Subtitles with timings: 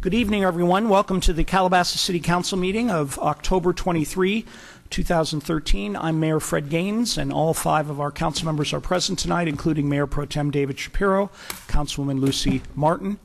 [0.00, 0.88] Good evening, everyone.
[0.88, 4.44] Welcome to the Calabasas City Council meeting of October 23,
[4.90, 5.96] 2013.
[5.96, 9.88] I'm Mayor Fred Gaines, and all five of our council members are present tonight, including
[9.88, 11.32] Mayor Pro Tem David Shapiro,
[11.66, 13.18] Councilwoman Lucy Martin,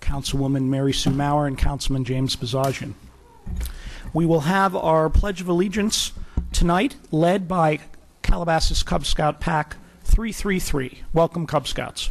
[0.00, 2.94] Councilwoman Mary Sue Maurer, and Councilman James Bozajian.
[4.12, 6.12] We will have our Pledge of Allegiance
[6.50, 7.78] tonight, led by
[8.22, 11.02] Calabasas Cub Scout Pack 333.
[11.12, 12.10] Welcome, Cub Scouts.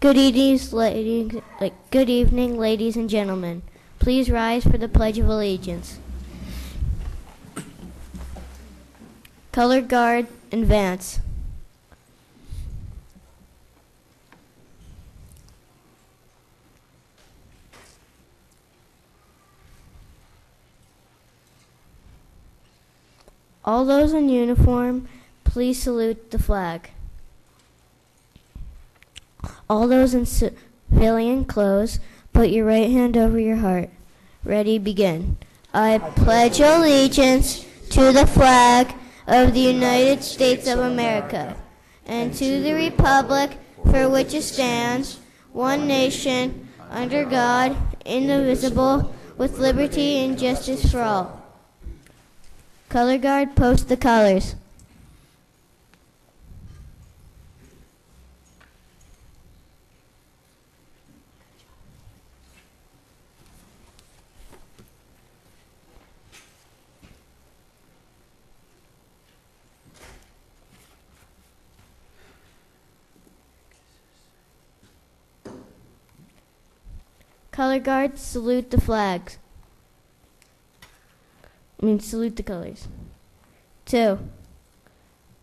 [0.00, 1.42] Good evening, ladies.
[1.60, 3.62] Like, good evening, ladies and gentlemen.
[3.98, 5.98] Please rise for the Pledge of Allegiance.
[9.50, 11.20] Color Guard, advance.
[23.64, 25.08] All those in uniform,
[25.44, 26.90] please salute the flag.
[29.68, 32.00] All those in civilian clothes,
[32.32, 33.90] put your right hand over your heart.
[34.44, 35.38] Ready, begin.
[35.72, 38.94] I pledge allegiance to the flag
[39.26, 41.56] of the United States of America
[42.06, 43.58] and to the republic
[43.90, 45.18] for which it stands,
[45.52, 51.42] one nation, under God, indivisible, with liberty and justice for all.
[52.88, 54.54] Color guard, post the colors.
[77.54, 79.38] Color guards, salute the flags.
[81.80, 82.88] I mean, salute the colors.
[83.84, 84.18] Two.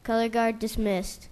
[0.04, 1.30] Color guard dismissed.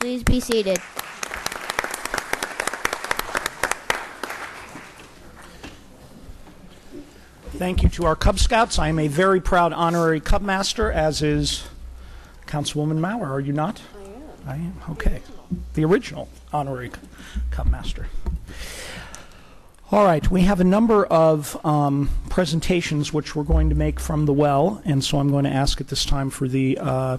[0.00, 0.78] Please be seated.
[7.52, 8.80] Thank you to our Cub Scouts.
[8.80, 11.68] I am a very proud honorary Cub Master, as is
[12.46, 13.32] Councilwoman Maurer.
[13.32, 13.80] Are you not?
[13.96, 14.22] I am.
[14.46, 14.80] I am.
[14.90, 15.20] Okay.
[15.74, 16.90] The original honorary
[17.50, 18.06] Cub Master.
[19.92, 24.26] All right, we have a number of um, presentations which we're going to make from
[24.26, 27.18] the well, and so I'm going to ask at this time for the uh,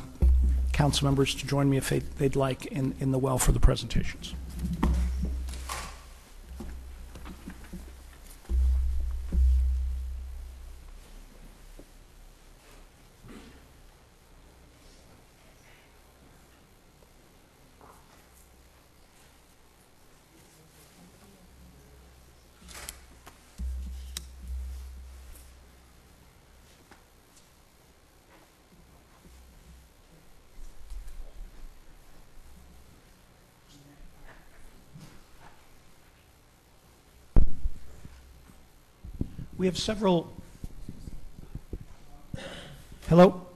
[0.74, 3.60] council members to join me if they, they'd like in, in the well for the
[3.60, 4.34] presentations.
[39.66, 40.32] We have several.
[43.10, 43.48] Hello?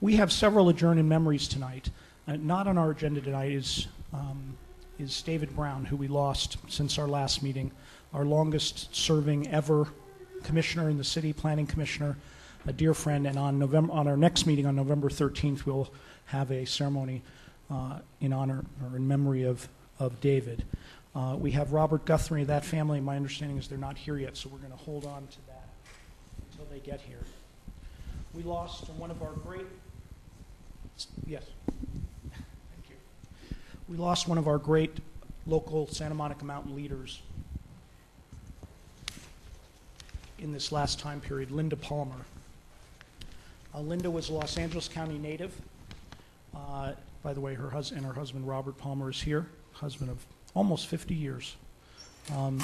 [0.00, 1.88] We have several adjourned memories tonight.
[2.26, 4.56] Uh, not on our agenda tonight is, um,
[4.98, 7.70] is David Brown, who we lost since our last meeting,
[8.12, 9.86] our longest serving ever
[10.42, 12.16] commissioner in the city, planning commissioner,
[12.66, 13.24] a dear friend.
[13.24, 15.92] And on, November, on our next meeting on November 13th, we'll
[16.24, 17.22] have a ceremony
[17.70, 19.68] uh, in honor or in memory of,
[20.00, 20.64] of David.
[21.14, 23.00] Uh, we have Robert Guthrie, of that family.
[23.00, 25.68] My understanding is they're not here yet, so we're going to hold on to that
[26.50, 27.24] until they get here.
[28.32, 29.66] We lost one of our great.
[31.26, 31.44] Yes.
[31.66, 32.96] Thank you.
[33.88, 34.98] We lost one of our great
[35.46, 37.22] local Santa Monica Mountain leaders
[40.38, 42.14] in this last time period, Linda Palmer.
[43.74, 45.52] Uh, Linda was a Los Angeles County native.
[46.54, 50.24] Uh, by the way, her husband and her husband Robert Palmer is here, husband of
[50.54, 51.56] almost 50 years.
[52.34, 52.62] Um,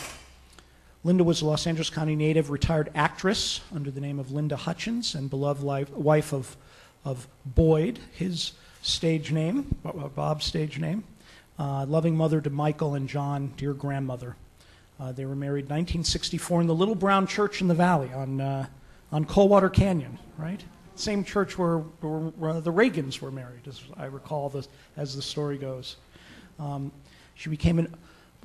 [1.05, 5.15] Linda was a Los Angeles County native, retired actress under the name of Linda Hutchins,
[5.15, 6.57] and beloved life, wife of,
[7.05, 8.53] of Boyd, his
[8.83, 9.75] stage name,
[10.15, 11.05] Bob's stage name.
[11.59, 14.37] Uh, loving mother to Michael and John, dear grandmother.
[14.99, 18.67] Uh, they were married 1964 in the Little Brown Church in the Valley on, uh,
[19.13, 20.63] on Coldwater Canyon, right?
[20.97, 24.67] Same church where, where, where, the Reagans were married, as I recall, the,
[24.97, 25.97] as the story goes.
[26.59, 26.91] Um,
[27.37, 27.95] she became an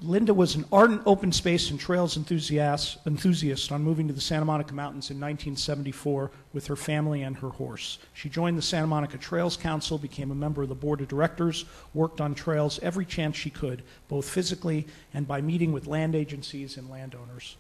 [0.03, 4.45] Linda was an ardent open space and trails enthusiast, enthusiast on moving to the Santa
[4.45, 7.99] Monica Mountains in 1974 with her family and her horse.
[8.13, 11.65] She joined the Santa Monica Trails Council, became a member of the board of directors,
[11.93, 16.77] worked on trails every chance she could, both physically and by meeting with land agencies
[16.77, 17.57] and landowners.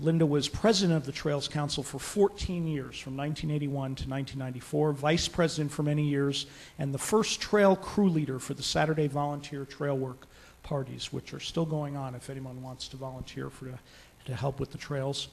[0.00, 5.28] Linda was president of the Trails Council for 14 years, from 1981 to 1994, vice
[5.28, 6.46] president for many years,
[6.80, 10.26] and the first trail crew leader for the Saturday volunteer trail work
[10.66, 13.78] parties, which are still going on if anyone wants to volunteer for,
[14.24, 15.28] to help with the trails.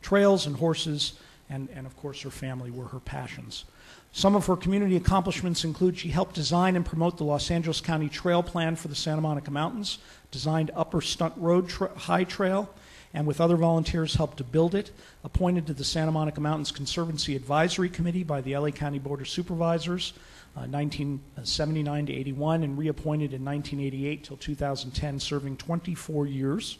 [0.00, 1.14] Trails and horses,
[1.50, 3.64] and, and of course her family were her passions.
[4.12, 8.08] Some of her community accomplishments include she helped design and promote the Los Angeles County
[8.08, 9.98] Trail Plan for the Santa Monica Mountains,
[10.30, 12.70] designed Upper Stunt Road tra- High Trail,
[13.12, 14.92] and with other volunteers helped to build it,
[15.24, 19.28] appointed to the Santa Monica Mountains Conservancy Advisory Committee by the LA County Board of
[19.28, 20.12] Supervisors,
[20.56, 26.78] Uh, 1979 to 81, and reappointed in 1988 till 2010, serving 24 years.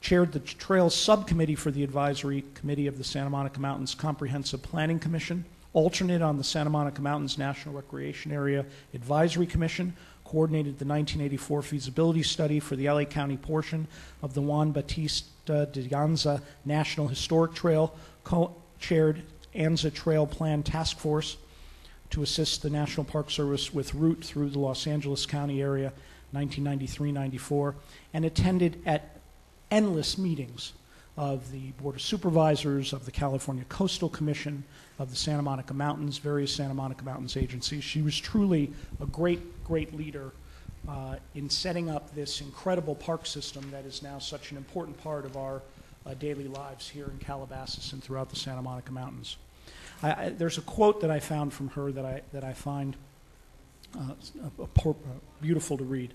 [0.00, 5.00] Chaired the Trails Subcommittee for the Advisory Committee of the Santa Monica Mountains Comprehensive Planning
[5.00, 8.64] Commission, alternate on the Santa Monica Mountains National Recreation Area
[8.94, 13.88] Advisory Commission, coordinated the 1984 feasibility study for the LA County portion
[14.22, 19.22] of the Juan Bautista de Anza National Historic Trail, co-chaired
[19.56, 21.36] ANZA Trail Plan Task Force
[22.12, 25.92] to assist the National Park Service with route through the Los Angeles County area
[26.34, 27.74] 1993-94,
[28.14, 29.16] and attended at
[29.70, 30.72] endless meetings
[31.16, 34.64] of the Board of Supervisors, of the California Coastal Commission,
[34.98, 37.84] of the Santa Monica Mountains, various Santa Monica Mountains agencies.
[37.84, 40.32] She was truly a great, great leader
[40.88, 45.26] uh, in setting up this incredible park system that is now such an important part
[45.26, 45.62] of our
[46.06, 49.36] uh, daily lives here in Calabasas and throughout the Santa Monica Mountains.
[50.02, 52.96] I, I, there's a quote that I found from her that I, that I find
[53.96, 54.12] uh,
[54.60, 54.92] uh,
[55.40, 56.12] beautiful to read.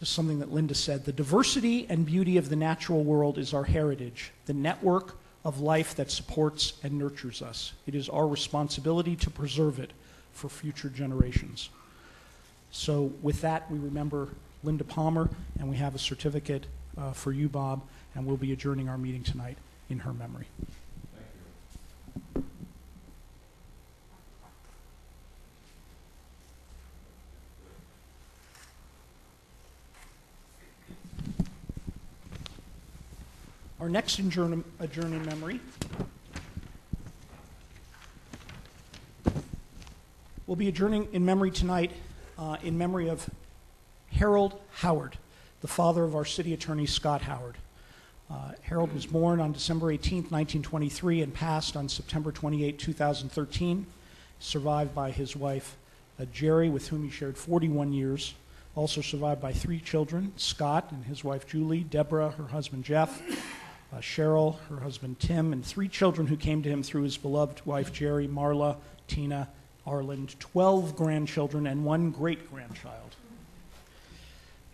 [0.00, 1.04] This is something that Linda said.
[1.04, 5.94] The diversity and beauty of the natural world is our heritage, the network of life
[5.96, 7.72] that supports and nurtures us.
[7.86, 9.92] It is our responsibility to preserve it
[10.32, 11.68] for future generations.
[12.70, 14.30] So, with that, we remember
[14.64, 15.30] Linda Palmer,
[15.60, 16.66] and we have a certificate
[16.98, 17.82] uh, for you, Bob,
[18.14, 19.58] and we'll be adjourning our meeting tonight
[19.90, 20.46] in her memory.
[33.84, 35.60] Our next adjourn, adjourn in memory
[40.46, 41.90] will be adjourning in memory tonight
[42.38, 43.28] uh, in memory of
[44.12, 45.18] Harold Howard,
[45.60, 47.58] the father of our city attorney, Scott Howard.
[48.30, 53.84] Uh, Harold was born on December 18, 1923, and passed on September 28, 2013,
[54.38, 55.76] survived by his wife,
[56.18, 58.32] uh, Jerry, with whom he shared 41 years.
[58.76, 63.20] Also survived by three children Scott and his wife Julie, Deborah, her husband Jeff,
[63.94, 67.64] uh, Cheryl, her husband Tim, and three children who came to him through his beloved
[67.64, 68.76] wife Jerry, Marla,
[69.06, 69.48] Tina,
[69.86, 73.14] Arland, 12 grandchildren, and one great grandchild.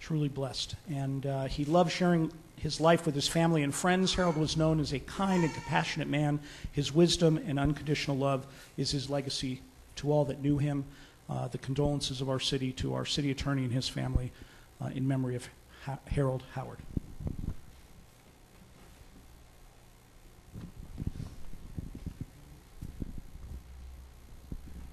[0.01, 0.77] Truly blessed.
[0.89, 4.15] And uh, he loved sharing his life with his family and friends.
[4.15, 6.41] Harold was known as a kind and compassionate man.
[6.73, 8.47] His wisdom and unconditional love
[8.77, 9.61] is his legacy
[9.97, 10.85] to all that knew him.
[11.29, 14.33] Uh, the condolences of our city to our city attorney and his family
[14.81, 15.49] uh, in memory of
[15.85, 16.79] ha- Harold Howard.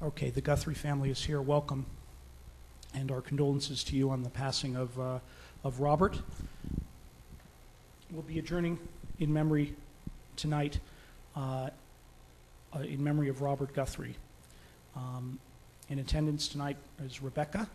[0.08, 1.42] Okay, the Guthrie family is here.
[1.42, 1.86] Welcome.
[2.94, 5.20] And our condolences to you on the passing of, uh,
[5.66, 6.18] of Robert.
[8.12, 8.80] We'll be adjourning
[9.20, 9.76] in memory
[10.38, 10.80] tonight,
[11.36, 11.72] uh,
[12.74, 14.16] uh, in memory of Robert Guthrie.
[14.96, 15.40] Um,
[15.90, 17.68] in attendance tonight is Rebecca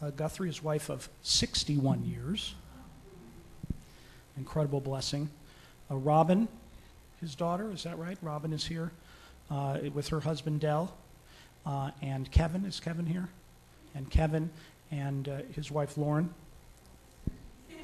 [0.00, 2.54] uh, Guthrie, his wife of 61 years.
[4.38, 5.28] Incredible blessing.
[5.90, 6.48] Uh, Robin,
[7.20, 8.16] his daughter, is that right?
[8.22, 8.90] Robin is here
[9.50, 10.96] uh, with her husband Dell.
[11.66, 13.28] Uh, and Kevin, is Kevin here?
[13.94, 14.50] And Kevin
[14.90, 16.32] and uh, his wife Lauren.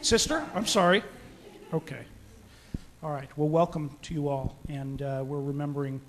[0.03, 0.45] Sister?
[0.55, 1.03] I'm sorry.
[1.73, 2.05] Okay.
[3.03, 3.29] All right.
[3.37, 4.57] Well, welcome to you all.
[4.69, 6.01] And uh, we're remembering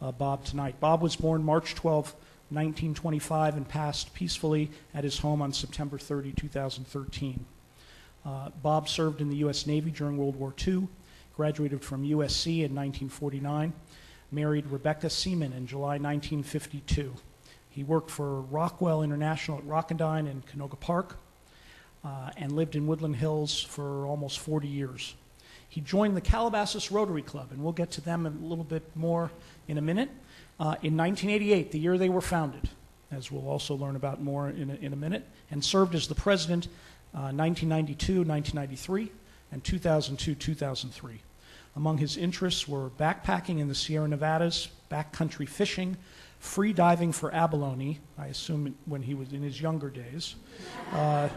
[0.00, 0.80] uh, Bob tonight.
[0.80, 2.06] Bob was born March 12,
[2.50, 7.44] 1925, and passed peacefully at his home on September 30, 2013.
[8.24, 9.66] Uh, Bob served in the U.S.
[9.66, 10.88] Navy during World War II,
[11.36, 13.72] graduated from USC in 1949
[14.30, 17.14] married Rebecca Seaman in July 1952.
[17.70, 21.16] He worked for Rockwell International at Rocketdyne in Canoga Park
[22.04, 25.14] uh, and lived in Woodland Hills for almost 40 years.
[25.68, 29.30] He joined the Calabasas Rotary Club, and we'll get to them a little bit more
[29.68, 30.10] in a minute,
[30.60, 32.68] uh, in 1988, the year they were founded,
[33.12, 36.16] as we'll also learn about more in a, in a minute, and served as the
[36.16, 36.66] president
[37.14, 39.12] uh, 1992, 1993,
[39.52, 41.20] and 2002, 2003.
[41.78, 45.96] Among his interests were backpacking in the Sierra Nevadas, backcountry fishing,
[46.40, 50.34] free diving for abalone, I assume when he was in his younger days,
[50.92, 51.28] uh,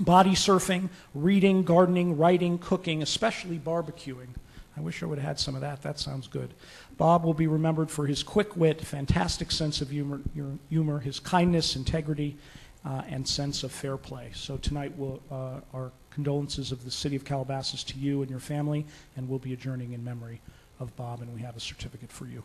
[0.00, 4.30] body surfing, reading, gardening, writing, cooking, especially barbecuing.
[4.76, 5.82] I wish I would have had some of that.
[5.82, 6.52] That sounds good.
[6.96, 10.20] Bob will be remembered for his quick wit, fantastic sense of humor,
[10.68, 12.36] humor his kindness, integrity,
[12.84, 14.32] uh, and sense of fair play.
[14.34, 18.40] So tonight, we'll, uh, our condolences of the city of Calabasas to you and your
[18.40, 20.40] family, and we'll be adjourning in memory
[20.78, 22.42] of Bob, and we have a certificate for you.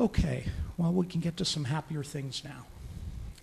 [0.00, 0.44] Okay,
[0.78, 2.64] well, we can get to some happier things now.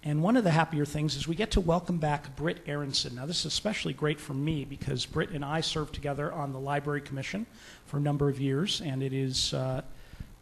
[0.08, 3.16] And one of the happier things is we get to welcome back Britt Aronson.
[3.16, 6.60] Now, this is especially great for me because Britt and I served together on the
[6.60, 7.48] Library Commission
[7.88, 9.82] for a number of years, and it is uh,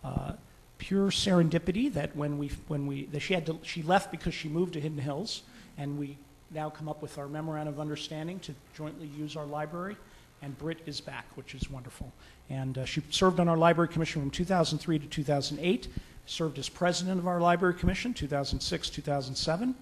[0.04, 0.34] uh,
[0.80, 4.50] pure serendipity that when we, when we, that she had to, she left because she
[4.50, 5.44] moved to Hidden Hills,
[5.78, 6.18] and we
[6.52, 9.96] now come up with our memorandum of understanding to jointly use our library,
[10.42, 12.12] and Britt is back, which is wonderful.
[12.50, 15.88] And uh, she served on our Library Commission from 2003 to 2008
[16.26, 19.76] served as president of our Library Commission, 2006 2007.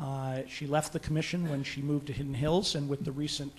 [0.00, 3.52] Uh, she left the commission when she moved to Hidden Hills, and with the recent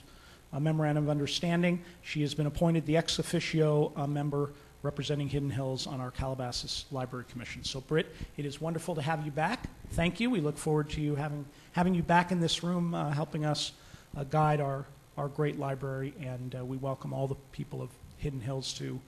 [0.54, 5.50] uh, memorandum of understanding, she has been appointed the ex officio uh, member representing Hidden
[5.50, 7.64] Hills on our Calabasas Library Commission.
[7.64, 9.66] So, Britt, it is wonderful to have you back.
[9.92, 10.30] Thank you.
[10.30, 13.74] We look forward to you having, having you back in this room, uh, helping us
[14.16, 14.86] uh, guide our,
[15.18, 19.00] our great library, and uh, we welcome all the people of Hidden Hills to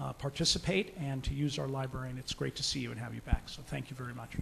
[0.00, 3.14] uh, participate and to use our library, and it's great to see you and have
[3.14, 3.48] you back.
[3.48, 4.36] So thank you very much.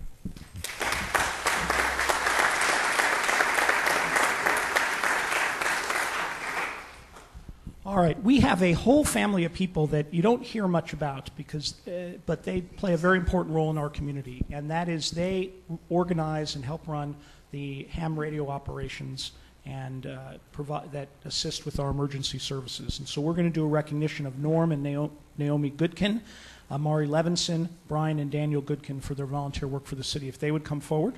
[7.84, 11.30] All right, we have a whole family of people that you don't hear much about
[11.36, 15.10] because, uh, but they play a very important role in our community, and that is
[15.10, 15.52] they
[15.88, 17.16] organize and help run
[17.50, 19.32] the ham radio operations
[19.64, 22.98] and uh, provide that assist with our emergency services.
[22.98, 26.20] And so we're going to do a recognition of Norm and Naomi Goodkin,
[26.70, 30.28] uh, Mari Levinson, Brian and Daniel Goodkin for their volunteer work for the city.
[30.28, 31.14] If they would come forward.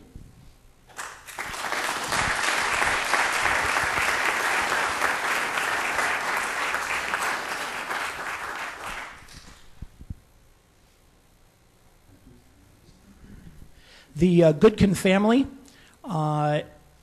[14.17, 15.47] The uh, Goodkin family
[16.05, 16.61] uh,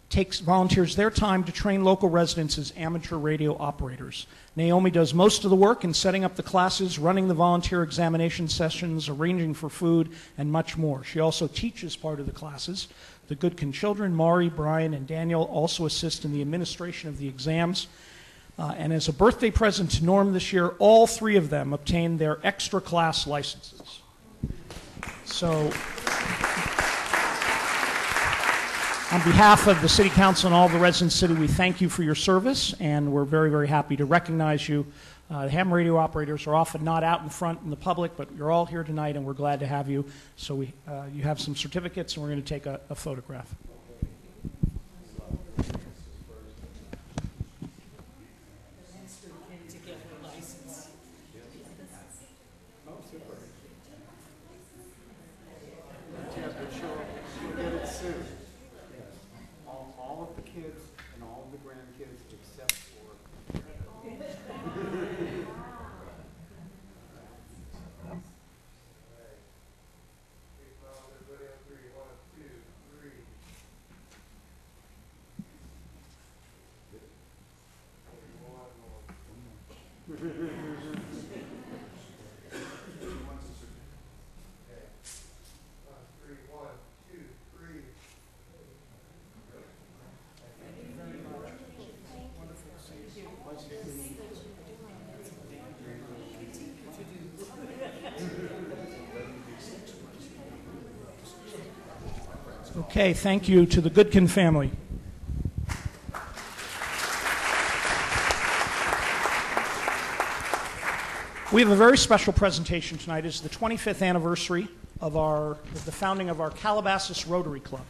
[0.09, 4.25] takes volunteers their time to train local residents as amateur radio operators.
[4.55, 8.47] Naomi does most of the work in setting up the classes, running the volunteer examination
[8.47, 11.03] sessions, arranging for food, and much more.
[11.03, 12.87] She also teaches part of the classes.
[13.27, 17.87] The Goodkin children, Mari, Brian, and Daniel, also assist in the administration of the exams.
[18.57, 22.17] Uh, and as a birthday present to Norm this year, all three of them obtained
[22.17, 24.01] their extra class licenses.
[25.25, 25.69] So
[29.11, 31.79] on behalf of the City Council and all the residents of the city, we thank
[31.79, 34.85] you for your service, and we're very, very happy to recognize you.
[35.31, 38.27] Uh, the ham radio operators are often not out in front in the public, but
[38.35, 40.03] you're all here tonight, and we're glad to have you.
[40.35, 43.55] So we, uh, you have some certificates, and we're going to take a, a photograph.
[102.97, 104.71] Okay, thank you to the Goodkin family.
[111.53, 113.23] We have a very special presentation tonight.
[113.23, 114.67] It's the 25th anniversary
[114.99, 117.85] of our of the founding of our Calabasas Rotary Club,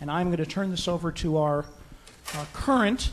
[0.00, 1.64] and I'm going to turn this over to our,
[2.36, 3.12] our current,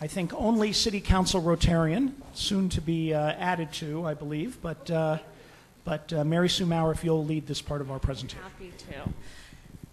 [0.00, 4.56] I think, only City Council Rotarian, soon to be uh, added to, I believe.
[4.62, 5.18] But uh,
[5.84, 8.42] but uh, Mary Sue Maurer, if you'll lead this part of our presentation.
[8.42, 9.12] Happy to.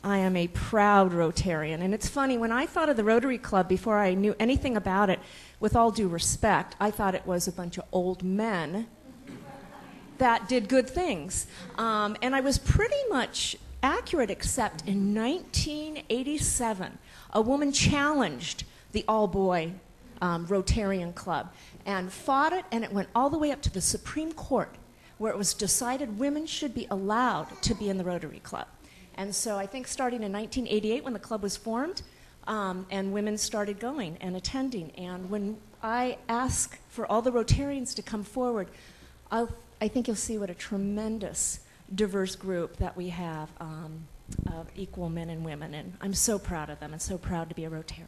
[0.07, 1.81] I am a proud Rotarian.
[1.81, 5.09] And it's funny, when I thought of the Rotary Club before I knew anything about
[5.09, 5.19] it,
[5.59, 8.87] with all due respect, I thought it was a bunch of old men
[10.17, 11.45] that did good things.
[11.77, 16.99] Um, and I was pretty much accurate, except in 1987,
[17.33, 19.73] a woman challenged the all boy
[20.21, 21.51] um, Rotarian Club
[21.85, 24.73] and fought it, and it went all the way up to the Supreme Court
[25.17, 28.67] where it was decided women should be allowed to be in the Rotary Club.
[29.17, 32.03] And so I think starting in 1988 when the club was formed,
[32.47, 34.91] um, and women started going and attending.
[34.91, 38.69] And when I ask for all the Rotarians to come forward,
[39.31, 39.50] I'll,
[39.81, 41.59] I think you'll see what a tremendous
[41.93, 44.07] diverse group that we have um,
[44.47, 45.74] of equal men and women.
[45.74, 48.05] And I'm so proud of them and so proud to be a Rotarian.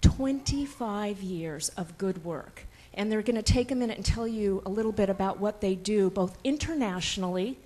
[0.00, 2.66] 25 years of good work.
[2.94, 5.60] And they're going to take a minute and tell you a little bit about what
[5.60, 7.56] they do, both internationally,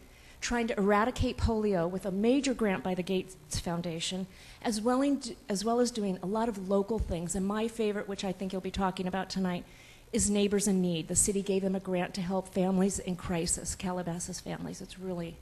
[0.40, 4.26] trying to eradicate polio with a major grant by the Gates Foundation,
[4.62, 7.34] as well, in, as well as doing a lot of local things.
[7.34, 9.64] And my favorite, which I think you'll be talking about tonight,
[10.12, 11.08] is Neighbors in Need.
[11.08, 14.80] The city gave them a grant to help families in crisis, Calabasas families.
[14.80, 15.36] It's really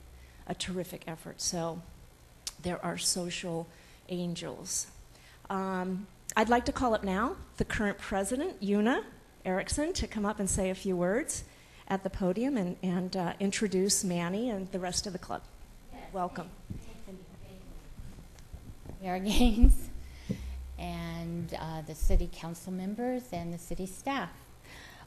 [0.47, 1.41] a terrific effort.
[1.41, 1.81] So
[2.61, 3.67] there are social
[4.09, 4.87] angels.
[5.49, 9.03] Um, I'd like to call up now the current president, Una
[9.45, 11.43] Erickson, to come up and say a few words
[11.87, 15.41] at the podium and, and uh, introduce Manny and the rest of the club.
[16.13, 16.49] Welcome.
[19.01, 19.89] Mayor Gaines
[20.79, 24.31] and uh, the city council members and the city staff.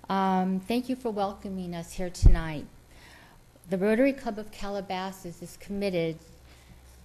[0.08, 2.66] Um, thank you for welcoming us here tonight.
[3.68, 6.16] The Rotary Club of Calabasas is committed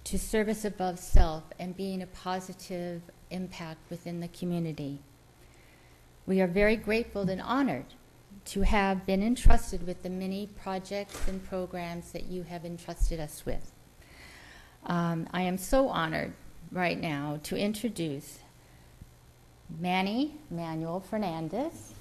[0.04, 5.00] to service above self and being a positive impact within the community.
[6.26, 7.86] We are very grateful and honored
[8.46, 13.44] to have been entrusted with the many projects and programs that you have entrusted us
[13.46, 13.72] with.
[14.86, 16.32] Um, I am so honored
[16.70, 18.40] right now to introduce
[19.80, 21.94] Manny Manuel Fernandez.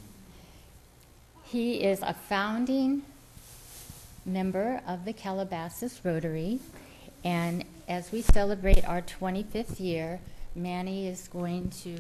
[1.44, 3.04] He is a founding
[4.26, 6.60] member of the Calabasas Rotary,
[7.24, 10.20] and as we celebrate our 25th year,
[10.56, 11.98] Manny is going to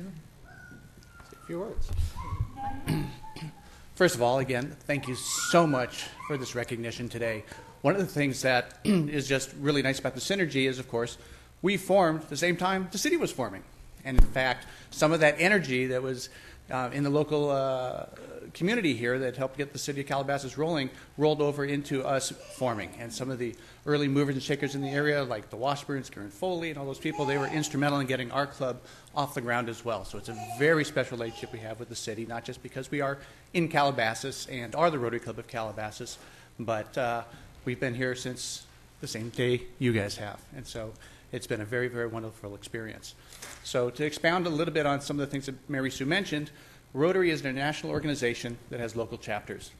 [1.29, 1.89] Say a few words.
[3.95, 7.43] First of all, again, thank you so much for this recognition today.
[7.83, 11.19] One of the things that is just really nice about the synergy is, of course,
[11.61, 13.61] we formed the same time the city was forming.
[14.03, 16.29] And in fact, some of that energy that was
[16.71, 18.05] uh, in the local uh,
[18.53, 22.89] community here that helped get the city of Calabasas rolling rolled over into us forming.
[22.99, 26.29] And some of the early movers and shakers in the area, like the Washburns, Karen
[26.29, 28.81] Foley, and all those people, they were instrumental in getting our club
[29.15, 30.05] off the ground as well.
[30.05, 33.01] So it's a very special relationship we have with the city, not just because we
[33.01, 33.17] are
[33.53, 36.17] in Calabasas and are the Rotary Club of Calabasas,
[36.59, 37.23] but uh,
[37.65, 38.65] we've been here since
[39.01, 40.39] the same day you guys have.
[40.55, 40.93] And so
[41.31, 43.15] it's been a very, very wonderful experience.
[43.63, 46.51] So to expound a little bit on some of the things that Mary Sue mentioned,
[46.93, 49.71] Rotary is an international organization that has local chapters,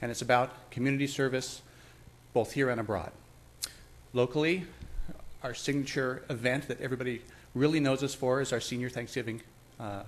[0.00, 1.60] and it's about community service
[2.32, 3.12] both here and abroad.
[4.14, 4.64] Locally,
[5.42, 7.20] our signature event that everybody
[7.54, 9.42] really knows us for is our senior Thanksgiving
[9.78, 10.04] uh,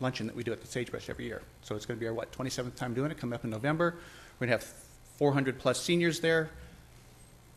[0.00, 1.42] luncheon that we do at the Sagebrush every year.
[1.62, 3.96] So it's going to be our, what, 27th time doing it, coming up in November.
[4.38, 4.74] We're going to have
[5.18, 6.48] 400 plus seniors there,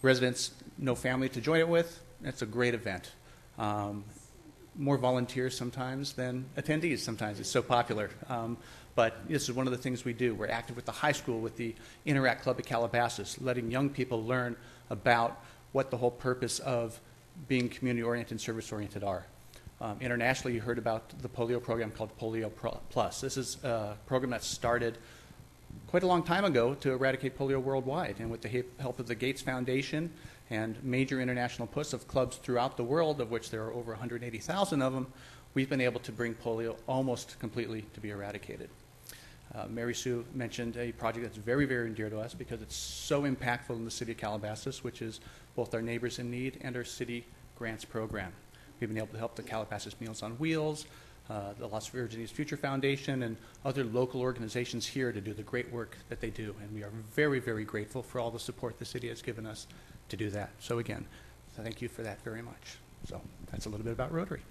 [0.01, 2.01] residents, no family to join it with.
[2.25, 3.13] It's a great event.
[3.57, 4.03] Um,
[4.75, 7.39] more volunteers sometimes than attendees sometimes.
[7.39, 8.09] It's so popular.
[8.27, 8.57] Um,
[8.95, 10.35] but this is one of the things we do.
[10.35, 14.23] We're active with the high school, with the Interact Club at Calabasas, letting young people
[14.23, 14.55] learn
[14.89, 16.99] about what the whole purpose of
[17.47, 19.25] being community oriented and service oriented are.
[19.81, 23.21] Um, internationally, you heard about the polio program called Polio Pro- Plus.
[23.21, 24.97] This is a program that started
[25.87, 28.17] quite a long time ago to eradicate polio worldwide.
[28.19, 30.11] And with the help of the Gates Foundation
[30.49, 34.81] and major international push of clubs throughout the world, of which there are over 180,000
[34.81, 35.07] of them,
[35.53, 38.69] we've been able to bring polio almost completely to be eradicated.
[39.55, 43.23] Uh, Mary Sue mentioned a project that's very, very dear to us because it's so
[43.23, 45.19] impactful in the city of Calabasas, which is
[45.55, 47.25] both our Neighbors in Need and our city
[47.55, 48.31] grants program.
[48.79, 50.87] We've been able to help the Calabasas Meals on Wheels,
[51.29, 55.71] uh, the Las Virgenes Future Foundation, and other local organizations here to do the great
[55.71, 56.55] work that they do.
[56.61, 59.67] And we are very, very grateful for all the support the city has given us
[60.09, 60.51] to do that.
[60.59, 61.05] So again,
[61.55, 62.77] thank you for that very much.
[63.07, 64.41] So that's a little bit about Rotary.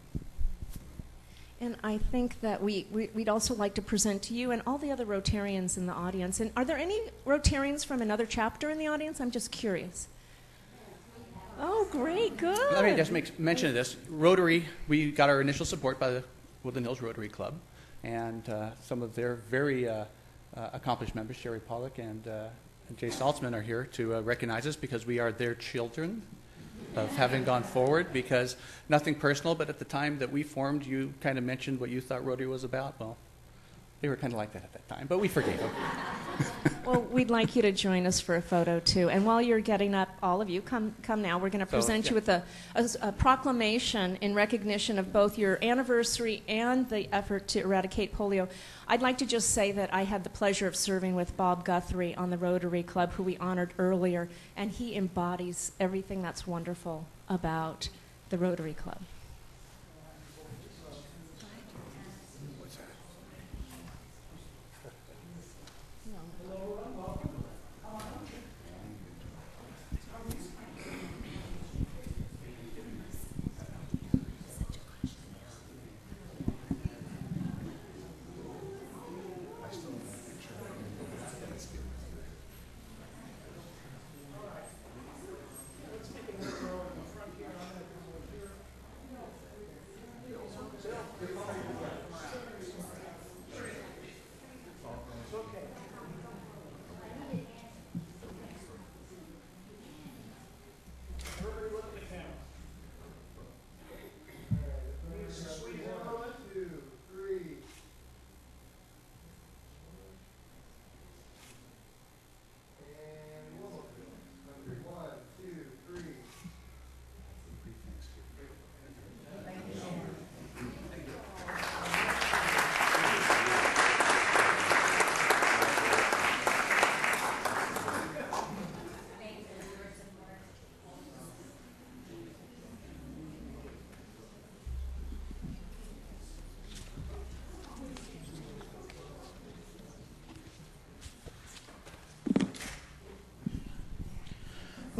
[1.60, 4.78] And I think that we, we, would also like to present to you and all
[4.78, 6.40] the other Rotarians in the audience.
[6.40, 9.20] And are there any Rotarians from another chapter in the audience?
[9.20, 10.08] I'm just curious.
[11.60, 12.58] Oh, great, good.
[12.72, 13.96] Let me just make mention of this.
[14.08, 16.24] Rotary, we got our initial support by the
[16.64, 17.54] Woodland Hills Rotary Club,
[18.02, 20.06] and uh, some of their very uh,
[20.56, 22.48] uh, accomplished members, Sherry Pollock and, uh,
[22.92, 26.20] and Jay Saltzman, are here to uh, recognize us because we are their children
[26.94, 28.12] of having gone forward.
[28.12, 28.56] Because
[28.90, 32.02] nothing personal, but at the time that we formed, you kind of mentioned what you
[32.02, 33.00] thought Rotary was about.
[33.00, 33.16] Well,
[34.02, 35.70] they were kind of like that at that time, but we forgave them.
[36.84, 39.08] Well, we'd like you to join us for a photo too.
[39.08, 41.38] And while you're getting up, all of you, come, come now.
[41.38, 42.42] We're going to So, present you with a,
[42.74, 48.48] a, a proclamation in recognition of both your anniversary and the effort to eradicate polio.
[48.88, 52.16] I'd like to just say that I had the pleasure of serving with Bob Guthrie
[52.16, 57.90] on the Rotary Club, who we honored earlier, and he embodies everything that's wonderful about
[58.30, 58.98] the Rotary Club.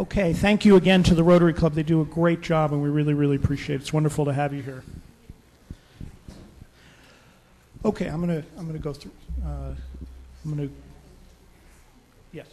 [0.02, 1.74] Okay, thank you again to the Rotary Club.
[1.74, 3.82] They do a great job, and we really, really appreciate it.
[3.82, 4.82] It's wonderful to have you here.
[7.84, 9.12] Okay, I'm gonna I'm gonna go through.
[9.46, 9.74] Uh,
[10.44, 10.68] I'm gonna.
[12.32, 12.48] Yes.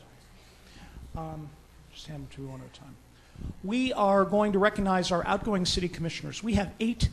[1.18, 1.50] Um,
[1.92, 2.96] just hand them to one at a time.
[3.64, 6.44] We are going to recognize our outgoing city commissioners.
[6.44, 7.10] We have eight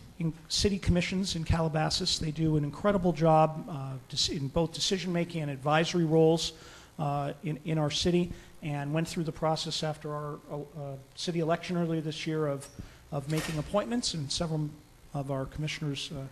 [0.49, 2.19] city commissions in Calabasas.
[2.19, 3.93] They do an incredible job uh,
[4.31, 6.53] in both decision making and advisory roles
[6.99, 11.41] uh, in, in our city and went through the process after our uh, uh, city
[11.41, 12.67] election earlier this year of,
[13.13, 14.69] of making appointments, and several
[15.15, 16.23] of our commissioners uh,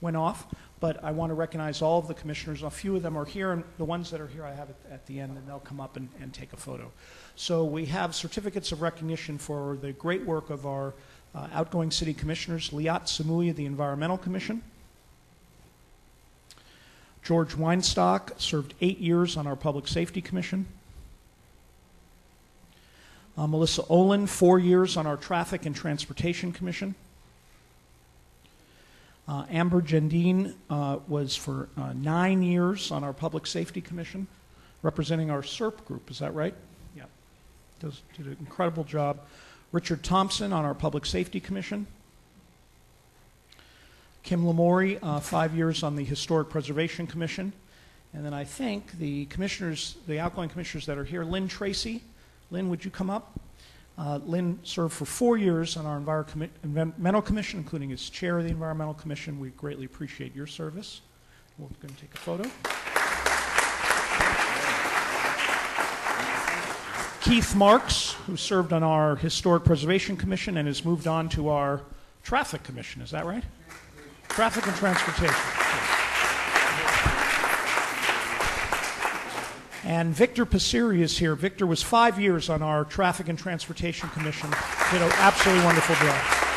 [0.00, 0.46] went off.
[0.80, 2.62] But I want to recognize all of the commissioners.
[2.62, 4.76] A few of them are here, and the ones that are here I have at,
[4.90, 6.90] at the end, and they'll come up and, and take a photo.
[7.36, 10.94] So we have certificates of recognition for the great work of our
[11.34, 14.62] uh, outgoing city commissioners, Liat Samuya, the Environmental Commission.
[17.22, 20.66] George Weinstock served eight years on our Public Safety Commission.
[23.38, 26.94] Uh, Melissa Olin, four years on our Traffic and Transportation Commission.
[29.28, 34.26] Uh, Amber Jendine uh, was for uh, nine years on our Public Safety Commission,
[34.82, 36.10] representing our SERP group.
[36.10, 36.54] Is that right?
[36.96, 37.04] Yeah.
[37.78, 39.20] Does, did an incredible job.
[39.72, 41.86] Richard Thompson on our Public Safety Commission.
[44.24, 47.52] Kim Lamori, uh, five years on the Historic Preservation Commission.
[48.12, 52.02] And then I think the commissioners, the outgoing commissioners that are here, Lynn Tracy.
[52.50, 53.38] Lynn, would you come up?
[53.96, 58.50] Uh, Lynn served for four years on our Environmental Commission, including as chair of the
[58.50, 59.38] Environmental Commission.
[59.38, 61.02] We greatly appreciate your service.
[61.58, 62.50] We're going to take a photo.
[67.20, 71.82] Keith Marks, who served on our Historic Preservation Commission and has moved on to our
[72.22, 73.02] Traffic Commission.
[73.02, 73.44] Is that right?
[74.28, 75.34] Traffic and Transportation.
[79.90, 81.34] And Victor Passeri is here.
[81.34, 84.48] Victor was five years on our Traffic and Transportation Commission.
[84.92, 86.49] Did an absolutely wonderful job.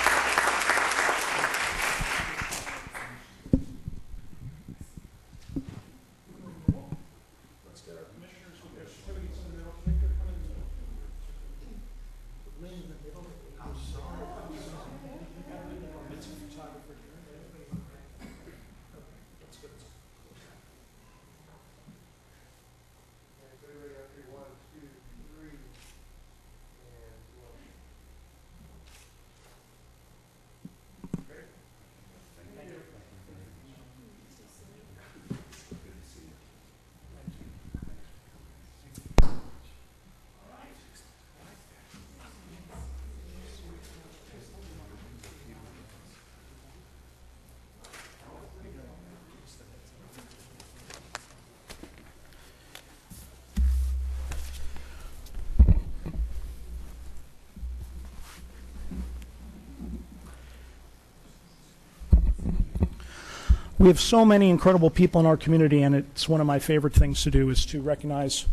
[63.84, 66.93] We have so many incredible people in our community, and it's one of my favorite
[66.93, 68.46] things to do is to recognize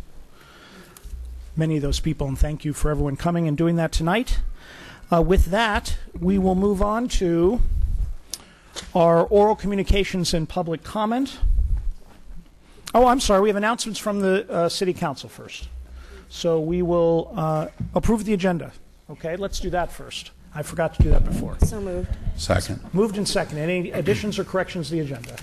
[1.55, 4.41] many of those people, and thank you for everyone coming and doing that tonight.
[5.09, 7.61] Uh, with that, we will move on to
[8.93, 11.39] our oral communications and public comment.
[12.93, 15.69] Oh, I'm sorry, we have announcements from the uh, City Council first.
[16.29, 18.73] So we will uh, approve the agenda.
[19.09, 20.33] Okay, let's do that first.
[20.57, 21.57] I forgot to do that before.
[21.61, 22.17] So moved.
[22.41, 22.81] Second.
[22.95, 23.59] Moved and second.
[23.59, 25.37] Any additions or corrections to the agenda?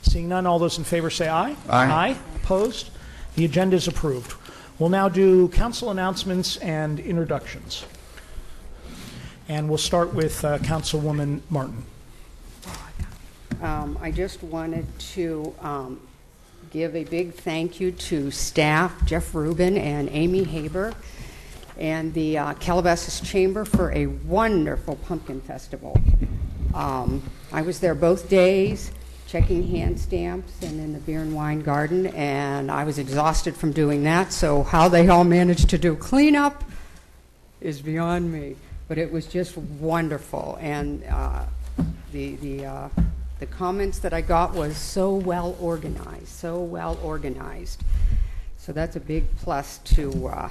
[0.00, 1.54] Seeing none, all those in favor say aye.
[1.68, 2.16] Aye.
[2.36, 2.88] Opposed?
[3.36, 4.32] The agenda is approved.
[4.78, 7.84] We'll now do council announcements and introductions.
[9.50, 11.84] And we'll start with uh, Councilwoman Martin.
[13.60, 16.00] Um, I just wanted to um,
[16.70, 20.94] give a big thank you to staff, Jeff Rubin and Amy Haber,
[21.78, 26.00] and the uh, Calabasas Chamber for a wonderful pumpkin festival.
[26.74, 28.92] Um, I was there both days,
[29.26, 33.72] checking hand stamps and in the beer and wine garden, and I was exhausted from
[33.72, 36.64] doing that, so how they all managed to do cleanup
[37.60, 38.56] is beyond me.
[38.86, 41.44] But it was just wonderful, and uh,
[42.12, 42.88] the the uh,
[43.40, 47.82] the comments that I got was so well organized, so well organized.
[48.58, 50.48] So that's a big plus to uh,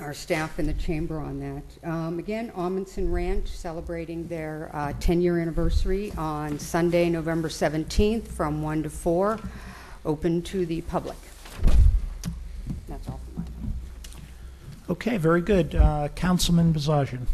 [0.00, 1.88] our staff in the chamber on that.
[1.88, 8.84] Um, again, Amundsen Ranch celebrating their uh, 10-year anniversary on Sunday, November 17th, from 1
[8.84, 9.38] to 4,
[10.04, 11.16] open to the public.
[12.88, 13.72] That's all for mine.
[14.90, 15.74] Okay, very good.
[15.74, 17.26] Uh, Councilman Bozajian.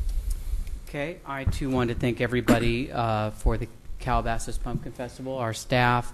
[0.89, 3.69] Okay, I too want to thank everybody uh, for the
[4.01, 6.13] Calabasas Pumpkin Festival, our staff,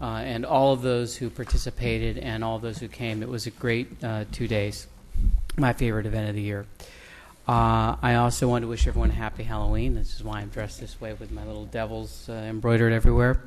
[0.00, 3.22] uh, and all of those who participated and all those who came.
[3.22, 4.86] It was a great uh, two days,
[5.60, 6.66] my favorite event of the year.
[7.46, 9.94] Uh, I also want to wish everyone a happy Halloween.
[9.94, 13.42] This is why I'm dressed this way with my little devils uh, embroidered everywhere.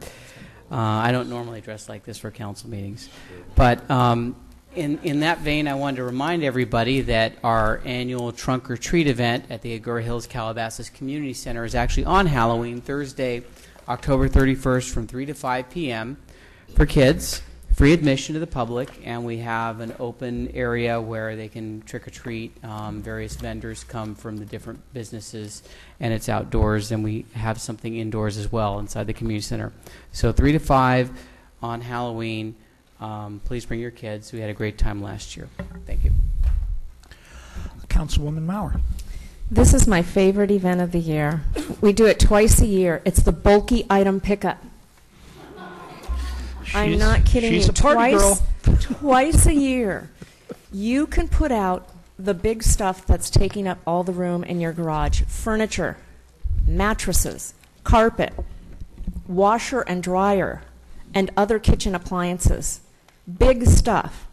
[0.71, 3.09] Uh, I don't normally dress like this for council meetings,
[3.55, 4.35] but um,
[4.75, 9.07] in, in that vein, I wanted to remind everybody that our annual trunk or treat
[9.07, 13.43] event at the Agoura Hills Calabasas Community Center is actually on Halloween, Thursday,
[13.87, 16.17] October 31st from 3 to 5 p.m.
[16.75, 17.41] for kids,
[17.73, 22.07] free admission to the public, and we have an open area where they can trick
[22.07, 22.51] or treat.
[22.63, 25.63] Um, various vendors come from the different businesses,
[25.99, 29.71] and it's outdoors, and we have something indoors as well inside the community center.
[30.11, 31.11] So 3 to 5
[31.61, 32.55] on Halloween.
[32.99, 34.31] Um, please bring your kids.
[34.31, 35.49] We had a great time last year.
[35.85, 36.11] Thank you.
[37.87, 38.81] Councilwoman Maurer.
[39.51, 41.41] This is my favorite event of the year.
[41.81, 43.01] We do it twice a year.
[43.05, 44.63] It's the bulky item pickup.
[46.73, 47.71] I'm She's- not kidding she's you.
[47.71, 48.77] a party twice, girl.
[48.81, 50.09] twice a year,
[50.71, 54.71] you can put out the big stuff that's taking up all the room in your
[54.73, 55.97] garage: furniture,
[56.67, 58.33] mattresses, carpet,
[59.27, 60.61] washer and dryer,
[61.13, 62.81] and other kitchen appliances.
[63.37, 64.27] Big stuff.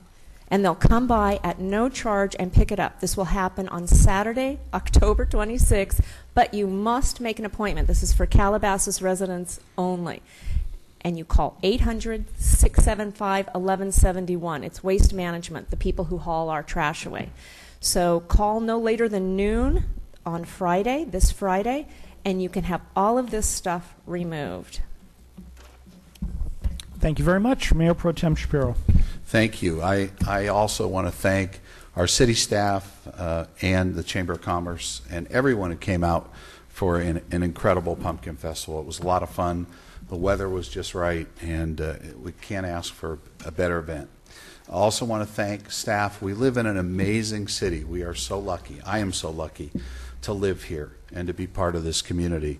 [0.52, 2.98] And they'll come by at no charge and pick it up.
[2.98, 6.00] This will happen on Saturday, October 26th,
[6.34, 7.86] but you must make an appointment.
[7.86, 10.22] This is for Calabasas residents only.
[11.02, 14.64] And you call 800 675 1171.
[14.64, 17.30] It's waste management, the people who haul our trash away.
[17.80, 19.84] So call no later than noon
[20.26, 21.88] on Friday, this Friday,
[22.24, 24.80] and you can have all of this stuff removed.
[26.98, 27.72] Thank you very much.
[27.72, 28.74] Mayor Pro Tem Shapiro.
[29.24, 29.80] Thank you.
[29.80, 31.60] I, I also want to thank
[31.96, 36.30] our city staff uh, and the Chamber of Commerce and everyone who came out
[36.68, 38.80] for an, an incredible pumpkin festival.
[38.80, 39.66] It was a lot of fun.
[40.10, 44.10] The weather was just right, and uh, we can't ask for a better event.
[44.68, 46.20] I also want to thank staff.
[46.20, 47.84] We live in an amazing city.
[47.84, 48.80] We are so lucky.
[48.84, 49.70] I am so lucky
[50.22, 52.58] to live here and to be part of this community.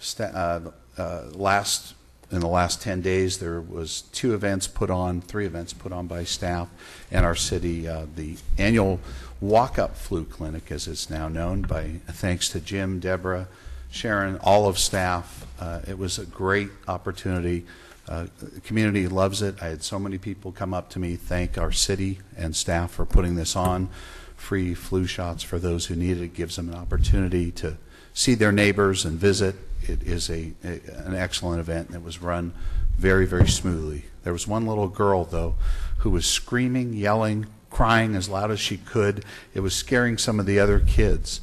[0.00, 1.94] Sta- uh, uh, last
[2.32, 6.08] in the last 10 days, there was two events put on, three events put on
[6.08, 6.68] by staff
[7.12, 7.86] and our city.
[7.86, 8.98] Uh, the annual
[9.40, 13.48] walk-up flu clinic, as it's now known, by thanks to Jim, Deborah,
[13.88, 15.46] Sharon, all of staff.
[15.58, 17.64] Uh, it was a great opportunity.
[18.08, 19.62] Uh, the community loves it.
[19.62, 23.04] I had so many people come up to me, thank our city and staff for
[23.04, 23.90] putting this on.
[24.36, 26.22] Free flu shots for those who need it.
[26.22, 27.76] It gives them an opportunity to
[28.14, 29.56] see their neighbors and visit.
[29.82, 32.52] It is a, a an excellent event that was run
[32.96, 34.04] very, very smoothly.
[34.24, 35.56] There was one little girl, though,
[35.98, 39.24] who was screaming, yelling, crying as loud as she could.
[39.54, 41.40] It was scaring some of the other kids.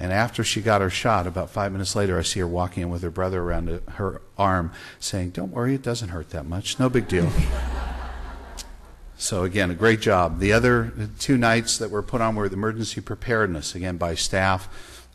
[0.00, 2.90] And after she got her shot, about five minutes later, I see her walking in
[2.90, 6.78] with her brother around her arm, saying, Don't worry, it doesn't hurt that much.
[6.78, 7.30] No big deal.
[9.20, 10.38] So again, a great job.
[10.38, 14.68] The other two nights that were put on were emergency preparedness, again by staff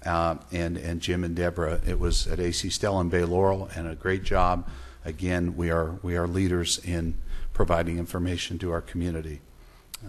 [0.06, 1.80] uh, and and Jim and Deborah.
[1.88, 4.70] It was at AC Stelle and Bay Laurel, and a great job.
[5.06, 7.16] Again, we are we are leaders in
[7.54, 9.40] providing information to our community.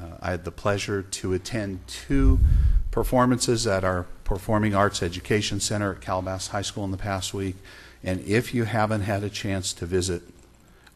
[0.00, 2.40] Uh, I had the pleasure to attend two
[2.90, 7.56] performances at our Performing Arts Education Center at Calabasas High School in the past week.
[8.02, 10.22] And if you haven't had a chance to visit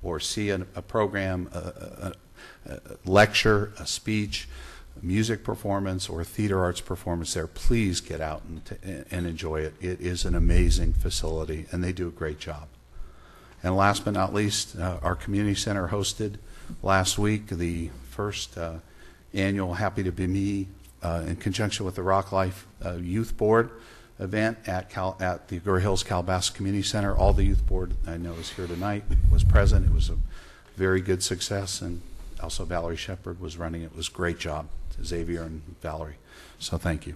[0.02, 4.48] or see a, a program, a, a, a lecture, a speech,
[5.00, 9.74] a music performance, or theater arts performance there, please get out and, and enjoy it.
[9.80, 12.68] It is an amazing facility, and they do a great job.
[13.62, 16.37] And last but not least, uh, our community center hosted
[16.82, 18.74] last week the first uh,
[19.35, 20.69] annual Happy to Be Me
[21.03, 23.71] uh, in conjunction with the Rock Life uh, Youth Board
[24.19, 27.17] event at Cal- at the Agoura Hills Calabasas Community Center.
[27.17, 29.87] All the youth board I know is here tonight was present.
[29.87, 30.19] It was a
[30.77, 32.01] very good success, and
[32.43, 33.95] also Valerie Shepard was running it.
[33.95, 34.67] Was a great job,
[35.03, 36.17] Xavier and Valerie.
[36.59, 37.14] So thank you.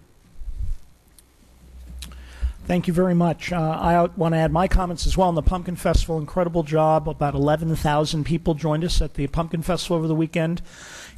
[2.64, 3.52] Thank you very much.
[3.52, 6.18] Uh, I want to add my comments as well on the Pumpkin Festival.
[6.18, 7.08] Incredible job.
[7.08, 10.62] About 11,000 people joined us at the Pumpkin Festival over the weekend.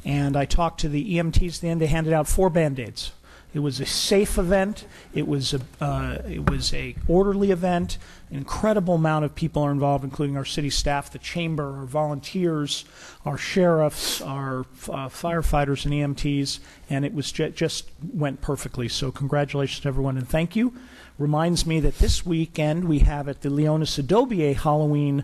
[0.05, 1.79] And I talked to the EMTs Then.
[1.79, 3.11] They handed out four band aids.
[3.55, 4.85] It was a safe event.
[5.13, 7.97] It was a uh, it was a orderly event.
[8.29, 12.83] An incredible amount of people are involved, including our city staff, the chamber, our volunteers,
[13.23, 18.89] our sheriffs, our uh, firefighters and EMTs, and it was ju- just went perfectly.
[18.89, 20.73] So congratulations to everyone and thank you.
[21.17, 25.23] Reminds me that this weekend we have at the Leonis Adobe Halloween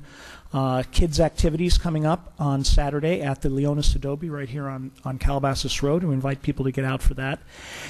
[0.53, 5.17] uh, kids activities coming up on Saturday at the Leonis Adobe right here on, on
[5.17, 6.03] Calabasas Road.
[6.03, 7.39] We invite people to get out for that.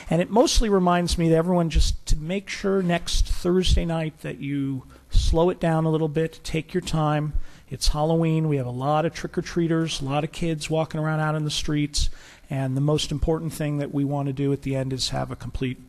[0.09, 4.39] And it mostly reminds me that everyone just to make sure next Thursday night that
[4.39, 7.33] you slow it down a little bit, take your time.
[7.69, 8.47] It's Halloween.
[8.47, 11.35] We have a lot of trick or treaters, a lot of kids walking around out
[11.35, 12.09] in the streets.
[12.49, 15.31] And the most important thing that we want to do at the end is have
[15.31, 15.79] a complete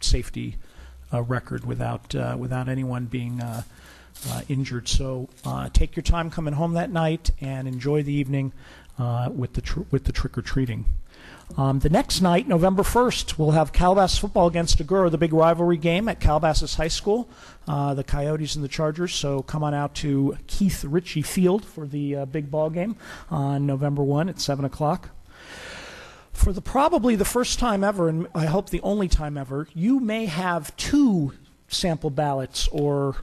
[0.00, 0.56] safety
[1.12, 3.62] uh, record without uh, without anyone being uh,
[4.28, 4.88] uh, injured.
[4.88, 8.52] So uh, take your time coming home that night and enjoy the evening
[8.98, 10.84] uh, with the tr- with the trick or treating.
[11.56, 15.76] Um, the next night, November 1st, we'll have Calabasas football against Agoura, the big rivalry
[15.76, 17.28] game at Calabasas High School,
[17.66, 19.12] uh, the Coyotes and the Chargers.
[19.14, 22.94] So come on out to Keith Ritchie Field for the uh, big ball game
[23.30, 25.10] on November 1 at 7 o'clock.
[26.32, 29.98] For the probably the first time ever, and I hope the only time ever, you
[29.98, 31.32] may have two
[31.68, 33.16] sample ballots or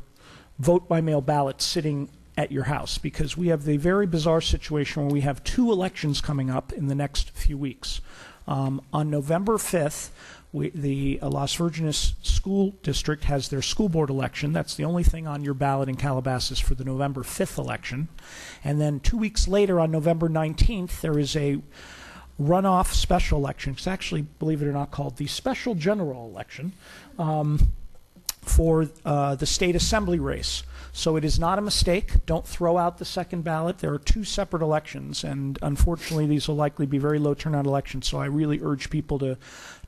[0.60, 5.04] vote by mail ballots sitting at your house because we have the very bizarre situation
[5.04, 8.00] where we have two elections coming up in the next few weeks.
[8.48, 10.10] Um, on November 5th,
[10.54, 14.54] we, the uh, Las Virgenes School District has their school board election.
[14.54, 18.08] That's the only thing on your ballot in Calabasas for the November 5th election.
[18.64, 21.62] And then two weeks later, on November 19th, there is a
[22.40, 23.74] runoff special election.
[23.74, 26.74] It's actually, believe it or not, called the special general election.
[27.20, 27.74] Um,
[28.48, 30.64] for uh, the state assembly race.
[30.94, 32.26] So it is not a mistake.
[32.26, 33.78] Don't throw out the second ballot.
[33.78, 38.08] There are two separate elections, and unfortunately, these will likely be very low turnout elections.
[38.08, 39.38] So I really urge people to,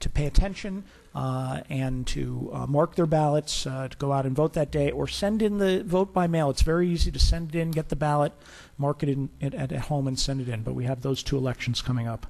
[0.01, 0.83] to pay attention
[1.15, 4.91] uh, and to uh, mark their ballots, uh, to go out and vote that day,
[4.91, 6.51] or send in the vote by mail.
[6.51, 8.33] It's very easy to send it in, get the ballot,
[8.77, 10.61] mark it in, at, at home, and send it in.
[10.61, 12.27] But we have those two elections coming up.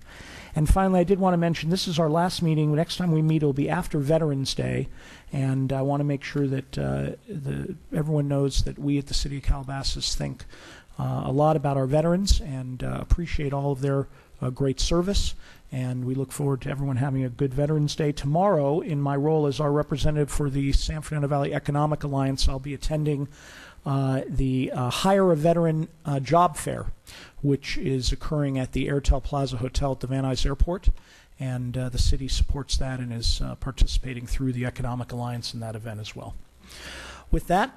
[0.55, 2.73] And finally, I did want to mention this is our last meeting.
[2.73, 4.89] Next time we meet, it'll be after Veterans Day.
[5.31, 9.13] And I want to make sure that uh, the, everyone knows that we at the
[9.13, 10.45] City of Calabasas think
[10.97, 14.07] uh, a lot about our veterans and uh, appreciate all of their
[14.41, 15.35] uh, great service.
[15.71, 18.12] And we look forward to everyone having a good Veterans Day.
[18.12, 22.59] Tomorrow, in my role as our representative for the San Fernando Valley Economic Alliance, I'll
[22.59, 23.27] be attending
[23.85, 26.87] the uh, Hire a Veteran uh, Job Fair,
[27.41, 30.89] which is occurring at the Airtel Plaza Hotel at the Van Nuys Airport.
[31.39, 35.61] And uh, the city supports that and is uh, participating through the Economic Alliance in
[35.61, 36.35] that event as well.
[37.31, 37.71] With that,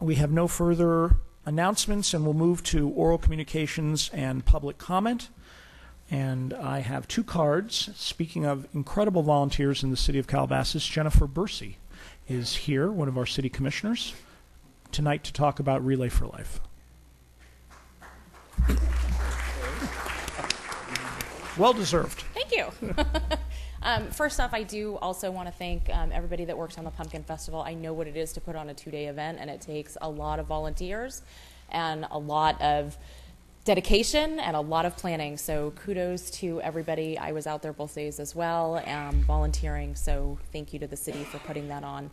[0.00, 5.28] we have no further announcements, and we'll move to oral communications and public comment.
[6.10, 7.90] And I have two cards.
[7.94, 11.78] Speaking of incredible volunteers in the city of Calabasas, Jennifer Bursey
[12.28, 14.14] is here, one of our city commissioners,
[14.94, 16.60] tonight to talk about Relay for Life.
[21.58, 22.22] Well deserved.
[22.32, 22.94] Thank you.
[23.82, 26.90] um, first off, I do also want to thank um, everybody that works on the
[26.90, 27.60] Pumpkin Festival.
[27.60, 29.96] I know what it is to put on a two day event, and it takes
[30.00, 31.22] a lot of volunteers
[31.70, 32.96] and a lot of
[33.64, 35.36] dedication and a lot of planning.
[35.36, 37.18] So kudos to everybody.
[37.18, 39.96] I was out there both days as well, um, volunteering.
[39.96, 42.10] So thank you to the city for putting that on.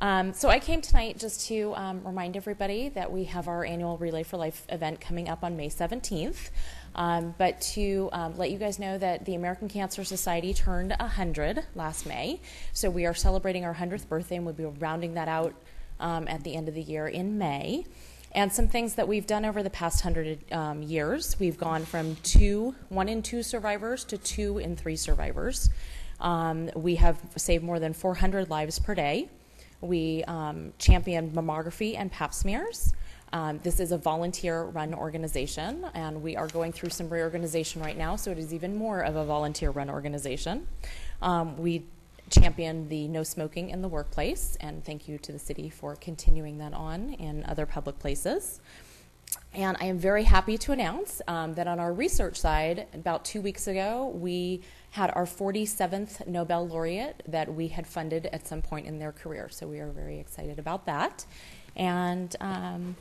[0.00, 3.96] Um, so I came tonight just to um, remind everybody that we have our annual
[3.96, 6.50] Relay for Life event coming up on May 17th.
[6.94, 11.64] Um, but to um, let you guys know that the American Cancer Society turned 100
[11.74, 12.40] last May.
[12.72, 15.54] So we are celebrating our 100th birthday and we'll be rounding that out
[16.00, 17.84] um, at the end of the year in May.
[18.32, 22.16] And some things that we've done over the past hundred um, years, we've gone from
[22.16, 25.70] two, one in two survivors to two in three survivors.
[26.74, 29.30] We have saved more than 400 lives per day.
[29.80, 32.92] We um, champion mammography and pap smears.
[33.32, 37.98] Um, this is a volunteer run organization, and we are going through some reorganization right
[37.98, 40.66] now, so it is even more of a volunteer run organization.
[41.20, 41.84] Um, we
[42.30, 46.58] champion the no smoking in the workplace, and thank you to the city for continuing
[46.58, 48.60] that on in other public places.
[49.56, 53.40] And I am very happy to announce um, that on our research side, about two
[53.40, 54.60] weeks ago, we
[54.90, 59.48] had our 47th Nobel laureate that we had funded at some point in their career.
[59.50, 61.24] So we are very excited about that.
[61.74, 62.96] And um,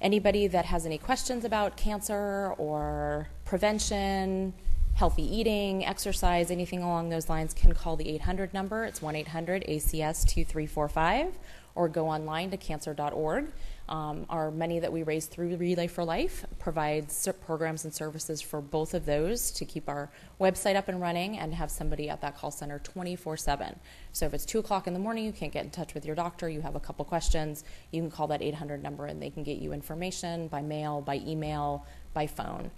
[0.00, 4.54] anybody that has any questions about cancer or prevention,
[4.94, 8.84] healthy eating, exercise, anything along those lines can call the 800 number.
[8.84, 11.38] It's 1 800 ACS 2345
[11.76, 13.52] or go online to cancer.org.
[13.88, 18.60] Um, our money that we raise through Relay for Life provides programs and services for
[18.60, 20.10] both of those to keep our
[20.40, 23.78] website up and running and have somebody at that call center 24 7.
[24.12, 26.16] So if it's 2 o'clock in the morning, you can't get in touch with your
[26.16, 27.62] doctor, you have a couple questions,
[27.92, 31.22] you can call that 800 number and they can get you information by mail, by
[31.24, 32.70] email, by phone.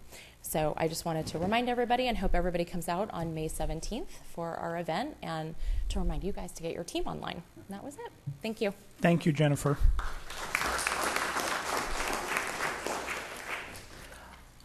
[0.48, 4.06] So I just wanted to remind everybody and hope everybody comes out on May 17th
[4.32, 5.54] for our event and
[5.90, 7.42] to remind you guys to get your team online.
[7.54, 8.10] And that was it.
[8.40, 8.72] Thank you.
[9.02, 9.76] Thank you, Jennifer.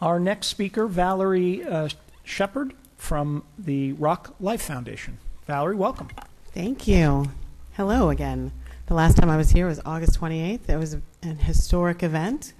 [0.00, 1.90] Our next speaker, Valerie uh,
[2.22, 5.18] Shepard from the Rock Life Foundation.
[5.46, 6.08] Valerie, welcome.
[6.54, 7.30] Thank you.
[7.74, 8.52] Hello again.
[8.86, 10.66] The last time I was here was August 28th.
[10.66, 12.54] It was an historic event.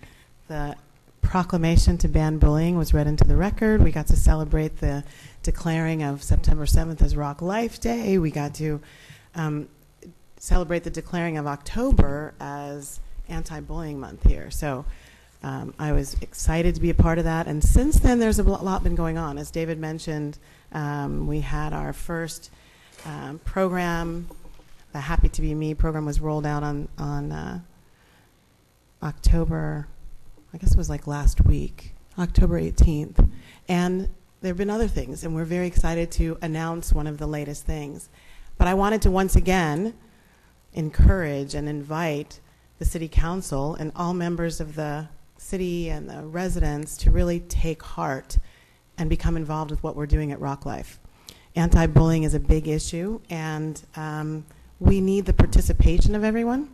[0.48, 0.76] The
[1.24, 3.82] proclamation to ban bullying was read into the record.
[3.82, 5.02] We got to celebrate the
[5.42, 8.18] declaring of September 7th as Rock Life Day.
[8.18, 8.80] We got to
[9.34, 9.68] um,
[10.38, 14.50] celebrate the declaring of October as Anti Bullying Month here.
[14.50, 14.84] So
[15.42, 17.46] um, I was excited to be a part of that.
[17.46, 19.38] And since then, there's a lot been going on.
[19.38, 20.38] As David mentioned,
[20.72, 22.50] um, we had our first
[23.04, 24.28] um, program.
[24.92, 27.60] The Happy to Be Me program was rolled out on on uh,
[29.02, 29.86] October,
[30.54, 33.28] I guess it was like last week, October 18th.
[33.68, 34.08] And
[34.40, 37.66] there have been other things, and we're very excited to announce one of the latest
[37.66, 38.08] things.
[38.56, 39.94] But I wanted to once again
[40.72, 42.38] encourage and invite
[42.78, 47.82] the City Council and all members of the city and the residents to really take
[47.82, 48.38] heart
[48.96, 51.00] and become involved with what we're doing at Rock Life.
[51.56, 54.46] Anti bullying is a big issue, and um,
[54.78, 56.73] we need the participation of everyone.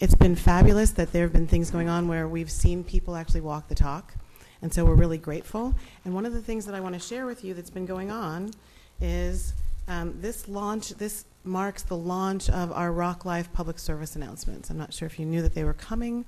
[0.00, 3.40] It's been fabulous that there have been things going on where we've seen people actually
[3.40, 4.14] walk the talk,
[4.62, 5.74] and so we're really grateful.
[6.04, 8.08] And one of the things that I want to share with you that's been going
[8.08, 8.52] on
[9.00, 9.54] is
[9.88, 14.70] um, this launch, this marks the launch of our Rock Life public service announcements.
[14.70, 16.24] I'm not sure if you knew that they were coming,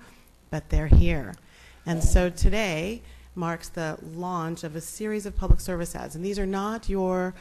[0.51, 1.37] but they're here.
[1.87, 3.03] And so today
[3.37, 6.17] marks the launch of a series of public service ads.
[6.17, 7.35] And these are not your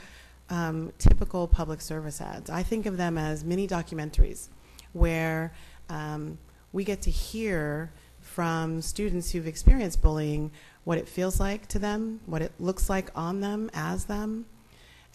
[0.52, 2.52] um, typical public service ads.
[2.52, 4.50] I think of them as mini documentaries
[4.94, 5.54] where
[5.90, 6.38] um,
[6.72, 10.52] we get to hear from students who've experienced bullying
[10.84, 14.46] what it feels like to them, what it looks like on them, as them,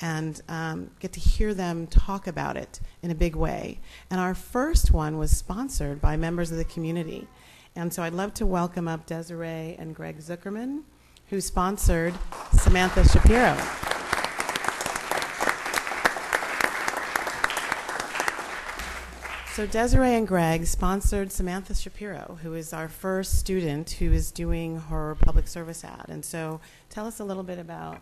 [0.01, 3.81] and um, get to hear them talk about it in a big way.
[4.11, 7.29] And our first one was sponsored by members of the community.
[7.77, 10.83] And so I'd love to welcome up Desiree and Greg Zuckerman,
[11.29, 12.15] who sponsored
[12.53, 13.57] Samantha Shapiro.
[19.55, 24.81] So Desiree and Greg sponsored Samantha Shapiro, who is our first student who is doing
[24.81, 26.07] her public service ad.
[26.09, 28.01] And so tell us a little bit about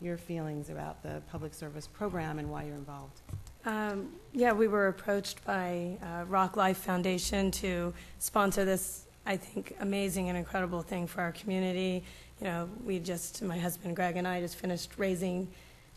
[0.00, 3.20] your feelings about the public service program and why you're involved.
[3.66, 9.76] Um, yeah, we were approached by uh, Rock Life Foundation to sponsor this, I think,
[9.80, 12.02] amazing and incredible thing for our community.
[12.40, 15.48] You know, we just, my husband Greg and I just finished raising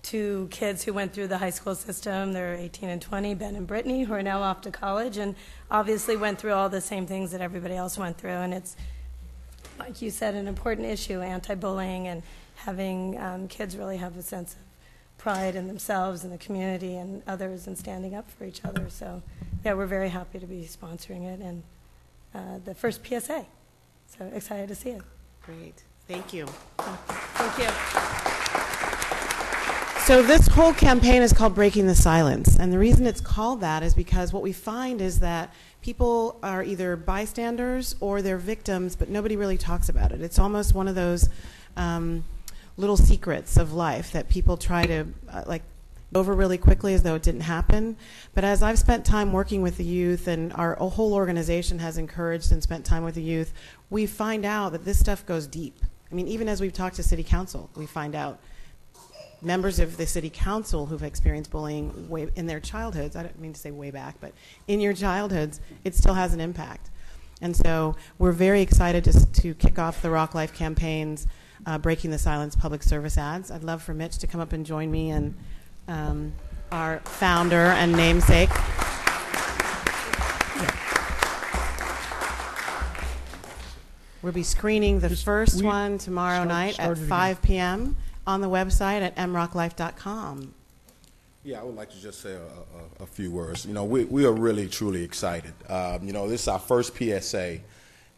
[0.05, 2.31] two kids who went through the high school system.
[2.31, 5.35] They're 18 and 20, Ben and Brittany, who are now off to college and
[5.71, 8.29] obviously went through all the same things that everybody else went through.
[8.29, 8.75] And it's,
[9.79, 12.21] like you said, an important issue anti bullying and
[12.57, 14.59] having um, kids really have a sense of
[15.17, 18.87] pride in themselves and the community and others and standing up for each other.
[18.89, 19.23] So,
[19.63, 21.63] yeah, we're very happy to be sponsoring it and
[22.35, 23.43] uh, the first PSA.
[24.07, 25.01] So excited to see it.
[25.43, 25.81] Great.
[26.07, 26.45] Thank you.
[26.77, 28.34] Thank you.
[30.05, 32.59] So this whole campaign is called Breaking the Silence.
[32.59, 35.51] And the reason it's called that is because what we find is that
[35.81, 40.21] people are either bystanders or they're victims, but nobody really talks about it.
[40.21, 41.27] It's almost one of those
[41.75, 42.23] um,
[42.77, 45.63] little secrets of life that people try to, uh, like,
[46.13, 47.97] over really quickly as though it didn't happen.
[48.35, 52.51] But as I've spent time working with the youth, and our whole organization has encouraged
[52.51, 53.51] and spent time with the youth,
[53.89, 55.79] we find out that this stuff goes deep.
[56.11, 58.39] I mean, even as we've talked to city council, we find out
[59.45, 63.15] members of the city council who've experienced bullying way in their childhoods.
[63.15, 64.33] I don't mean to say way back, but
[64.67, 66.89] in your childhoods, it still has an impact.
[67.41, 71.27] And so we're very excited to, to kick off the Rock Life campaigns,
[71.65, 73.51] uh, Breaking the Silence public service ads.
[73.51, 75.35] I'd love for Mitch to come up and join me and
[75.87, 76.33] um,
[76.71, 78.49] our founder and namesake.
[84.21, 87.07] We'll be screening the Just- first one tomorrow start- night at it again.
[87.07, 87.97] 5 p.m.
[88.27, 90.53] on the website at mrocklife.com.
[91.43, 93.65] Yeah, I would like to just say a, a, a few words.
[93.65, 95.53] You know, we, we are really, truly excited.
[95.69, 97.59] Um, you know, this is our first PSA,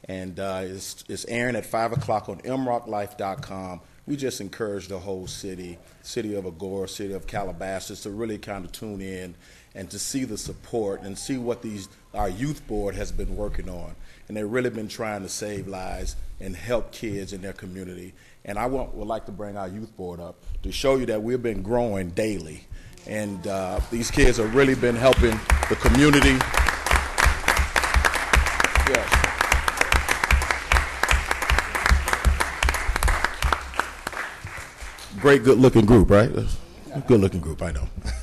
[0.05, 3.81] and uh, it's, it's airing at 5 o'clock on mrocklife.com.
[4.05, 8.63] We just encourage the whole city, city of Agoura, city of Calabasas, to really kind
[8.63, 9.35] of tune in
[9.75, 13.69] and to see the support and see what these our youth board has been working
[13.69, 13.95] on.
[14.27, 18.13] And they've really been trying to save lives and help kids in their community.
[18.47, 21.21] And I want, would like to bring our youth board up to show you that
[21.21, 22.63] we've been growing daily.
[23.05, 25.37] And uh, these kids have really been helping
[25.69, 26.37] the community.
[28.89, 29.13] Yes.
[35.19, 36.31] Great, good-looking group, right?
[37.05, 37.87] Good-looking group, I know.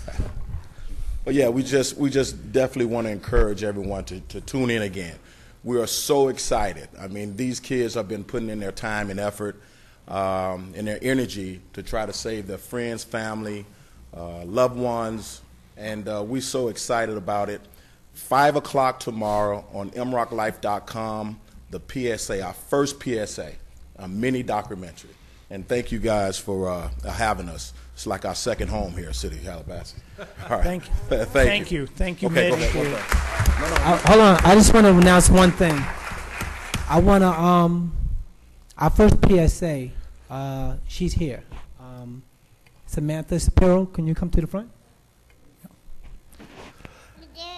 [1.24, 4.82] But yeah, we just we just definitely want to encourage everyone to, to tune in
[4.82, 5.16] again.
[5.62, 6.90] We are so excited.
[7.00, 9.58] I mean, these kids have been putting in their time and effort
[10.09, 13.64] um, and their energy to try to save their friends, family,
[14.16, 15.40] uh, loved ones,
[15.76, 17.61] and uh, we're so excited about it.
[18.12, 21.40] Five o'clock tomorrow on mrocklife.com,
[21.70, 23.52] the PSA, our first PSA,
[23.96, 25.11] a mini documentary.
[25.50, 27.72] And thank you guys for uh, having us.
[27.92, 29.94] It's like our second home here, City of Calabasas.
[30.18, 30.64] All right.
[30.64, 30.94] Thank you.
[31.09, 31.86] Thank, Thank you.
[31.86, 32.74] Thank you, okay, go Mitch.
[32.74, 33.84] ahead, one thing.
[33.84, 35.80] Uh, hold on, I just want to announce one thing.
[36.88, 37.96] I want to um,
[38.78, 39.90] our first PSA.
[40.28, 41.42] Uh, she's here.
[41.80, 42.22] Um,
[42.86, 44.70] Samantha Shapiro, can you come to the front?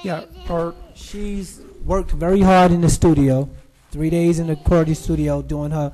[0.03, 3.49] Yeah, or She's worked very hard in the studio,
[3.91, 5.93] three days in the Cordy studio doing her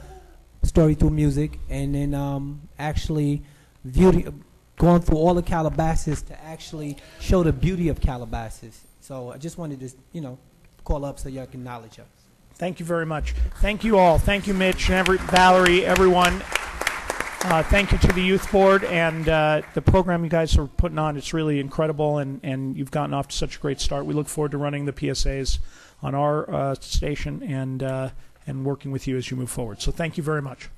[0.63, 3.43] story through music, and then um, actually
[3.91, 4.25] beauty,
[4.77, 8.81] going through all the Calabasas to actually show the beauty of Calabasas.
[9.01, 10.39] So I just wanted to, you know,
[10.85, 12.07] call up so y'all can acknowledge her.
[12.63, 13.33] Thank you very much.
[13.57, 14.21] Thank you all.
[14.21, 16.41] Thank you, Mitch, and every, Valerie, everyone.
[17.43, 20.97] Uh, thank you to the youth board and uh, the program you guys are putting
[20.97, 21.17] on.
[21.17, 24.07] It's really incredible, and, and you've gotten off to such a great start.
[24.07, 25.59] We look forward to running the PSAs
[26.05, 28.11] on our uh, station and uh,
[28.47, 29.83] and working with you as you move forward.
[29.83, 30.69] So thank you very much.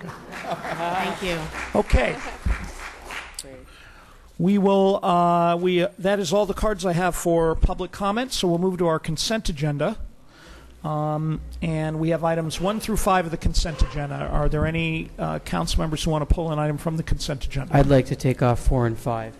[0.00, 1.38] Thank you.
[1.76, 2.16] Okay.
[4.36, 4.98] We will.
[5.04, 8.32] Uh, we that is all the cards I have for public comment.
[8.32, 9.98] So we'll move to our consent agenda.
[10.84, 14.14] Um, and we have items one through five of the consent agenda.
[14.14, 17.44] Are there any uh, council members who want to pull an item from the consent
[17.44, 17.74] agenda?
[17.76, 19.34] I'd like to take off four and five.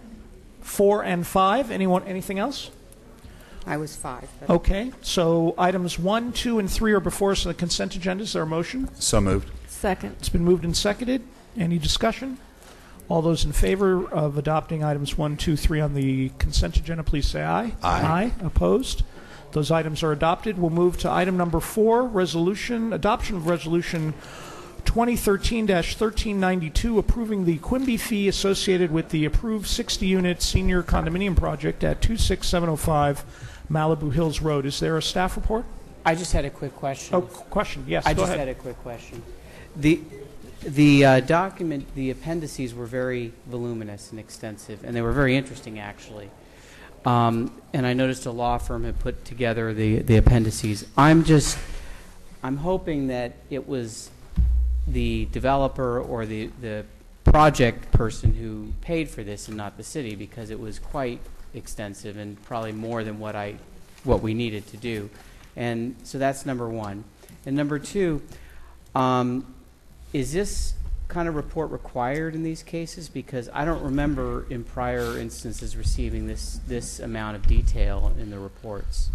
[0.60, 1.70] Four and five.
[1.70, 2.02] Anyone?
[2.04, 2.70] Anything else?
[3.64, 4.28] I was five.
[4.40, 4.92] but- Okay.
[5.02, 8.24] So items one, two, and three are before us on the consent agenda.
[8.24, 8.88] Is there a motion?
[8.94, 9.50] So moved.
[9.68, 10.16] Second.
[10.18, 11.22] It's been moved and seconded.
[11.56, 12.38] Any discussion?
[13.08, 17.26] All those in favor of adopting items one, two, three on the consent agenda, please
[17.28, 17.72] say aye.
[17.82, 18.02] Aye.
[18.02, 18.32] Aye.
[18.44, 19.04] Opposed?
[19.52, 20.58] Those items are adopted.
[20.58, 24.14] We'll move to item number four, resolution, adoption of resolution
[24.84, 33.24] 2013-1392, approving the Quimby fee associated with the approved 60-unit senior condominium project at 26705
[33.70, 34.64] Malibu Hills Road.
[34.64, 35.64] Is there a staff report?
[36.04, 37.16] I just had a quick question.
[37.16, 37.84] Oh, question.
[37.88, 38.46] Yes, I go just ahead.
[38.46, 39.22] had a quick question.
[39.74, 40.00] The
[40.62, 45.78] the uh, document, the appendices were very voluminous and extensive, and they were very interesting,
[45.78, 46.30] actually.
[47.06, 50.84] Um, and I noticed a law firm had put together the the appendices.
[50.96, 51.56] I'm just,
[52.42, 54.10] I'm hoping that it was
[54.88, 56.84] the developer or the the
[57.22, 61.20] project person who paid for this and not the city, because it was quite
[61.54, 63.54] extensive and probably more than what I
[64.02, 65.08] what we needed to do.
[65.54, 67.04] And so that's number one.
[67.46, 68.20] And number two,
[68.94, 69.54] um,
[70.12, 70.74] is this
[71.08, 73.08] kind of report required in these cases?
[73.08, 78.38] Because I don't remember in prior instances receiving this, this amount of detail in the
[78.38, 79.10] reports.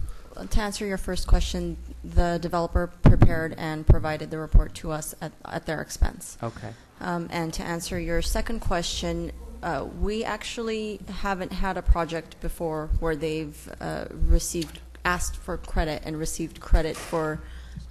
[0.49, 5.33] To answer your first question, the developer prepared and provided the report to us at,
[5.45, 6.37] at their expense.
[6.41, 6.73] Okay.
[7.01, 9.31] Um, and to answer your second question,
[9.61, 16.01] uh, we actually haven't had a project before where they've uh, received, asked for credit
[16.05, 17.41] and received credit for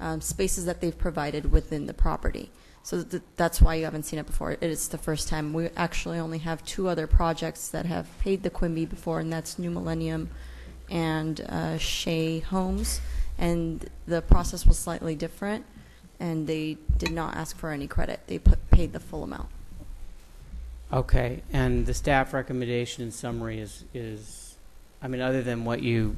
[0.00, 2.50] um, spaces that they've provided within the property.
[2.82, 4.52] So th- that's why you haven't seen it before.
[4.52, 5.52] It is the first time.
[5.52, 9.58] We actually only have two other projects that have paid the Quimby before, and that's
[9.58, 10.30] New Millennium
[10.90, 13.00] and uh, Shea Homes.
[13.38, 15.64] And the process was slightly different,
[16.18, 18.20] and they did not ask for any credit.
[18.26, 19.48] They put, paid the full amount.
[20.92, 24.56] Okay, and the staff recommendation in summary is, is,
[25.00, 26.16] I mean, other than what you,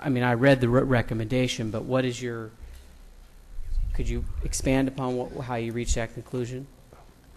[0.00, 2.50] I mean, I read the re- recommendation, but what is your,
[3.96, 6.66] could you expand upon what, how you reached that conclusion?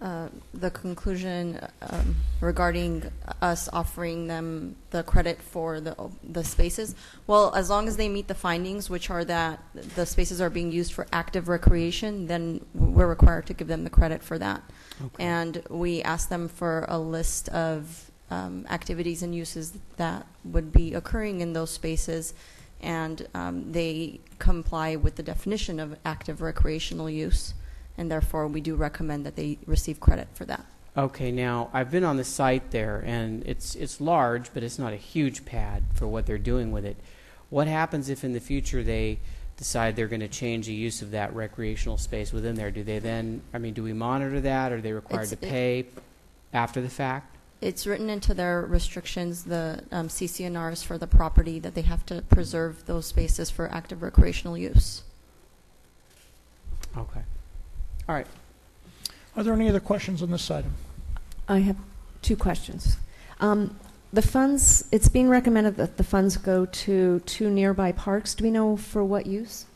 [0.00, 3.02] Uh, the conclusion um, regarding
[3.42, 6.94] us offering them the credit for the the spaces.
[7.26, 9.62] Well, as long as they meet the findings, which are that
[9.96, 13.90] the spaces are being used for active recreation, then we're required to give them the
[13.90, 14.62] credit for that.
[15.04, 15.24] Okay.
[15.24, 20.94] And we ask them for a list of um, activities and uses that would be
[20.94, 22.32] occurring in those spaces,
[22.82, 27.54] and um, they comply with the definition of active recreational use
[28.00, 30.64] and therefore we do recommend that they receive credit for that.
[30.96, 34.92] Okay, now I've been on the site there, and it's it's large, but it's not
[34.92, 36.96] a huge pad for what they're doing with it.
[37.50, 39.18] What happens if in the future they
[39.56, 42.70] decide they're going to change the use of that recreational space within there?
[42.70, 43.42] Do they then?
[43.54, 44.72] I mean, do we monitor that?
[44.72, 45.86] Are they required It's- to it- pay
[46.52, 47.36] after the fact?
[47.60, 52.22] It's written into their restrictions, the um, CC&Rs for the property, that they have to
[52.22, 55.02] preserve those spaces for active recreational use.
[56.96, 57.20] Okay.
[58.08, 58.26] All right.
[59.36, 60.74] Are there any other questions on this item?
[61.48, 61.76] I have
[62.22, 62.96] two questions.
[63.40, 63.78] Um,
[64.12, 68.34] the funds, it's being recommended that the funds go to two nearby parks.
[68.34, 69.66] Do we know for what use?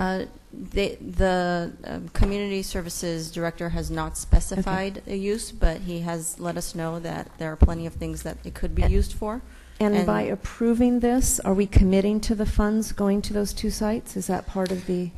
[0.00, 6.40] Uh, they, the um, community services director has not specified a use, but he has
[6.40, 9.42] let us know that there are plenty of things that it could be used for.
[9.78, 13.70] And, And- by approving this, are we committing to the funds going to those two
[13.70, 14.16] sites?
[14.16, 15.10] Is that part of the?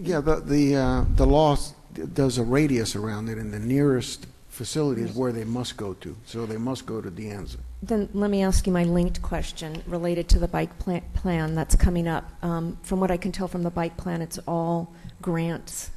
[0.00, 1.74] Yeah, the, the, uh, the law s-
[2.14, 6.16] does a radius around it, and the nearest facility is where they must go to.
[6.26, 7.58] So they must go to De Anza.
[7.86, 11.76] Then let me ask you my linked question related to the bike plan, plan that's
[11.76, 12.24] coming up.
[12.42, 15.90] Um, from what I can tell from the bike plan, it's all grants.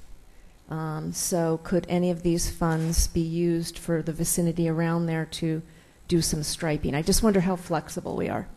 [0.70, 5.62] Um, so could any of these funds be used for the vicinity around there to
[6.10, 6.94] do some striping?
[6.94, 8.50] I just wonder how flexible we are.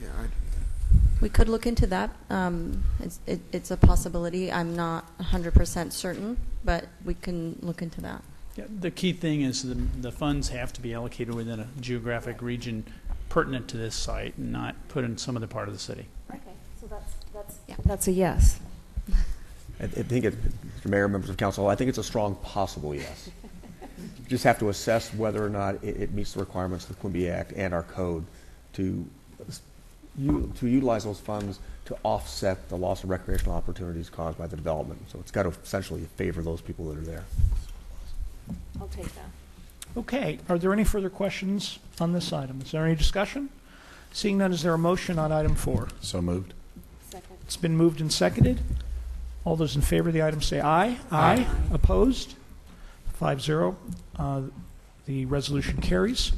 [0.00, 0.26] Yeah, I,
[1.20, 2.16] We could look into that.
[2.30, 4.50] Um, it's, it, it's a possibility.
[4.50, 8.22] I'm not 100% certain, but we can look into that.
[8.56, 12.42] Yeah, the key thing is the, the funds have to be allocated within a geographic
[12.42, 12.84] region
[13.28, 16.06] pertinent to this site and not put in some other part of the city.
[16.30, 16.40] Okay,
[16.80, 18.60] so that's, that's, that's a yes.
[19.80, 20.34] I I think, it,
[20.80, 20.90] Mr.
[20.90, 23.30] Mayor, members of council, I think it's a strong possible yes.
[23.98, 27.00] You Just have to assess whether or not it, it meets the requirements of the
[27.00, 28.24] Quimby Act and our code
[28.74, 29.04] to,
[30.18, 34.56] u- to utilize those funds to offset the loss of recreational opportunities caused by the
[34.56, 35.00] development.
[35.10, 37.24] So it's got to essentially favor those people that are there.
[38.96, 39.30] I'll take that.
[39.96, 42.60] Okay, are there any further questions on this item?
[42.62, 43.50] Is there any discussion?
[44.12, 45.88] Seeing none, is there a motion on item four?
[46.00, 46.54] So moved.
[47.10, 47.36] Second.
[47.42, 48.60] It's been moved and seconded.
[49.44, 50.98] All those in favor of the item say aye.
[51.10, 51.46] Aye.
[51.72, 52.34] Opposed?
[53.14, 53.76] Five zero.
[54.16, 54.42] Uh,
[55.06, 56.32] The resolution carries.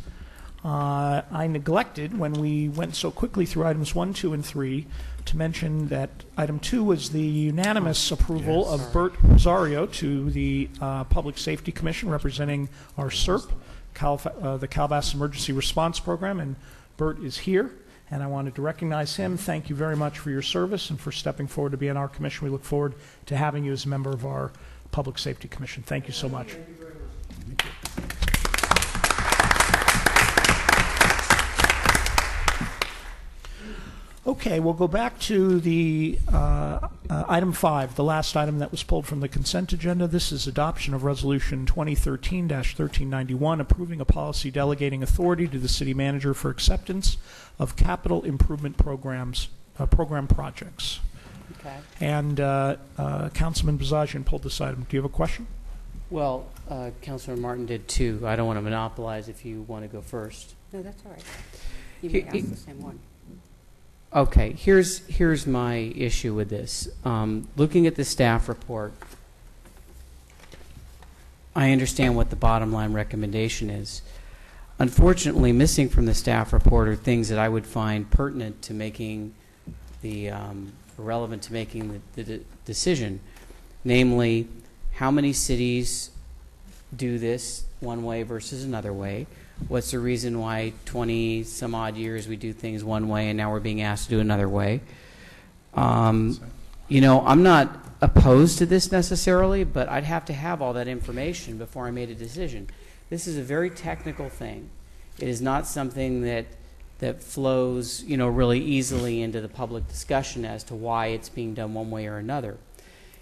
[0.65, 4.87] Uh, I neglected, when we went so quickly through items one, two, and three,
[5.27, 11.05] to mention that item two was the unanimous approval of Bert Rosario to the uh,
[11.05, 12.69] Public Safety Commission representing
[12.99, 13.51] our SERP,
[13.95, 16.57] Cal- uh, the Calabasas Emergency Response Program, and
[16.97, 17.73] Bert is here,
[18.11, 19.37] and I wanted to recognize him.
[19.37, 22.09] Thank you very much for your service and for stepping forward to be on our
[22.09, 22.45] commission.
[22.45, 22.95] We look forward
[23.27, 24.53] to having you as a member of our
[24.91, 25.83] Public Safety Commission.
[25.83, 26.57] Thank you so much.
[34.27, 38.83] Okay, we'll go back to the uh, uh, item five, the last item that was
[38.83, 40.07] pulled from the consent agenda.
[40.07, 46.33] This is adoption of Resolution 2013-1391, approving a policy delegating authority to the city manager
[46.33, 47.19] for acceptance
[47.59, 49.49] of capital improvement programs,
[49.79, 51.01] uh, program projects.
[51.61, 51.77] Okay.
[52.01, 54.87] And uh, uh, Councilman Bozajian pulled this item.
[54.89, 55.47] Do you have a question?
[56.09, 58.23] Well, uh, Councilor Martin did too.
[58.25, 60.55] I don't want to monopolize if you want to go first.
[60.73, 61.23] No, that's all right.
[62.01, 62.99] You He- may he- ask the same one.
[64.15, 66.89] Okay, here's here's my issue with this.
[67.05, 68.93] Um, looking at the staff report,
[71.57, 74.03] I understand what the bottom line recommendation is.
[74.79, 79.35] Unfortunately, missing from the staff report are things that I would find pertinent to making
[80.01, 83.19] the um, relevant to making the, the de- decision,
[83.83, 84.47] namely,
[84.93, 86.11] how many cities
[86.97, 89.27] do this one way versus another way.
[89.69, 93.51] What's the reason why 20 some odd years we do things one way and now
[93.51, 94.81] we're being asked to do another way?
[95.75, 96.41] Um,
[96.89, 100.89] you know, I'm not opposed to this necessarily, but I'd have to have all that
[100.89, 102.69] information before I made a decision.
[103.11, 104.71] This is a very technical thing.
[105.19, 106.47] It is not something that
[106.99, 111.53] that flows, you know, really easily into the public discussion as to why it's being
[111.53, 112.57] done one way or another.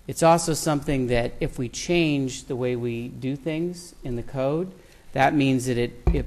[0.07, 4.73] It's also something that if we change the way we do things in the code,
[5.13, 6.27] that means that it, it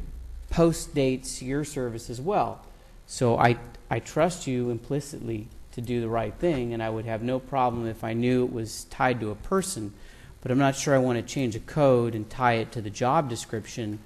[0.49, 2.65] post dates your service as well.
[3.07, 3.57] So I,
[3.89, 7.87] I trust you implicitly to do the right thing, and I would have no problem
[7.87, 9.93] if I knew it was tied to a person.
[10.41, 12.89] But I'm not sure I want to change a code and tie it to the
[12.89, 13.99] job description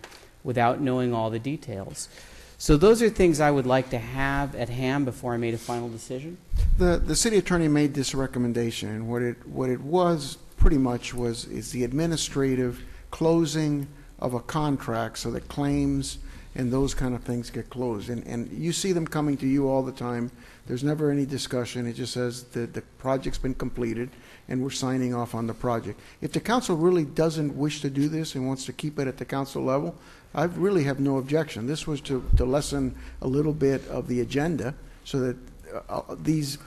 [0.43, 2.09] without knowing all the details.
[2.57, 5.57] So those are things I would like to have at hand before I made a
[5.57, 6.37] final decision.
[6.77, 11.13] The, the city attorney made this recommendation, and what it, what it was pretty much
[11.13, 13.87] was, is the administrative closing
[14.19, 16.19] of a contract so that claims
[16.55, 18.09] and those kind of things get closed.
[18.09, 20.31] And, and you see them coming to you all the time.
[20.65, 21.87] There's never any discussion.
[21.87, 24.09] It just says that the project's been completed
[24.47, 25.99] and we're signing off on the project.
[26.21, 29.17] If the council really doesn't wish to do this and wants to keep it at
[29.17, 29.95] the council level,
[30.33, 31.67] I really have no objection.
[31.67, 35.37] This was to, to lessen a little bit of the agenda so that
[35.73, 36.57] uh, uh, these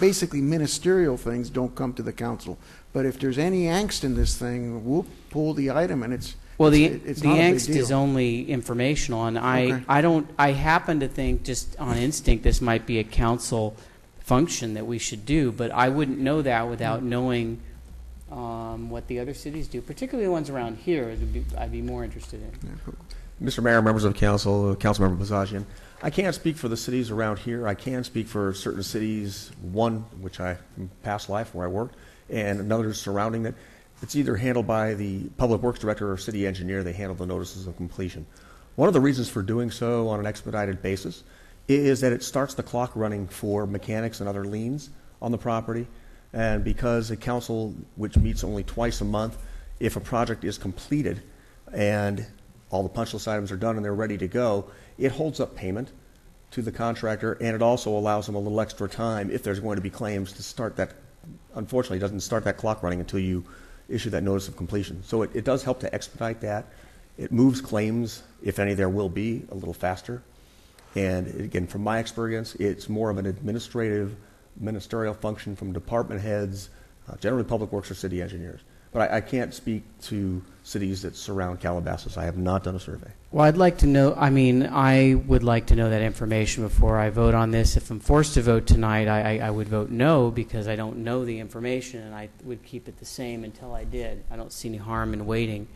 [0.00, 2.56] basically ministerial things don't come to the council.
[2.92, 6.70] But if there's any angst in this thing, we'll pull the item and it's, Well,
[6.70, 7.98] the, it's, it's the not a big angst is deal.
[7.98, 9.84] only informational, and I, Okay.
[9.88, 13.76] I don't, I happen to think, just on instinct, this might be a council
[14.20, 17.08] function that we should do, but I wouldn't know that without Mm-hmm.
[17.08, 17.60] knowing
[18.30, 21.82] um, what the other cities do, particularly the ones around here, I'd be, I'd be
[21.82, 22.80] more interested in.
[23.42, 23.62] Mr.
[23.62, 25.64] Mayor, members of council, uh, Councilmember Bozajian,
[26.02, 27.66] I can't speak for the cities around here.
[27.66, 30.56] I can speak for certain cities, one which I,
[31.02, 31.96] past life where I worked,
[32.30, 33.54] and another surrounding it.
[34.04, 36.82] It's either handled by the Public Works Director or City Engineer.
[36.82, 38.26] They handle the notices of completion.
[38.76, 41.24] One of the reasons for doing so on an expedited basis
[41.68, 44.90] is that it starts the clock running for mechanics and other liens
[45.22, 45.86] on the property.
[46.34, 49.38] And because a council, which meets only twice a month,
[49.80, 51.22] if a project is completed
[51.72, 52.26] and
[52.68, 54.66] all the punch list items are done and they're ready to go,
[54.98, 55.92] it holds up payment
[56.50, 59.76] to the contractor and it also allows them a little extra time if there's going
[59.76, 60.92] to be claims to start that.
[61.54, 63.42] Unfortunately, it doesn't start that clock running until you
[63.88, 65.02] issue that notice of completion.
[65.04, 66.66] So it, it does help to expedite that.
[67.18, 70.22] It moves claims, if any there will be, a little faster.
[70.94, 74.16] And again, from my experience, it's more of an administrative,
[74.58, 76.70] ministerial function from department heads,
[77.08, 78.60] uh, generally public works or city engineers.
[78.94, 82.16] But I, I can't speak to cities that surround Calabasas.
[82.16, 83.10] I have not done a survey.
[83.32, 86.98] Well, I'd like to know, I mean, I would like to know that information before
[86.98, 87.76] I vote on this.
[87.76, 90.98] If I'm forced to vote tonight, I, I, I would vote no because I don't
[90.98, 94.24] know the information and I would keep it the same until I did.
[94.30, 95.66] I don't see any harm in waiting.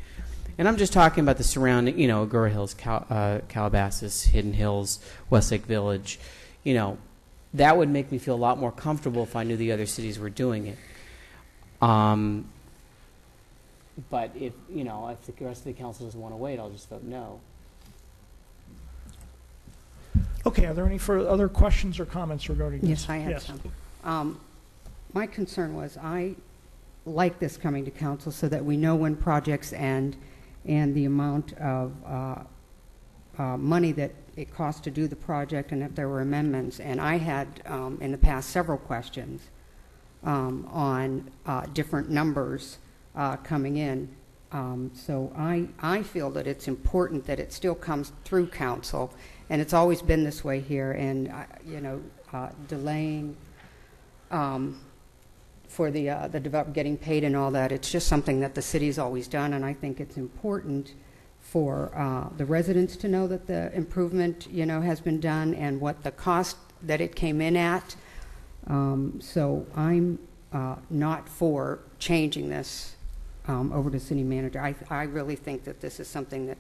[0.57, 4.53] And I'm just talking about the surrounding, you know, Agoura Hills, Cal, uh, Calabasas, Hidden
[4.53, 6.19] Hills, Westlake Village.
[6.63, 6.99] You know,
[7.55, 10.19] that would make me feel a lot more comfortable if I knew the other cities
[10.19, 10.79] were doing it.
[11.83, 12.49] Um,
[14.11, 16.71] but if, you know, if the rest of the council doesn't want to wait, I'll
[16.71, 17.41] just vote no.
[20.47, 22.91] Okay, are there any further, other questions or comments regarding this?
[22.91, 23.61] Yes, I have some.
[24.05, 24.41] Um,
[25.13, 26.37] My concern was, I
[27.05, 30.17] like this coming to council so that we know when projects end
[30.65, 32.43] and the amount of uh,
[33.39, 36.79] uh, money that it costs to do the project and if there were amendments.
[36.79, 39.49] And I had, um, in the past, several questions
[40.23, 42.79] um, on uh, different numbers
[43.19, 44.09] uh, coming in.
[44.53, 49.13] Um, So I, I feel that it's important that it still comes through council,
[49.51, 52.01] and it's always been this way here, and, I- you know,
[52.33, 53.37] uh, delaying
[54.31, 54.81] um,
[55.69, 58.63] for the, uh, the develop, getting paid and all that, it's just something that the
[58.63, 60.95] city's always done, and I think it's important
[61.41, 65.81] for uh, the residents to know that the improvement, you know, has been done and
[65.81, 67.97] what the cost that it came in at.
[68.67, 70.19] Um, So I'm
[70.53, 72.97] uh, not for changing this
[73.49, 74.61] um, over to city manager.
[74.61, 76.59] I, I really think that this is something that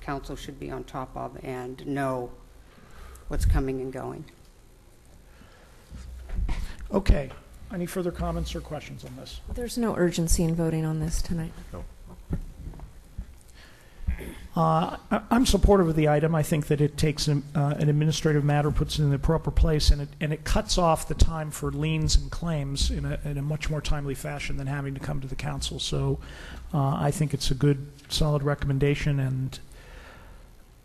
[0.00, 2.30] council should be on top of and know
[3.28, 4.24] what's coming and going.
[6.92, 7.30] Okay,
[7.72, 9.40] any further comments or questions on this?
[9.54, 11.52] There's no urgency in voting on this tonight.
[14.54, 14.98] Uh,
[15.30, 16.34] I'm supportive of the item.
[16.34, 19.50] I think that it takes an uh, an administrative matter, puts it in the proper
[19.50, 23.18] place, and it, and it cuts off the time for liens and claims in a,
[23.24, 25.78] in a much more timely fashion than having to come to the council.
[25.78, 26.18] So
[26.74, 29.58] uh, I think it's a good, solid recommendation, and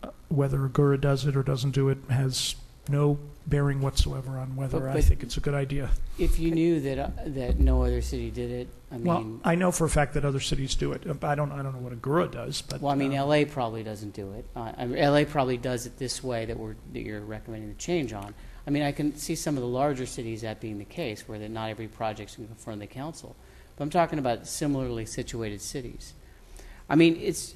[0.01, 2.55] uh, whether Agoura does it or doesn't do it has
[2.89, 5.89] no bearing whatsoever on whether But- I but- think it's a good idea.
[6.19, 9.55] If you knew that, uh, that no other city did it, I Well, mean, I
[9.55, 11.03] know for a fact that other cities do it.
[11.23, 12.81] I don't, I don't know what Agoura does, but.
[12.81, 14.45] well, I mean, uh, LA probably doesn't do it.
[14.55, 17.75] Uh, I mean, LA probably does it this way that we're, that you're recommending the
[17.75, 18.33] change on.
[18.65, 21.39] I mean, I can see some of the larger cities that being the case, where
[21.39, 23.35] that not every project's in front of the council.
[23.77, 26.13] But I'm talking about similarly situated cities.
[26.89, 27.55] I mean, it's,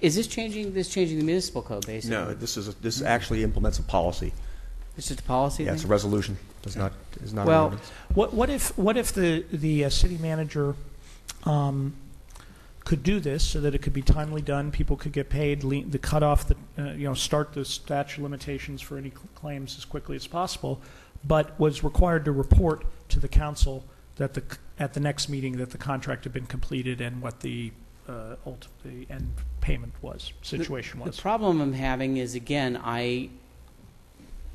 [0.00, 2.16] is this changing, this changing the municipal code, basically?
[2.16, 4.32] No, this is, a- this actually implements a policy.
[4.96, 5.90] It's just a policy Yeah, it's a thing?
[5.90, 7.90] resolution, does not, is not an Well, ordinance.
[8.14, 10.74] what, what if, what if the, the uh, city manager
[11.44, 11.94] um,
[12.84, 15.84] could do this so that it could be timely done, people could get paid, le-
[15.84, 19.76] the cutoff, the, uh, you know, start the statute of limitations for any cl- claims
[19.78, 20.80] as quickly as possible,
[21.24, 23.84] but was required to report to the council
[24.16, 27.40] that the, c- at the next meeting that the contract had been completed and what
[27.40, 27.72] the,
[28.08, 29.32] uh, ult- the end
[29.62, 31.20] payment was, situation was The was?
[31.20, 33.28] problem I'm having is, again, I, i-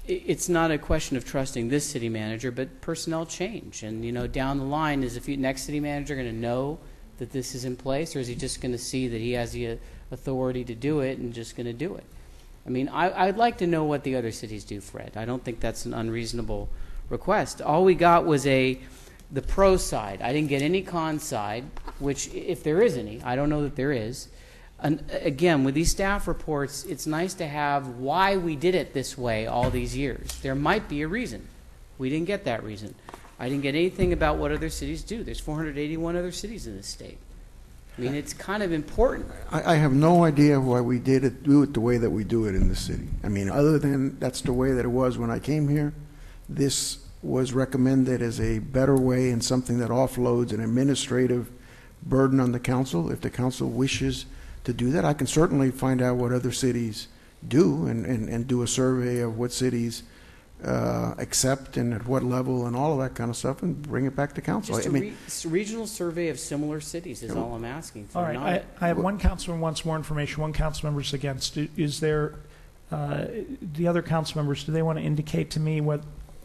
[0.07, 3.83] it's not a question of trusting this city manager, but personnel change.
[3.83, 6.79] And, you know, down the line, is the next city manager going to know
[7.17, 9.51] that this is in place, or is he just going to see that he has
[9.51, 9.75] the uh,
[10.11, 12.05] authority to do it and just going to do it?
[12.65, 15.13] I mean, I, I'd like to know what the other cities do, Fred.
[15.15, 16.69] I don't think that's an unreasonable
[17.09, 17.61] request.
[17.61, 18.79] All we got was a,
[19.31, 20.21] the pro side.
[20.21, 21.65] I didn't get any con side,
[21.99, 24.27] which, if there is any, I don't know that there is.
[24.79, 28.93] And uh, again, with these staff reports, it's nice to have why we did it
[28.93, 30.39] this way all these years.
[30.41, 31.47] There might be a reason.
[31.97, 32.95] We didn't get that reason.
[33.39, 35.23] I didn't get anything about what other cities do.
[35.23, 37.17] There's 481 other cities in this state.
[37.97, 39.25] I mean, it's kind of important.
[39.51, 42.23] I, I have no idea why we did it, do it the way that we
[42.23, 43.07] do it in the city.
[43.23, 45.93] I mean, other than that's the way that it was when I came here,
[46.47, 51.49] this was recommended as a better way and something that offloads an administrative
[52.03, 53.11] burden on the council.
[53.11, 54.27] If the council wishes
[54.67, 57.07] to do that, I can certainly find out what other cities
[57.47, 60.03] do and, and, and do a survey of what cities
[60.63, 64.05] uh, accept and at what level and all of that kind of stuff and bring
[64.05, 64.75] it back to council.
[64.75, 65.03] Just I a mean,
[65.45, 68.17] re- regional survey of similar cities is all I'm asking for.
[68.17, 71.55] All right, not- I, I have one councilman wants more information, one council member's against.
[71.55, 72.35] Is there,
[72.91, 73.25] uh,
[73.61, 76.01] the other council members, do they want to indicate to me what,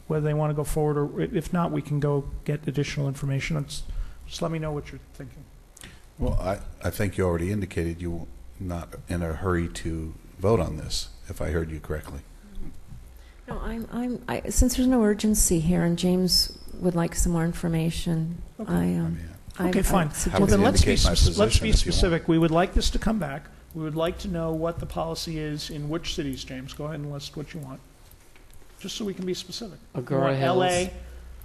[0.07, 3.57] whether they want to go forward, or if not, we can go get additional information?
[3.57, 3.83] It's-
[4.27, 5.43] Just let me know what you're thinking.
[6.19, 8.27] Well, I, I think you already indicated you're
[8.59, 12.19] not in a hurry to vote on this, if I heard you correctly.
[13.47, 17.43] No, I'm, I'm, I, since there's no urgency here and James would like some more
[17.43, 19.19] information, I, um,
[19.59, 19.69] I.
[19.69, 20.11] Okay, I fine.
[20.33, 21.95] Well, then let's be, indicate my spec- let's position be if you want.
[21.95, 22.27] specific.
[22.27, 23.47] We would like this to come back.
[23.75, 26.73] We would like to know what the policy is in which cities, James.
[26.73, 27.79] Go ahead and list what you want,
[28.79, 29.79] just so we can be specific.
[29.95, 30.57] You Agoura want Hills.
[30.57, 30.85] LA?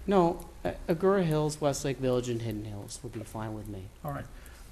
[0.06, 3.84] No, uh, Agoura Hills, Westlake Village, and Hidden Hills would be fine with me.
[4.04, 4.24] All right.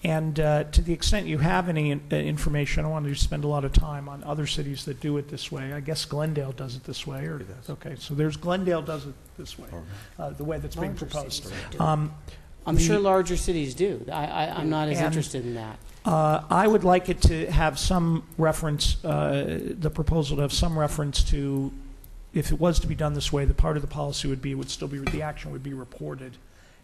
[0.04, 3.44] And uh, to the extent you have any uh, information, I don't want to spend
[3.44, 5.72] a lot of time on other cities that do it this way.
[5.72, 9.58] I guess Glendale does it this way, or, okay, so there's Glendale does it this
[9.58, 9.68] way,
[10.18, 11.44] uh, the way that's being Larger proposed.
[11.44, 11.80] cities do.
[11.80, 12.12] Um,
[12.66, 14.04] I'm the- sure larger cities do.
[14.12, 15.78] I, I, I'm not as And- interested in that.
[16.04, 20.78] Uh, I would like it to have some reference, uh, the proposal to have some
[20.78, 21.72] reference to,
[22.32, 24.54] if it was to be done this way, the part of the policy would be,
[24.54, 26.36] would still be, the action would be reported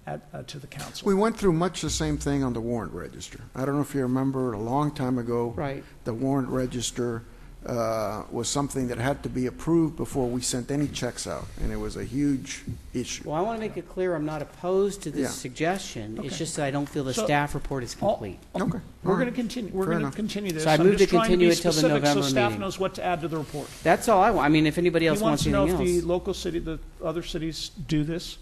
[0.07, 1.07] at, uh, to the council.
[1.07, 3.41] We went through much the same thing on the warrant register.
[3.55, 5.53] I don't know if you remember, a long time ago.
[5.57, 5.85] Right.
[6.05, 7.23] The warrant register
[7.65, 11.71] uh, was something that had to be approved before we sent any checks out, and
[11.71, 13.23] it was a huge issue.
[13.25, 15.29] Well, I want to make it clear I'm not opposed to this Yeah.
[15.29, 16.17] suggestion.
[16.19, 16.37] It's Okay.
[16.39, 18.41] just that I don't feel the So- staff report is All- complete.
[18.57, 18.81] Okay.
[19.05, 20.17] We're all going to continue, we're Fair going to enough.
[20.17, 20.65] continue this.
[20.65, 22.29] So I I'm move just to trying continue be it till the specific November So
[22.29, 22.61] staff meeting.
[22.63, 23.69] knows what to add to the report.
[23.85, 24.45] That's all I want.
[24.45, 26.03] I mean, if anybody else He wants wants to know anything if else.
[26.03, 28.39] the local city, the other cities do this.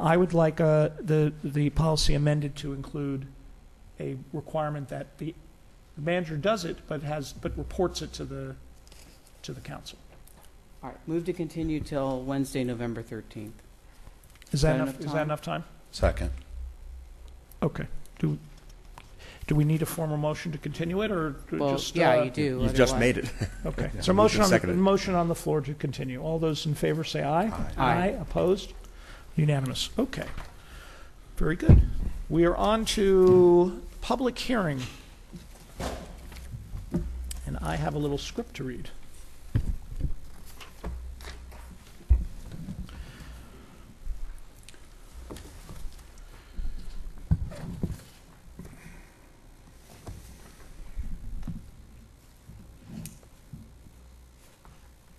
[0.00, 3.26] I would like uh, the, the policy amended to include
[3.98, 5.34] a requirement that the
[5.96, 8.54] the manager does it, but has, but reports it to the,
[9.42, 9.98] to the council.
[10.80, 13.50] All right, move to continue till Wednesday, November 13th.
[14.52, 15.22] Is that that enough, enough is that time?
[15.22, 15.64] enough time?
[15.90, 16.30] Second.
[17.64, 17.86] Okay.
[18.20, 18.38] Do,
[19.48, 21.96] do we need a formal motion to continue it, or do Well, just?
[21.96, 22.60] yeah, uh, you do.
[22.62, 23.32] You've just otherwise- made it.
[23.66, 23.90] Okay.
[24.00, 24.76] So moved motion on, the seconded.
[24.78, 26.22] motion on the floor to continue.
[26.22, 27.50] All those in favor say aye.
[27.76, 28.16] Aye.
[28.20, 28.72] Opposed?
[29.38, 29.90] Unanimous.
[29.96, 30.26] Okay.
[31.36, 31.82] Very good.
[32.28, 34.82] We are on to public hearing.
[37.46, 38.90] And I have a little script to read.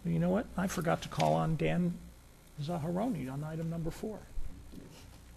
[0.05, 0.45] You know what?
[0.57, 1.93] I forgot to call on Dan
[2.64, 4.20] Zaharoni on item number four.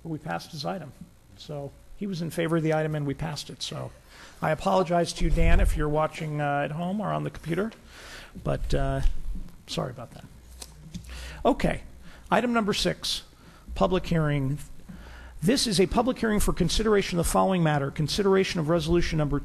[0.05, 0.93] We passed his item.
[1.37, 3.63] So he was in favor of the item and we passed it.
[3.63, 3.93] So
[4.41, 7.71] I apologize to you, Dan, if you're watching uh, at home or on the computer,
[8.43, 9.03] but uh,
[9.67, 10.25] sorry about that.
[11.45, 11.83] Okay.
[12.31, 13.23] Item number six,
[13.75, 14.59] public hearing.
[15.43, 19.39] This is a public hearing for consideration of the following matter consideration of resolution number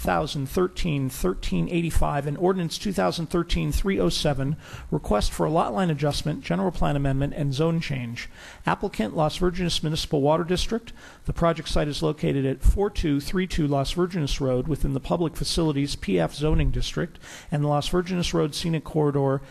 [0.00, 4.56] 2013-1385 and ordinance 2013-307,
[4.90, 8.30] request for a lot line adjustment, general plan amendment, and zone change.
[8.66, 10.92] Applicant, Las Virgenes Municipal Water District.
[11.26, 16.32] The project site is located at 4232 Las Virgenes Road within the Public Facilities PF
[16.32, 17.18] zoning district
[17.50, 19.42] and the Las Virgenes Road Scenic Corridor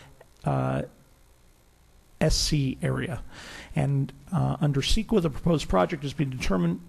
[0.44, 0.82] uh,
[2.26, 3.22] SC area.
[3.74, 6.80] And uh, under CEQA, the proposed project has been determined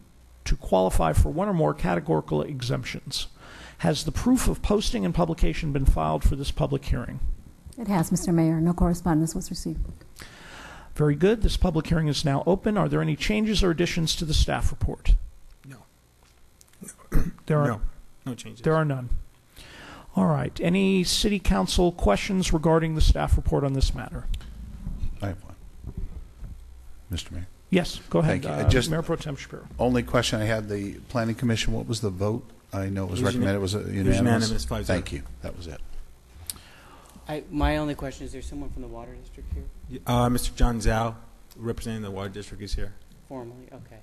[0.46, 3.28] to qualify for one or more categorical exemptions.
[3.82, 7.20] Has the proof of posting and publication been filed for this public hearing?
[7.80, 8.32] It has, Mr.
[8.32, 8.62] Mayor.
[8.62, 9.80] No correspondence was received.
[10.94, 11.42] Very good.
[11.42, 12.78] This public hearing is now open.
[12.78, 15.16] Are there any changes or additions to the staff report?
[15.68, 15.78] No.
[17.48, 17.82] There are No.
[18.24, 18.62] No changes.
[18.62, 19.10] There are none.
[20.16, 20.56] All right.
[20.62, 24.26] Any city council questions regarding the staff report on this matter?
[25.24, 25.56] I have one.
[27.12, 27.32] Mr.
[27.32, 27.48] Mayor.
[27.72, 28.44] Yes, go ahead.
[28.44, 28.66] Thank you.
[28.66, 29.66] uh, Just- Mayor Pro Tem Shapiro.
[29.80, 32.48] Only question I had, the planning commission, what was the vote?
[32.74, 34.18] I know it was It was recommended, uni- was it it was unanimous?
[34.18, 34.98] unanimous, five zero.
[34.98, 35.82] Thank you, that was it.
[37.28, 40.00] I, my only question is: there someone from the water district here?
[40.08, 40.56] Uh, Mr.
[40.56, 41.16] John Zhao,
[41.56, 42.94] representing the water district, is here.
[43.28, 44.00] Formally, okay.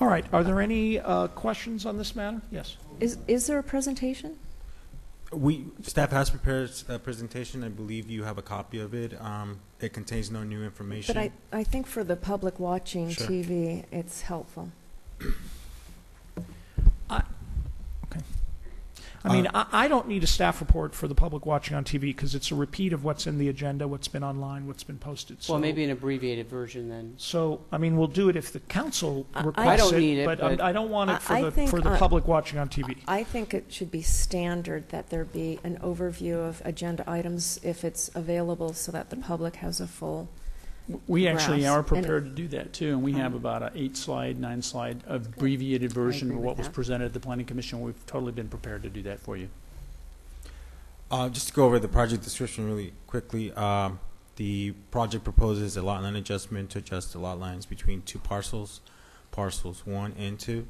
[0.00, 0.24] All right.
[0.32, 2.40] Are there any uh, questions on this matter?
[2.50, 2.76] Yes.
[3.00, 4.38] Is, is there a presentation?
[5.32, 7.62] We staff has prepared a presentation.
[7.62, 9.20] I believe you have a copy of it.
[9.20, 11.14] Um, it contains no new information.
[11.14, 11.20] But
[11.52, 13.26] I, I think for the public watching Sure.
[13.26, 14.70] TV, it's helpful.
[19.24, 21.84] I mean, Uh, I, I don't need a staff report for the public watching on
[21.84, 24.98] TV because it's a repeat of what's in the agenda, what's been online, what's been
[24.98, 25.42] posted.
[25.42, 27.14] So, well, maybe an abbreviated version then.
[27.18, 30.24] So, I mean, we'll do it if the council I- I requests don't need it,
[30.24, 32.26] but, but- I don't want it for I- I the think, for the uh, public
[32.26, 32.96] watching on TV.
[33.06, 37.84] I think it should be standard that there be an overview of agenda items if
[37.84, 40.28] it's available so that the public has a full.
[41.06, 41.78] We actually grasp.
[41.78, 45.02] are prepared to do that too, and we have about an eight slide, nine slide
[45.06, 46.72] abbreviated version agree of with what was that.
[46.72, 47.80] presented at the planning commission.
[47.80, 49.48] We've totally been prepared to do that for you.
[51.10, 53.98] Uh, just to go over the project description really quickly, um,
[54.36, 58.80] the project proposes a lot line adjustment to adjust the lot lines between two parcels,
[59.32, 60.66] parcels one and two.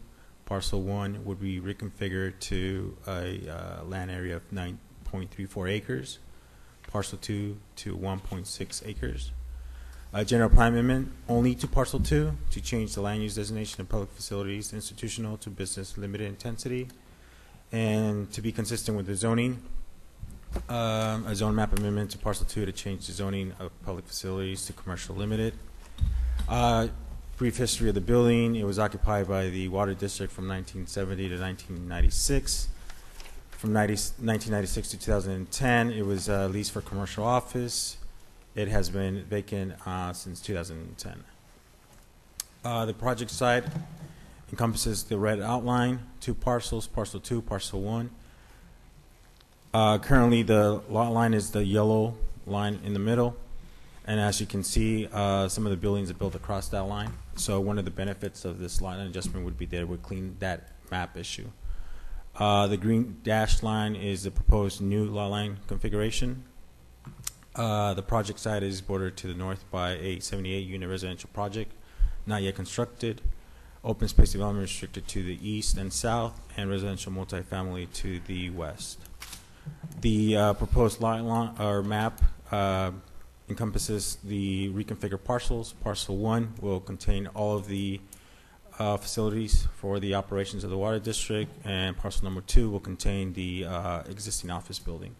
[0.46, 6.18] Parcel one would be reconfigured to a uh, land area of 9.34 acres,
[6.88, 9.30] parcel two to 1.6 acres.
[10.12, 13.88] A general plan amendment only to parcel two to change the land use designation of
[13.88, 16.88] public facilities institutional to business limited intensity.
[17.70, 19.62] And to be consistent with the zoning,
[20.68, 24.66] um, a zone map amendment to parcel two to change the zoning of public facilities
[24.66, 25.54] to commercial limited.
[26.48, 26.88] Uh,
[27.36, 31.40] brief history of the building, it was occupied by the water district from 1970 to
[31.40, 32.66] 1996.
[33.52, 37.96] From 90, 1996 to 2010, it was uh, leased for commercial office.
[38.54, 41.24] It has been vacant uh, since 2010.
[42.64, 43.64] Uh, the project site
[44.50, 48.10] encompasses the red outline, two parcels, parcel two, parcel one.
[49.72, 53.36] Uh, currently, the lot line is the yellow line in the middle,
[54.04, 57.12] and as you can see, uh, some of the buildings are built across that line.
[57.36, 60.36] So one of the benefits of this line adjustment would be that it would clean
[60.40, 61.48] that map issue.
[62.36, 66.44] Uh, the green dashed line is the proposed new lot line configuration.
[67.54, 71.72] Uh, the project site is bordered to the north by a 78-unit residential project,
[72.26, 73.20] not yet constructed.
[73.82, 79.00] Open space development restricted to the east and south, and residential multifamily to the west.
[80.00, 82.22] The uh, proposed lot line, or map
[82.52, 82.92] uh,
[83.48, 85.72] encompasses the reconfigured parcels.
[85.72, 88.00] Parcel one will contain all of the
[88.78, 93.32] uh, facilities for the operations of the water district, and parcel number two will contain
[93.32, 95.14] the uh, existing office building.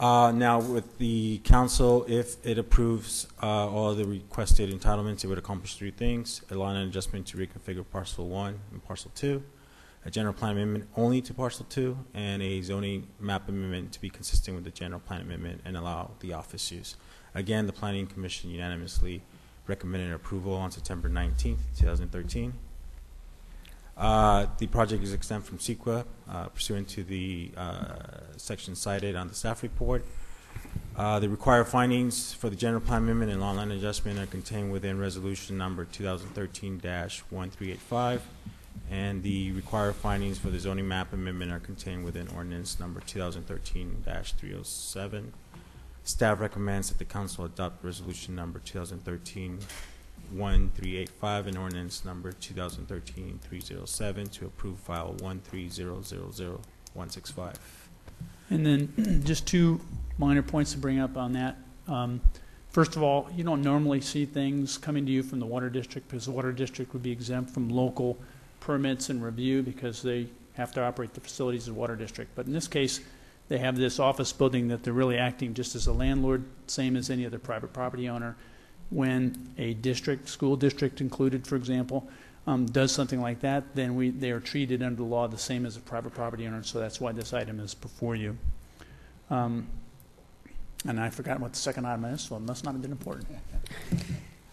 [0.00, 5.38] Uh, Now, with the council, if it approves uh, all the requested entitlements, it would
[5.38, 6.42] accomplish three things.
[6.50, 9.42] A line adjustment to reconfigure parcel one and parcel two,
[10.04, 14.10] a general plan amendment only to parcel two, and a zoning map amendment to be
[14.10, 16.96] consistent with the general plan amendment and allow the office use.
[17.32, 19.22] Again, the planning commission unanimously
[19.68, 22.52] recommended approval on September 19th, 2013.
[23.96, 27.94] Uh, The project is exempt from CEQA uh, pursuant to the uh,
[28.36, 30.04] section cited on the staff report.
[30.96, 34.72] Uh, The required findings for the general plan amendment and lot line adjustment are contained
[34.72, 38.20] within resolution number 2013-1385,
[38.90, 45.32] and the required findings for the zoning map amendment are contained within ordinance number 2013-307.
[46.06, 48.58] Staff recommends that the council adopt resolution number
[50.32, 57.54] 2013-1385 and ordinance number 2013-307 to approve file 130000165.
[58.50, 59.80] And then just two
[60.18, 61.56] minor points to bring up on that.
[61.88, 62.20] Um,
[62.74, 66.08] First of all, you don't normally see things coming to you from the water district
[66.08, 68.18] because the water district would be exempt from local
[68.58, 72.34] permits and review because they have to operate the facilities of the water district.
[72.34, 73.00] But in this case,
[73.46, 77.10] they have this office building that they're really acting just as a landlord, same as
[77.10, 78.34] any other private property owner.
[78.90, 82.08] When a district, school district included, for example,
[82.46, 85.66] um, does something like that, then we, they are treated under the law the same
[85.66, 88.36] as a private property owner, so that's why this item is before you.
[89.30, 89.66] Um,
[90.86, 93.26] And I forgot what the second item is, so it must not have been important.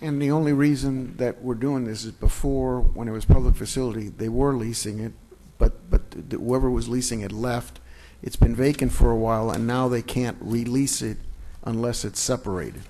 [0.03, 4.09] And the only reason that we're doing this is before, when it was public facility,
[4.09, 5.13] they were leasing it,
[5.59, 6.01] but, but
[6.31, 7.79] whoever was leasing it left.
[8.23, 11.17] It's been vacant for a while, and now they can't release it
[11.63, 12.81] unless it's separated.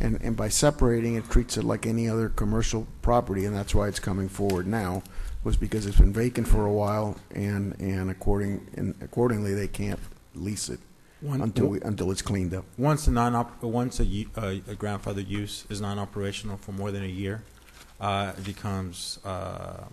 [0.00, 3.86] And, and by separating, it treats it like any other commercial property, and that's why
[3.88, 5.02] it's coming forward now,
[5.44, 10.00] was because it's been vacant for a while, and, and according, and accordingly, they can't
[10.34, 10.80] lease it
[11.20, 12.64] One- until, we- until it's cleaned up.
[12.78, 17.04] Once a non once a, u- a, a grandfather use is non-operational for more than
[17.04, 17.42] a year,
[18.00, 19.84] uh, it becomes uh,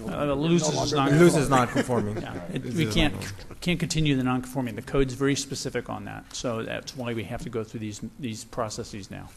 [0.00, 2.20] uh, Uh, it loses its non- It loses non-conforming.
[2.20, 3.14] Yeah, it- It We loses can't,
[3.60, 4.74] can't continue the non-conforming.
[4.76, 8.00] The code's very specific on that, so that's why we have to go through these,
[8.18, 9.28] these processes now.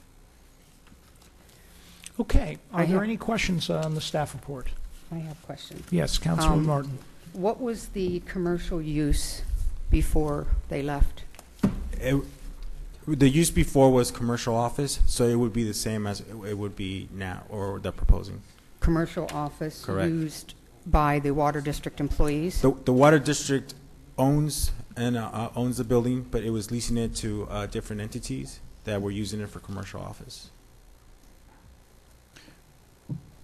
[2.20, 4.68] Okay, I are there have- any questions on the staff report?
[5.12, 5.86] I have questions.
[5.92, 6.98] Yes, Councilwoman Um, Martin.
[7.34, 9.44] What was the commercial use
[9.92, 11.24] before they left?
[11.94, 12.16] It,
[13.08, 16.76] the use before was commercial office, so it would be the same as it would
[16.76, 18.42] be now, or they're proposing.
[18.80, 20.10] Commercial office Correct.
[20.10, 20.54] used
[20.86, 22.62] by the water district employees?
[22.62, 23.74] The, the water district
[24.18, 28.02] owns and uh, uh, owns the building, but it was leasing it to uh, different
[28.02, 30.50] entities that were using it for commercial office.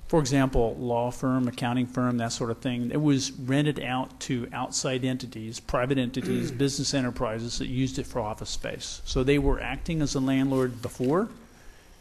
[0.08, 4.48] For example, law firm, accounting firm, that sort of thing, it was rented out to
[4.54, 9.02] outside entities, private entities, business enterprises that used it for office space.
[9.06, 11.30] So they were acting as a landlord before,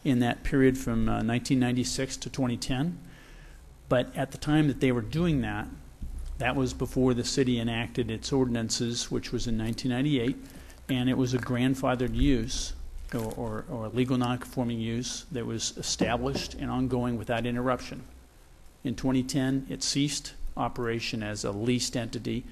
[0.03, 2.99] in that period from uh, 1996 to 2010.
[3.89, 5.67] But at the time that they were doing that,
[6.37, 10.35] that was before the city enacted its ordinances, which was in 1998,
[10.89, 12.73] and it was a grandfathered use
[13.13, 18.03] or, or, or legal nonconforming use that was established and ongoing without interruption.
[18.83, 22.43] In 2010, it ceased operation as a leased entity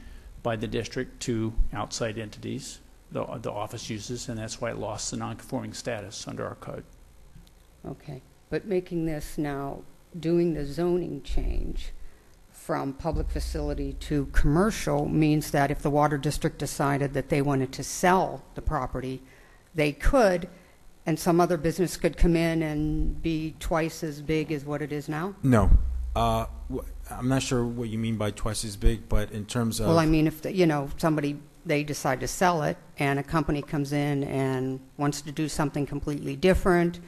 [0.44, 2.80] by the district to outside entities,
[3.12, 6.84] the, the office uses, and that's why it lost the nonconforming status under our code.
[7.86, 9.82] Okay, but making this now,
[10.20, 11.91] doing the zoning change
[12.51, 17.72] from public facility to commercial means that if the water district decided that they wanted
[17.74, 19.22] to sell the property,
[19.74, 20.47] they could,
[21.05, 24.91] and some other business could come in and be twice as big as what it
[24.91, 25.34] is now?
[25.41, 25.72] No.
[26.16, 29.80] Uh, wh- I'm not sure what you mean by twice as big, but in terms
[29.80, 33.18] of Well, I mean, if, the- you know, somebody, they decide to sell it, and
[33.18, 36.99] a company comes in and wants to do something completely different,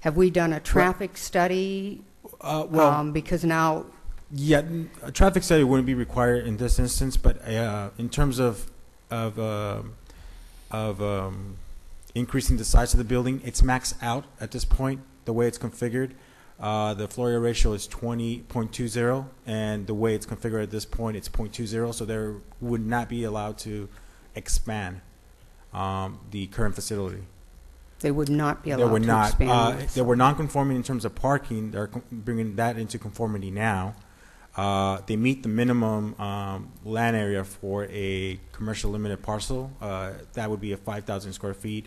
[0.00, 2.02] have we done a traffic study?
[2.40, 3.86] Uh, well- Um, Because now,
[4.32, 4.62] Yeah,
[5.02, 8.70] a traffic study wouldn't be required in this instance, but uh, in terms of
[9.10, 9.94] of um
[10.70, 11.56] of um,
[12.14, 15.00] increasing the size of the building, it's maxed out at this point.
[15.24, 16.12] The way it's configured,
[16.60, 20.62] uh, the floor area ratio is twenty point two zero, and the way it's configured
[20.62, 23.88] at this point, it's 0.20, So there would not be allowed to
[24.36, 25.00] expand
[25.74, 27.22] um, the current facility.
[28.00, 29.28] They would not be They allowed were to not.
[29.28, 29.94] expand Uh, this.
[29.94, 31.70] they were non-conforming in terms of parking.
[31.70, 33.94] They're bringing that into conformity now.
[34.56, 39.70] Uh, they meet the minimum um, land area for a commercial limited parcel.
[39.80, 41.86] Uh, that would be a 5,000 square feet.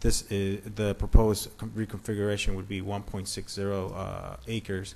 [0.00, 4.94] This is the proposed reconfiguration would be 1.60 uh, acres.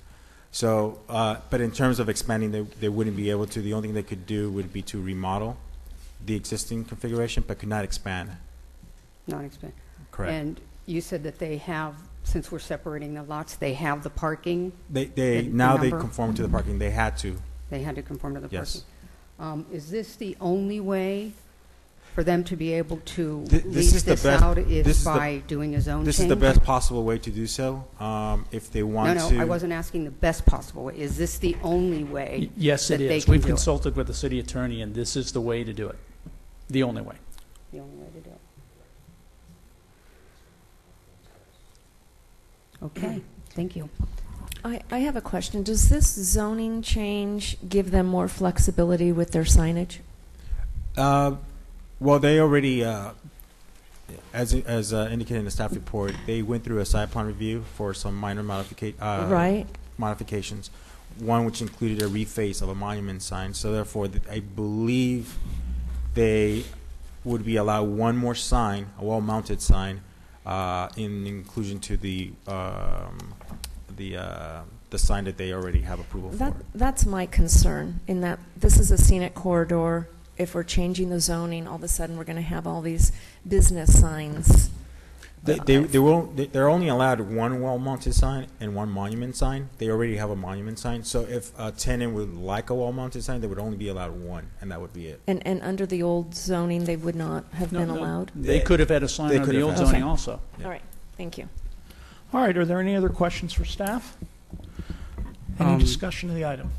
[0.51, 3.61] So, uh, but in terms of expanding, they, they wouldn't be able to.
[3.61, 5.57] The only thing they could do would be to remodel
[6.25, 8.31] the existing configuration, but could not expand.
[9.27, 9.73] Not expand.
[10.13, 10.31] Correct.
[10.31, 14.71] And you said that they have, since we're separating the lots, they have the parking?
[14.89, 15.99] They, they the- the now they number?
[15.99, 16.79] conform to the parking.
[16.79, 17.35] They had to.
[17.69, 18.85] They had to conform to the Yes.
[19.39, 19.63] parking?
[19.63, 21.33] Um, Is this the only way
[22.13, 24.87] for them to be able to Th- lease is the this best- out this is
[24.99, 26.05] is the- by doing a zone change?
[26.05, 27.83] This is the best possible way to do so.
[27.99, 29.23] Um, if they No, want to.
[29.25, 29.39] no, to.
[29.41, 30.95] I wasn't asking the best possible way.
[30.95, 32.51] Is this the only way?
[32.55, 33.25] Yes, it that they is.
[33.25, 33.49] can We've do it?
[33.49, 35.97] consulted with the city attorney, and this is the way to do it.
[36.69, 37.15] The only way.
[37.71, 38.32] The only way to do it.
[42.83, 43.89] Okay, thank you.
[44.65, 45.63] I, I have a question.
[45.63, 49.97] Does this zoning change give them more flexibility with their signage?
[50.95, 51.35] Uh,
[51.99, 53.11] well, they already, uh,
[54.33, 57.63] as as uh, indicated in the staff report, they went through a site plan review
[57.75, 59.65] for some minor modifica- uh, Right.
[59.97, 60.69] modifications.
[61.19, 63.53] One which included a reface of a monument sign.
[63.53, 65.37] So therefore, th- I believe
[66.15, 66.63] they
[67.23, 70.01] would be allowed one more sign, a wall-mounted sign,
[70.45, 73.33] uh, in inclusion to the um,
[73.95, 76.63] the uh, the sign that they already have approval That, for.
[76.75, 80.07] that's my concern, in that this is a scenic corridor.
[80.37, 83.11] If we're changing the zoning, all of a sudden, we're going to have all these
[83.47, 84.69] business signs.
[85.43, 89.69] They, they, they will, they- they're only allowed one wall-mounted sign and one monument sign.
[89.77, 91.03] They already have a monument sign.
[91.03, 94.47] So if a tenant would like a wall-mounted sign, they would only be allowed one,
[94.61, 95.19] and that would be it.
[95.27, 98.31] And, and under the old zoning, they would not have No, been no, allowed?
[98.33, 100.09] They could have had a sign They on could the have old had- zoning Okay.
[100.09, 100.39] also.
[100.63, 100.81] All right,
[101.17, 101.49] thank you.
[102.33, 104.15] All right, are there any other questions for staff?
[105.59, 106.71] Any Um, discussion of the item?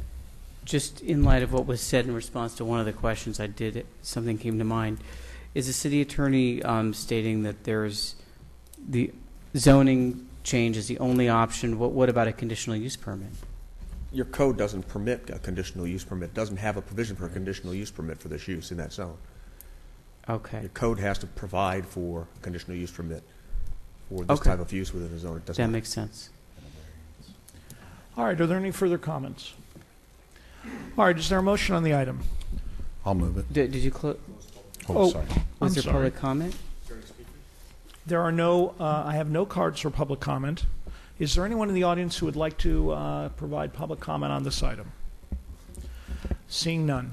[0.65, 3.47] Just in light of what was said in response to one of the questions, I
[3.47, 4.99] did, something came to mind.
[5.55, 8.16] Is the city attorney um, stating that there's,
[8.89, 9.12] the
[9.56, 11.78] zoning change is the only option?
[11.78, 13.31] What, what about a conditional use permit?
[14.12, 17.74] Your code doesn't permit a conditional use permit, doesn't have a provision for a conditional
[17.74, 19.16] use permit for this use in that zone.
[20.28, 20.61] Okay.
[20.61, 23.23] Your code has to provide for a conditional use permit
[24.09, 24.51] for this Okay.
[24.51, 25.39] type of use within the zone.
[25.39, 25.62] It doesn't.
[25.62, 26.31] That makes sense.
[28.16, 29.55] All right, are there any further comments?
[30.97, 32.20] All right, is there a motion on the item?
[33.05, 33.52] I'll move it.
[33.52, 34.16] Did, did you close?
[34.89, 35.27] Oh, oh, sorry.
[35.27, 35.93] Was I'm there sorry.
[35.94, 36.56] public comment?
[38.06, 40.66] There are no, uh, I have no cards for public comment.
[41.18, 44.43] Is there anyone in the audience who would like to uh, provide public comment on
[44.43, 44.93] this item?
[46.48, 47.12] Seeing none.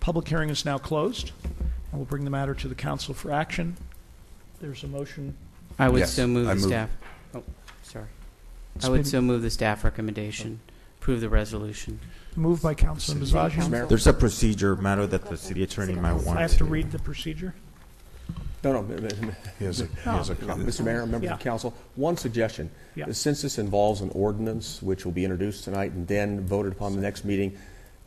[0.00, 3.76] Public hearing is now closed, and we'll bring the matter to the council for action.
[4.60, 5.36] There's a motion.
[5.78, 6.68] I would Yes, so move I the move.
[6.68, 6.90] staff.
[7.34, 7.42] Oh,
[7.82, 8.06] sorry.
[8.74, 10.60] It's I would been so move the staff recommendation,
[10.98, 12.00] approve the resolution.
[12.34, 13.88] Moved by Councilman Bozajian.
[13.88, 16.98] There's a procedure matter that the city attorney might want I have to read the
[16.98, 17.54] procedure.
[18.66, 18.94] No, no.
[18.94, 20.68] m- m- He has a- he has a comment.
[20.68, 20.84] Mr.
[20.84, 21.34] Mayor, members Yeah.
[21.34, 22.68] of council, one suggestion.
[22.96, 23.06] Yeah.
[23.12, 27.00] Since this involves an ordinance which will be introduced tonight and then voted upon the
[27.00, 27.56] next meeting,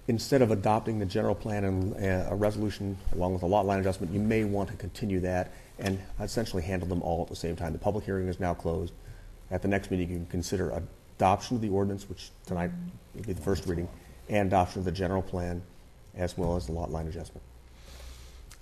[0.10, 3.80] instead of adopting the general plan and uh, a resolution along with a lot line
[3.80, 7.56] adjustment, you may want to continue that and essentially handle them all at the same
[7.56, 7.72] time.
[7.72, 8.91] The public hearing is now closed.
[9.52, 10.84] At the next meeting, you can consider
[11.18, 12.72] adoption of the ordinance, which tonight
[13.15, 13.88] will be the first reading,
[14.27, 15.61] and adoption of the general plan
[16.15, 17.41] as well as the lot line adjustment.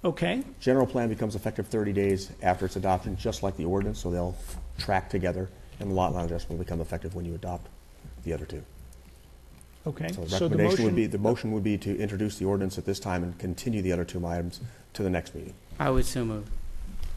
[0.08, 4.10] Okay, General plan becomes effective 30 days after its adoption, just like the ordinance, so
[4.10, 4.38] they'll
[4.78, 5.50] track together,
[5.82, 7.68] and the lot line adjustment will become effective when you adopt
[8.24, 8.64] the other two.
[9.86, 10.08] okay.
[10.14, 12.46] So the So the recommendation would be, motion, the motion would be to introduce the
[12.46, 14.62] ordinance at this time and continue the other two items
[14.94, 15.54] to the next meeting.
[15.78, 16.50] I would so move.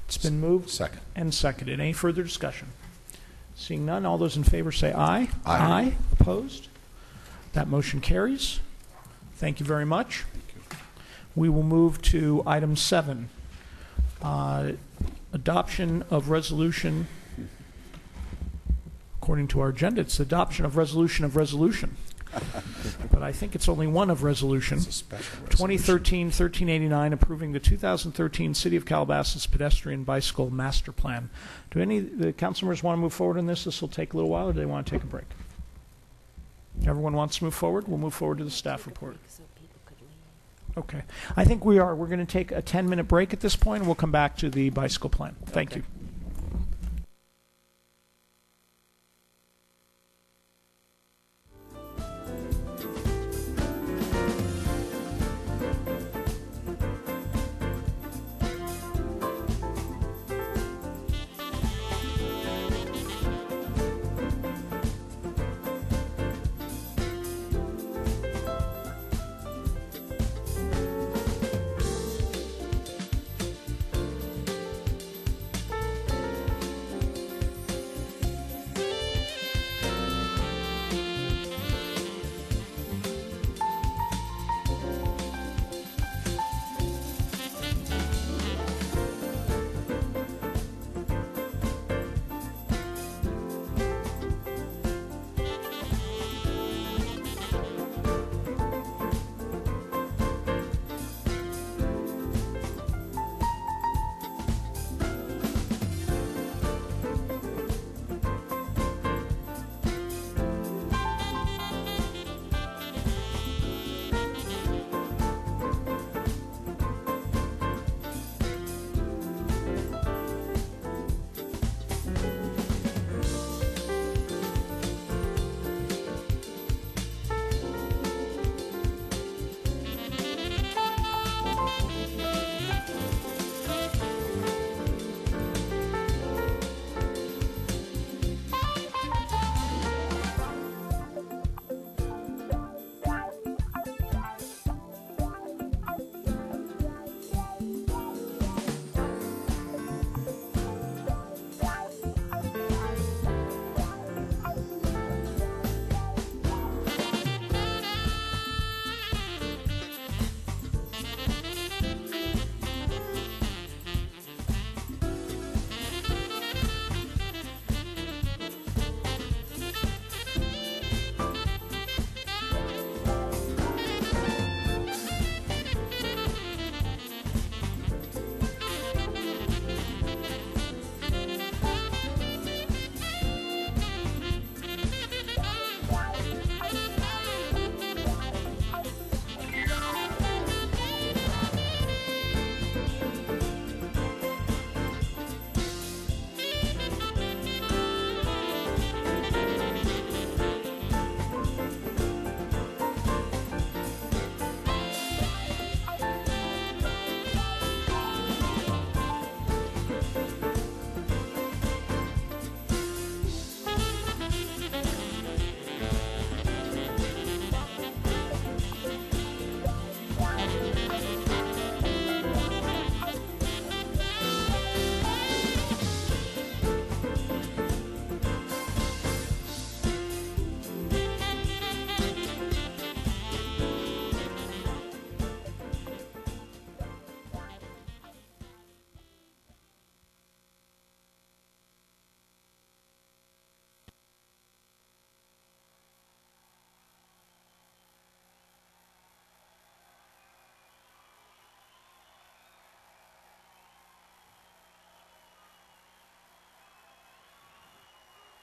[0.08, 0.98] it's been moved Second.
[1.14, 1.78] and seconded.
[1.78, 2.70] Any further discussion?
[3.54, 5.28] Seeing none, all those in favor say aye.
[5.46, 5.94] Aye.
[6.18, 6.66] Opposed?
[7.52, 8.58] That motion carries.
[9.36, 10.24] Thank you very much.
[11.34, 13.28] We will move to item seven.
[14.22, 14.72] Uh,
[15.32, 17.06] Adoption of resolution,
[19.20, 21.96] according to our agenda, it's adoption of resolution of resolution.
[23.12, 24.78] But I think it's only one of resolution.
[24.78, 26.30] It's a special resolution.
[26.30, 31.28] 2013-1389, approving the 2013 City of Calabasas pedestrian bicycle master plan.
[31.70, 33.64] Do any of the council members want to move forward on this?
[33.64, 35.26] This will take a little while, or do they want to take a break?
[36.86, 37.88] Everyone wants to move forward?
[37.88, 39.16] We'll move forward to the staff report.
[40.76, 41.02] Okay.
[41.36, 41.94] I think we are.
[41.94, 44.50] We're going to take a 10-minute break at this point, and we'll come back to
[44.50, 45.36] the bicycle plan.
[45.46, 45.82] Thank you.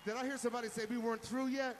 [0.07, 1.75] Did I hear somebody say we weren't through yet?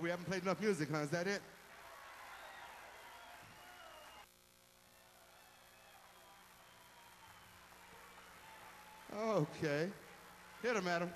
[0.00, 1.00] We haven't played enough music, huh?
[1.00, 1.42] Is that it?
[9.14, 9.90] Okay.
[10.62, 11.10] Hit him, Adam.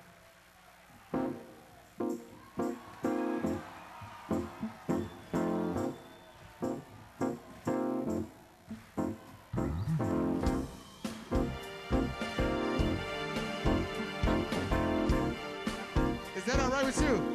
[16.85, 17.34] With you?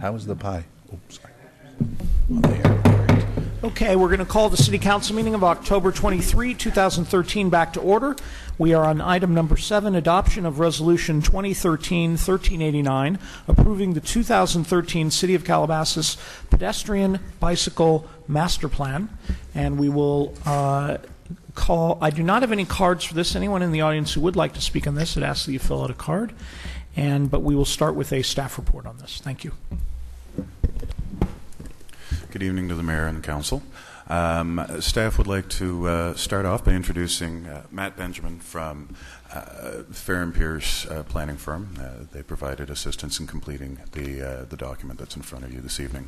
[0.00, 0.64] How was the pie?
[0.92, 1.32] Oops, sorry.
[3.62, 7.80] Okay, we're going to call the City Council meeting of October 23, 2013 back to
[7.80, 8.16] order.
[8.56, 15.44] We are on item number seven, adoption of Resolution 2013-1389, approving the 2013 City of
[15.44, 16.16] Calabasas
[16.48, 19.10] pedestrian bicycle master plan.
[19.54, 20.96] And we will uh,
[21.54, 23.36] call, I do not have any cards for this.
[23.36, 25.58] Anyone in the audience who would like to speak on this, I'd ask that you
[25.58, 26.32] fill out a card.
[26.96, 29.20] And, but we will start with a staff report on this.
[29.22, 29.52] Thank you.
[32.30, 33.60] Good evening to the mayor and the council.
[34.08, 38.94] Um, staff would like to uh, start off by introducing uh, Matt Benjamin from
[39.32, 41.74] uh, Fehr and Peers uh, planning firm.
[41.76, 45.60] Uh, they provided assistance in completing the uh, the document that's in front of you
[45.60, 46.06] this evening.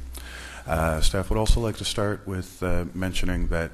[1.01, 2.63] staff would also like to start with
[2.95, 3.73] mentioning that.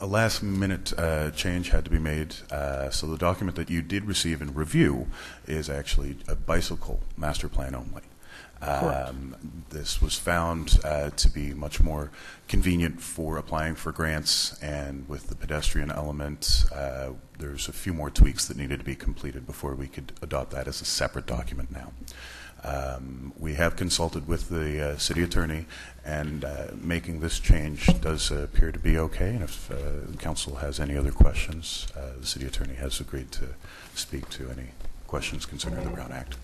[0.00, 0.94] a last minute
[1.36, 2.34] change had to be made,
[2.90, 5.08] so the document that you did receive in review
[5.46, 8.02] is actually a bicycle master plan only.
[8.62, 9.34] Um,
[9.70, 12.10] this was found uh, to be much more
[12.46, 18.08] convenient for applying for grants, and with the pedestrian element, uh, there's a few more
[18.08, 21.72] tweaks that needed to be completed before we could adopt that as a separate document
[21.72, 21.92] now.
[22.64, 25.66] Um, we have consulted with the uh, city attorney,
[26.04, 29.30] and uh, making this change does appear to be okay.
[29.30, 33.48] And if uh, council has any other questions, uh, the city attorney has agreed to
[33.94, 34.68] speak to any
[35.08, 36.36] questions concerning the Brown Act.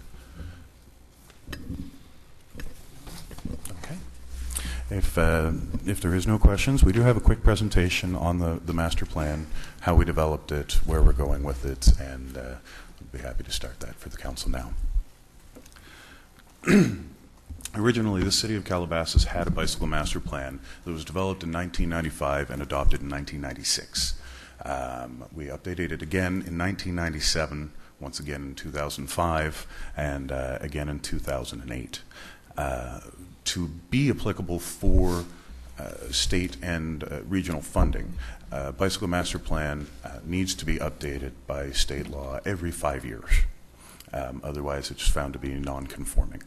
[4.90, 5.52] If, uh,
[5.84, 9.04] if there is no questions, we do have a quick presentation on the, the master
[9.04, 9.46] plan,
[9.80, 12.54] how we developed it, where we're going with it, and uh,
[12.98, 14.72] I'd be happy to start that for the council now.
[17.74, 22.48] Originally, the city of Calabasas had a bicycle master plan that was developed in 1995
[22.50, 24.18] and adopted in 1996.
[24.64, 29.66] Um, we updated it again in 1997, once again in 2005,
[29.98, 32.00] and uh, again in 2008.
[32.56, 33.00] Uh,
[33.48, 35.24] to be applicable for
[35.78, 38.12] uh, state and uh, regional funding,
[38.52, 43.30] uh, Bicycle Master Plan uh, needs to be updated by state law every five years.
[44.12, 46.42] Um, otherwise, it's found to be non-conforming.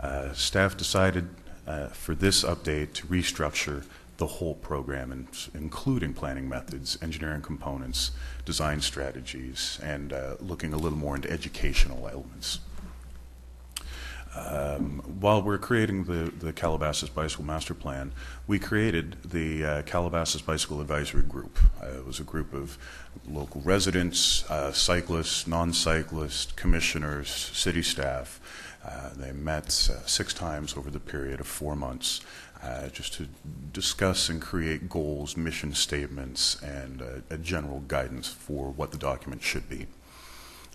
[0.00, 1.28] Uh, staff decided
[1.66, 3.84] uh, for this update to restructure
[4.18, 8.10] the whole program, in, including planning methods, engineering components,
[8.44, 12.58] design strategies, and looking a little more into educational elements.
[14.36, 18.12] Um, while we're creating the, the Calabasas Bicycle Master Plan,
[18.46, 21.58] we created the uh, Calabasas Bicycle Advisory Group.
[21.82, 22.78] Uh, it was a group of
[23.28, 28.40] local residents, uh, cyclists, non cyclists, commissioners, city staff.
[28.84, 32.20] Uh, they met uh, six times over the period of four months
[32.62, 33.26] uh, just to
[33.72, 39.68] discuss and create goals, mission statements, and a general guidance for what the document should
[39.68, 39.86] be.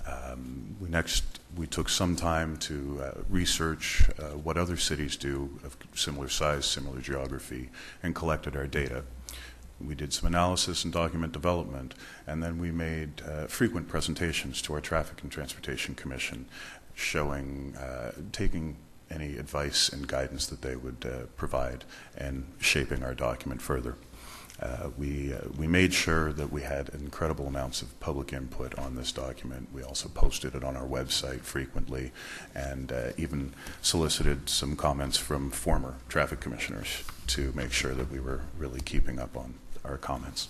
[0.06, 1.24] Um, we next
[1.56, 6.66] we took some time to uh, research uh, what other cities do of similar size,
[6.66, 7.70] similar geography,
[8.02, 9.04] and collected our data.
[9.80, 11.94] We did some analysis and document development,
[12.26, 16.46] and then we made uh, frequent presentations to our Traffic and Transportation Commission,
[16.96, 18.78] showing, uh, taking
[19.12, 21.84] any advice and guidance that they would uh, provide,
[22.18, 23.96] and shaping our document further.
[24.62, 28.96] Uh, we, uh, we made sure that we had incredible amounts of public input on
[28.96, 29.68] this document.
[29.74, 32.12] We also posted it on our website frequently
[32.54, 38.20] and uh, even solicited some comments from former traffic commissioners to make sure that we
[38.20, 40.50] were really keeping up on our comments.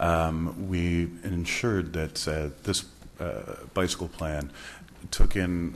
[0.00, 2.84] Um, we ensured that uh, this
[3.20, 4.52] uh, bicycle plan
[5.10, 5.70] took in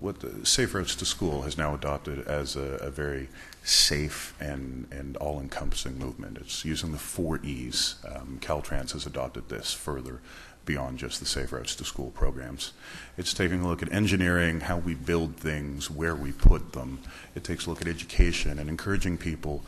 [0.00, 3.28] what the Safe Routes to School has now adopted as a, a very
[3.62, 6.38] safe and, and all encompassing movement.
[6.38, 7.96] It's using the four E's.
[8.06, 10.20] Um, Caltrans has adopted this further
[10.64, 12.72] beyond just the Safe Routes to School programs.
[13.16, 17.00] It's taking a look at engineering, how we build things, where we put them.
[17.34, 19.64] It takes a look at education and encouraging people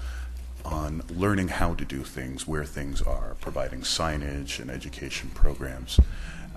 [0.65, 5.99] on learning how to do things where things are, providing signage and education programs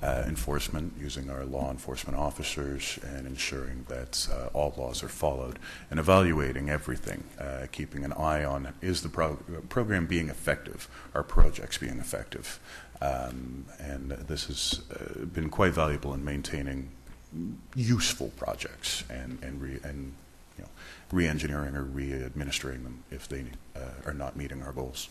[0.03, 5.57] uh, enforcement using our law enforcement officers and ensuring that uh, all laws are followed
[5.89, 9.37] and evaluating everything, uh, keeping an eye on is the pro
[9.69, 12.59] program being effective, are projects being effective.
[13.01, 16.89] Um, and this has uh, been quite valuable in maintaining
[17.75, 20.13] useful projects and, and, re, and
[20.57, 20.69] you know,
[21.11, 25.07] re-engineering or re-administering them if they uh, are not meeting our goals.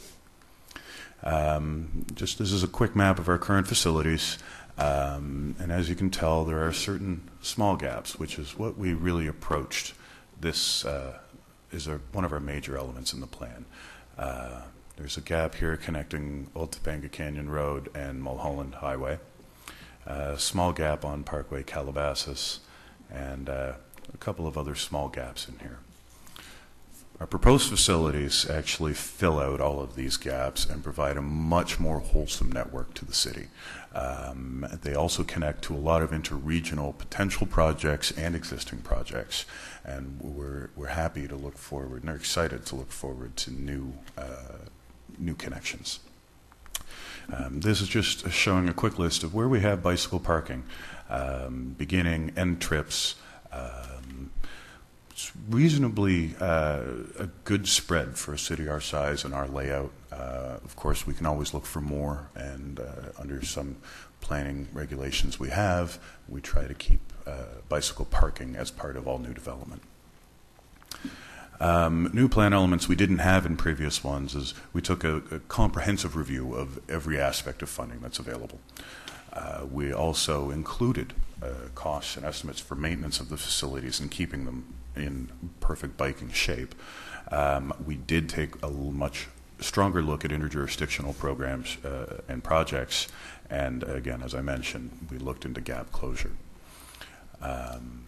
[1.25, 4.39] Um, just this is a quick map of our current facilities.
[4.79, 8.95] Um, and as you can tell, there are certain small gaps, which is what we
[8.95, 9.95] really approached.
[10.41, 11.19] This uh,
[11.71, 13.65] is one of our major elements in the plan.
[14.19, 14.63] Uh,
[14.97, 19.19] there's a gap here connecting Old Topanga Canyon Road and Mulholland Highway.
[20.07, 22.61] A small gap on Parkway Calabasas,
[23.11, 23.75] and uh,
[24.13, 25.79] a couple of other small gaps in here.
[27.21, 32.01] Our proposed facilities actually fill out all of these gaps and provide a much more
[32.01, 33.47] wholesome network to the city.
[33.95, 39.45] Um, they also connect to a lot of interregional potential projects and existing projects,
[39.85, 43.93] and we're, we're happy to look forward and are excited to look forward to new,
[44.17, 44.59] uh,
[45.19, 46.01] new connections.
[47.33, 50.65] Um, this is just showing a quick list of where we have bicycle parking,
[51.09, 53.17] um, beginning end trips.
[53.53, 54.31] Um,
[55.11, 56.83] it's reasonably uh,
[57.19, 59.93] a good spread for a city our size and our layout.
[60.13, 62.85] Uh, of course, we can always look for more, and uh,
[63.19, 63.77] under some
[64.21, 65.99] planning regulations we have,
[66.29, 69.83] we try to keep uh, bicycle parking as part of all new development.
[71.61, 75.39] Um, new plan elements we didn't have in previous ones is we took a, a
[75.41, 78.59] comprehensive review of every aspect of funding that's available.
[79.33, 84.45] Uh, we also included uh, costs and estimates for maintenance of the facilities and keeping
[84.45, 85.31] them in
[85.61, 86.75] perfect biking shape.
[87.31, 89.29] Um, we did take a much
[89.63, 93.09] stronger look at interjurisdictional programs uh, and projects,
[93.51, 96.33] and again, as I mentioned, we looked into gap closure.
[97.41, 98.07] Um,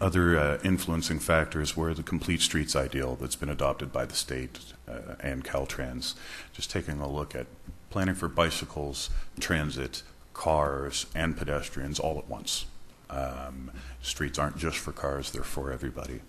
[0.00, 4.58] other uh, influencing factors were the complete streets ideal that's been adopted by the state
[4.88, 6.14] uh, and Caltrans.
[6.52, 7.46] Just taking a look at
[7.90, 10.02] planning for bicycles, transit,
[10.32, 12.66] cars, and pedestrians all at once.
[13.10, 13.70] Um,
[14.00, 16.20] streets aren't just for cars, they're for everybody.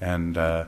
[0.00, 0.64] And uh,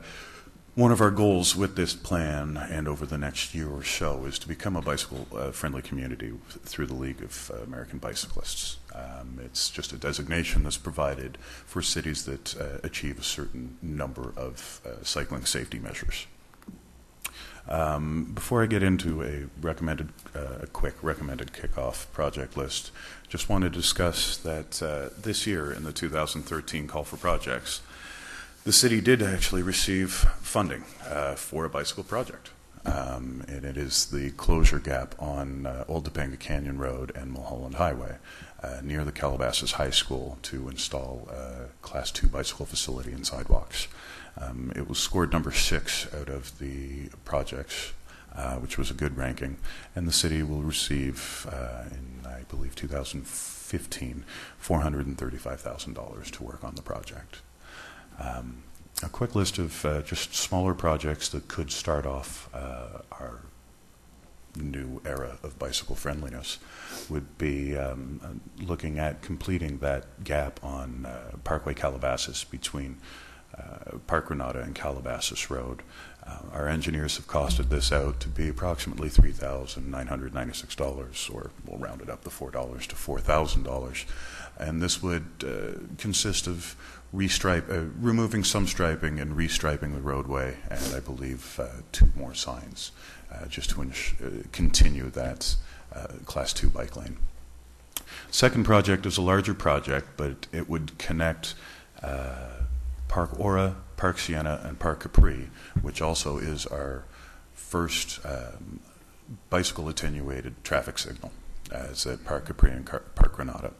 [0.74, 4.38] one of our goals with this plan and over the next year or so is
[4.38, 6.32] to become a bicycle uh, friendly community
[6.64, 8.76] through the League of uh, American Bicyclists.
[8.94, 14.32] Um, it's just a designation that's provided for cities that uh, achieve a certain number
[14.36, 16.26] of uh, cycling safety measures.
[17.68, 22.90] Um, before I get into a recommended, uh, a quick recommended kickoff project list,
[23.28, 27.80] just want to discuss that uh, this year in the 2013 call for projects,
[28.64, 32.50] the city did actually receive funding uh, for a bicycle project.
[32.84, 37.74] Um, and it is the closure gap on uh, Old Topanga Canyon Road and Mulholland
[37.74, 38.16] Highway
[38.62, 43.88] uh, near the Calabasas High School to install a Class 2 bicycle facility and sidewalks.
[44.38, 47.92] Um, it was scored number six out of the projects,
[48.34, 49.58] uh, which was a good ranking,
[49.94, 54.24] and the city will receive, uh, in I believe 2015,
[54.62, 57.40] $435,000 to work on the project.
[58.20, 58.62] Um,
[59.02, 63.40] a quick list of uh, just smaller projects that could start off uh, our
[64.56, 66.58] new era of bicycle friendliness
[67.08, 68.28] would be um, uh,
[68.62, 72.98] looking at completing that gap on uh, Parkway Calabasas between
[73.56, 75.82] uh, Park Granada and Calabasas Road.
[76.26, 82.10] Uh, our engineers have costed this out to be approximately $3,996, or we'll round it
[82.10, 84.04] up to $4 to $4,000.
[84.58, 86.76] And this would uh, consist of
[87.14, 92.34] restripe, uh, removing some striping and restriping the roadway, and I believe uh, two more
[92.34, 92.92] signs,
[93.32, 93.84] uh, just to uh,
[94.52, 95.56] continue that
[95.94, 97.16] uh, Class 2 bike lane.
[98.30, 101.54] Second project is a larger project, but it would connect
[102.02, 102.50] uh,
[103.08, 105.50] Park Ora, Park Sienna, and Park Capri,
[105.82, 107.04] which also is our
[107.54, 108.80] first um,
[109.48, 111.32] bicycle attenuated traffic signal,
[111.72, 113.72] as at Park Capri and Car- Park Granada.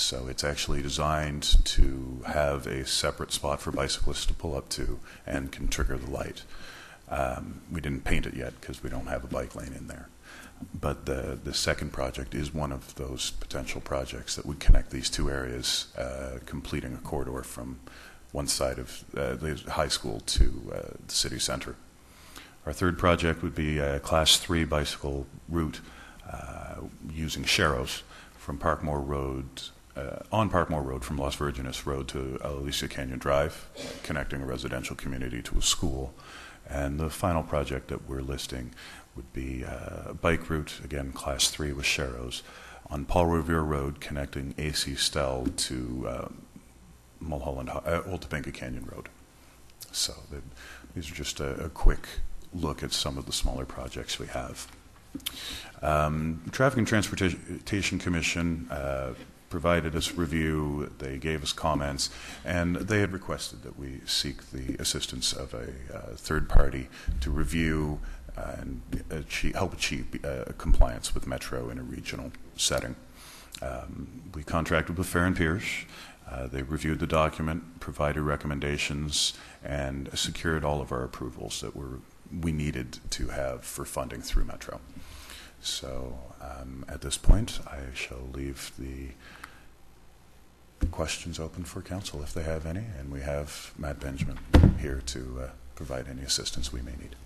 [0.00, 4.98] So it's actually designed to have a separate spot for bicyclists to pull up to
[5.26, 6.42] and can trigger the light.
[7.10, 10.08] Um, we didn't paint it yet because we don't have a bike lane in there.
[10.78, 15.10] But the, the second project is one of those potential projects that would connect these
[15.10, 17.78] two areas, uh, completing a corridor from
[18.32, 21.76] one side of uh, the high school to uh, the city center.
[22.64, 25.80] Our third project would be a class three bicycle route
[26.30, 26.76] uh,
[27.12, 28.02] using Sharrows
[28.38, 29.44] from Parkmore Road,
[29.96, 33.68] uh, on Parkmore Road from Las Virgenes Road to Alizia Canyon Drive,
[34.02, 36.14] connecting a residential community to a school.
[36.68, 38.72] And the final project that we're listing
[39.16, 42.42] would be uh, a bike route, again, class three with Sharrows,
[42.88, 46.28] on Paul Revere Road, connecting AC Stelle to uh,
[47.20, 49.08] Mulholland, uh, Old Topanga Canyon Road.
[49.92, 50.42] So the,
[50.94, 52.06] these are just a, a quick
[52.54, 54.68] look at some of the smaller projects we have.
[55.82, 59.14] Um, Traffic and Transportation Commission uh,
[59.50, 62.08] provided us review, they gave us comments,
[62.44, 66.88] and they had requested that we seek the assistance of a uh, third party
[67.20, 68.00] to review
[68.38, 72.94] uh, and achieve, help achieve uh, compliance with Metro in a regional setting.
[73.60, 75.64] Um, we contracted with Fehr and Peers.
[76.30, 81.98] Uh, they reviewed the document, provided recommendations, and secured all of our approvals that were
[82.40, 84.80] we needed to have for funding through Metro.
[85.60, 89.08] So um, at this point, I shall leave the
[90.86, 94.38] questions open for council if they have any, and we have Matt Benjamin
[94.80, 97.16] here to uh, provide any assistance we may need.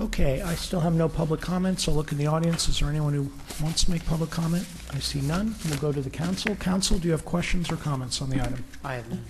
[0.00, 1.86] Okay, I still have no public comments.
[1.86, 2.68] I'll look in the audience.
[2.68, 3.30] Is there anyone who
[3.62, 4.66] wants to make public comment?
[4.94, 5.54] I see none.
[5.68, 6.56] We'll go to the council.
[6.56, 8.64] Council, do you have questions or comments on the item?
[8.82, 9.24] I have none.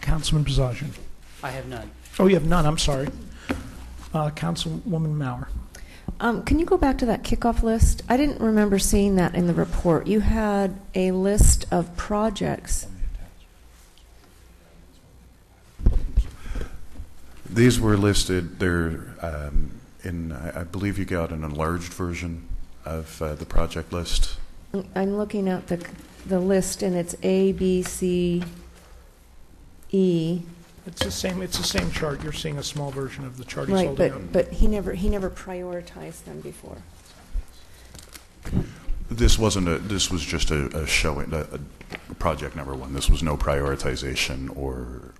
[0.00, 0.90] Councilman Bozajian.
[1.42, 1.90] I have none.
[2.18, 3.08] Oh, you have none, I'm sorry.
[4.14, 5.48] Uh, Councilwoman Maurer.
[6.20, 8.02] Um, can you go back to that kickoff list?
[8.08, 10.06] I didn't remember seeing that in the report.
[10.06, 12.86] You had a list of projects.
[17.48, 19.72] These were listed, they're um,
[20.02, 22.48] in, I I believe you got an enlarged version
[22.84, 24.36] of uh, the project list.
[24.94, 25.86] I'm looking at the,
[26.26, 28.42] the list and it's A, B, C,
[29.90, 30.42] E.
[30.86, 32.22] It's the same, it's the same chart.
[32.22, 34.32] You're seeing a small version of the chart he's Right, holding but, up.
[34.32, 36.76] but he never, he never prioritized them before.
[39.10, 41.46] This wasn't a, this was just a, a showing, a,
[42.10, 42.92] a project number one.
[42.92, 45.12] This was no prioritization or,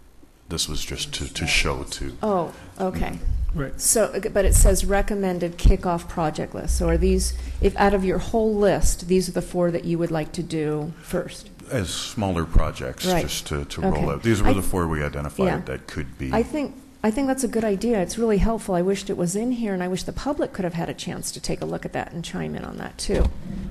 [0.49, 2.17] this was just to, to show to.
[2.23, 3.11] Oh, okay.
[3.11, 3.59] Mm-hmm.
[3.59, 3.81] Right.
[3.81, 6.77] So, but it says recommended kickoff project list.
[6.77, 9.99] So are these, if out of your whole list, these are the four that you
[9.99, 11.49] would like to do first?
[11.71, 13.23] As smaller projects, Right.
[13.23, 14.01] just to, to Okay.
[14.01, 14.23] roll out.
[14.23, 15.07] These were I- the four we Yeah.
[15.07, 16.33] identified that could be.
[16.33, 18.01] I think, I think that's a good idea.
[18.01, 18.75] It's really helpful.
[18.75, 20.95] I wished it was in here, and I wish the public could have had a
[20.95, 23.25] chance to take a look at that and chime in on that, too.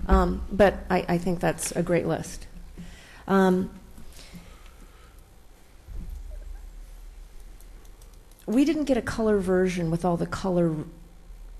[0.08, 2.48] Um, But I, I think that's a great list.
[3.28, 3.70] Um,
[8.48, 10.76] We didn't get a color version with all the color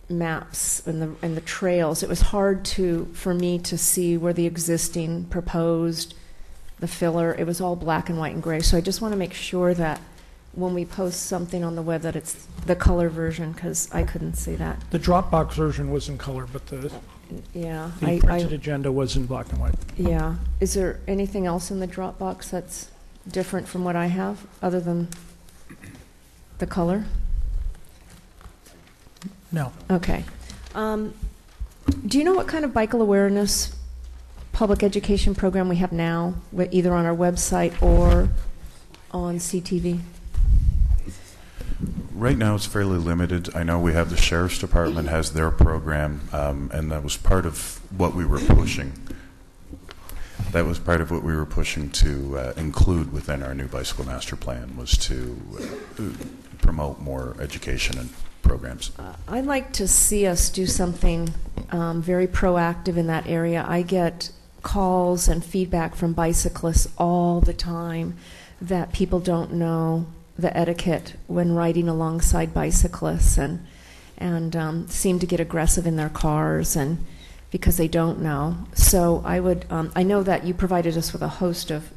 [0.08, 2.04] maps and the, and the trails.
[2.04, 6.14] It was hard to, for me to see where the existing proposed,
[6.86, 8.60] the filler, it was all black and white and gray.
[8.62, 10.00] So I just want to make sure that
[10.54, 14.36] when we post something on the web that it's the color version, because I couldn't
[14.36, 14.80] see that.
[14.92, 16.92] The Dropbox version was in color, but the,
[17.54, 17.90] Yeah.
[18.00, 19.74] the I- printed I- agenda was in black and white.
[19.98, 20.36] Yeah.
[20.60, 22.90] Is there anything else in the Dropbox that's
[23.28, 25.08] different from what I have, other than
[26.60, 27.06] the color?
[29.52, 29.72] No.
[29.90, 30.24] Okay.
[30.76, 31.16] Um,
[32.06, 33.76] do you know what kind of bicycle awareness
[34.56, 36.34] public education program we have now,
[36.72, 38.30] either on our website or
[39.12, 40.00] on CTV?
[42.14, 43.54] Right now, it's fairly limited.
[43.54, 47.46] I know we have the sheriff's department has their program, um, and that was part
[47.46, 48.94] of what we were pushing.
[50.54, 54.06] That was part of what we were pushing to uh, include within our new bicycle
[54.06, 55.38] master plan was to
[56.00, 56.04] uh,
[56.60, 58.10] promote more education and
[58.42, 58.94] programs.
[59.28, 61.34] I'd like to see us do something
[61.72, 63.66] um, very proactive in that area.
[63.68, 64.32] I get
[64.66, 68.18] calls and feedback from bicyclists all the time
[68.60, 70.08] that people don't know
[70.40, 73.66] the etiquette when riding alongside bicyclists and
[74.18, 77.06] and um, seem to get aggressive in their cars and
[77.52, 78.58] because they don't know.
[78.74, 81.92] So I would um, I know that you provided us with a host of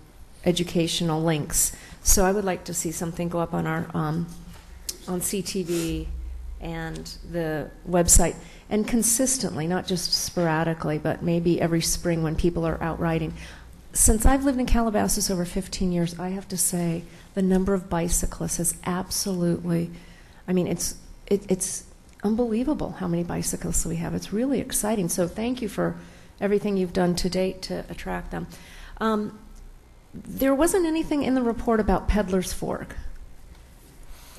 [0.44, 1.74] educational links.
[2.02, 4.26] So I would like to see something go up on our um,
[5.08, 6.06] on CTV
[6.60, 8.34] and the website,
[8.70, 13.34] and consistently, not just sporadically, but maybe every spring when people are out riding.
[13.92, 17.04] Since I've lived in Calabasas over 15 years, I have to say
[17.34, 19.90] the number of bicyclists has absolutely,
[20.46, 21.84] I mean, it's, it, it's
[22.22, 24.14] unbelievable how many bicyclists we have.
[24.14, 25.08] It's really exciting.
[25.08, 25.96] So thank you for
[26.40, 28.46] everything you've done to date to attract them.
[29.00, 29.38] Um,
[30.14, 32.96] there wasn't anything in the report about Pedalers Fork.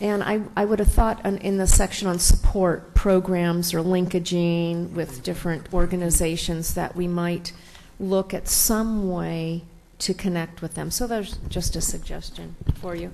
[0.02, 5.24] And I, I would have thought in the section on support programs or linkaging with
[5.24, 7.52] different organizations that we might
[8.00, 9.64] look at some way
[10.00, 10.90] to connect with them.
[10.90, 13.12] So there's just a suggestion for you.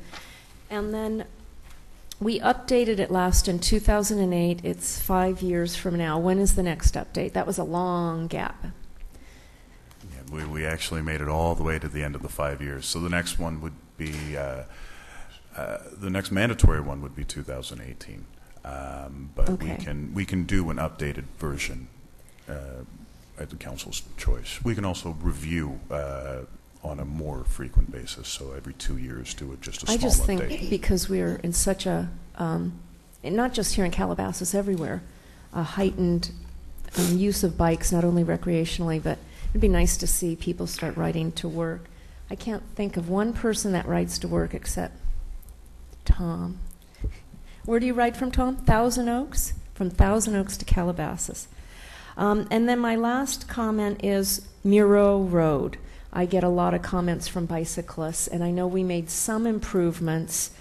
[0.69, 1.25] And then
[2.19, 4.63] we updated it last in 2008.
[4.63, 6.19] It's five years from now.
[6.19, 7.33] When is the next update?
[7.33, 8.67] That was a long gap.
[10.13, 12.61] Yeah, we, we actually made it all the way to the end of the five
[12.61, 12.85] years.
[12.85, 14.63] So the next one would be, uh,
[15.55, 18.25] uh, the next mandatory one would be 2018.
[18.63, 19.77] Um, but we Okay.
[19.83, 21.87] can we can do an updated version
[22.49, 22.83] uh,
[23.39, 24.59] at the council's choice.
[24.63, 26.41] We can also review uh,
[26.83, 28.27] on a more frequent basis.
[28.27, 30.47] So every two years, do it just a small I just update.
[30.47, 32.73] think because we're in such a, um,
[33.23, 35.01] and not just here in Calabasas, everywhere,
[35.53, 36.31] a heightened
[36.97, 39.17] um, use of bikes, not only recreationally, but
[39.51, 41.85] it'd be nice to see people start riding to work.
[42.31, 44.93] I can't think of one person that rides to work except
[46.05, 46.59] Tom.
[47.65, 48.57] Where do you ride from, Tom?
[48.57, 49.53] Thousand Oaks?
[49.73, 51.47] From Thousand Oaks to Calabasas.
[52.15, 55.77] Um, and then my last comment is Mureau Road.
[56.13, 60.51] I get a lot of comments from bicyclists, and I know we made some improvements,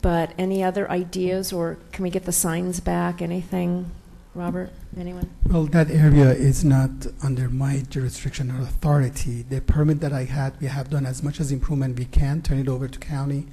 [0.00, 3.20] but any other ideas, or can we get the signs back?
[3.20, 3.90] Anything
[4.34, 5.30] Robert, anyone?
[5.48, 6.90] Well, that area is not
[7.22, 9.42] under my jurisdiction or authority.
[9.42, 12.58] The permit that I had, we have done as much as improvement we can, turn
[12.58, 13.46] it over to county,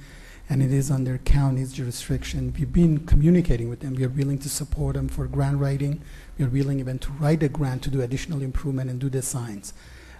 [0.48, 2.52] and it is under county's jurisdiction.
[2.58, 3.94] We've been communicating with them.
[3.94, 6.02] We are willing to support them for grant writing.
[6.38, 9.22] We are willing even to write a grant to do additional improvement and do the
[9.22, 9.72] signs.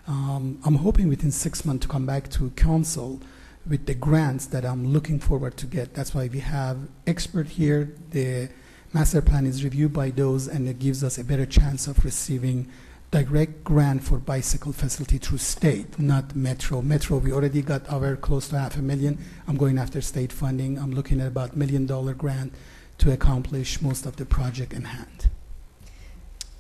[0.07, 3.21] Um, I'm hoping within six months to come back to council
[3.69, 5.95] with the grants that I'm looking forward to get.
[5.95, 7.95] That's why we have expert here.
[8.11, 8.49] The
[8.93, 12.69] master plan is reviewed by those, and it gives us a better chance of receiving
[13.13, 16.81] direct grant for bicycle facility through state, not metro.
[16.81, 19.19] Metro, we already got our close to half a million.
[19.47, 20.79] I'm going after state funding.
[20.79, 22.55] I'm looking at about million dollar grant
[22.99, 25.29] to accomplish most of the project in hand.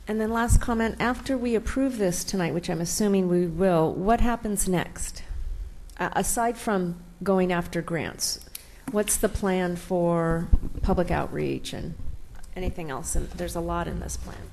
[0.06, 4.20] And then last comment, after we approve this tonight, which I'm assuming we will, what
[4.20, 5.22] happens next?
[5.98, 8.40] Uh, Aside from going after grants,
[8.90, 10.48] what's the plan for
[10.82, 11.94] public outreach and
[12.54, 13.16] anything else?
[13.16, 14.50] And there's a lot in this plan.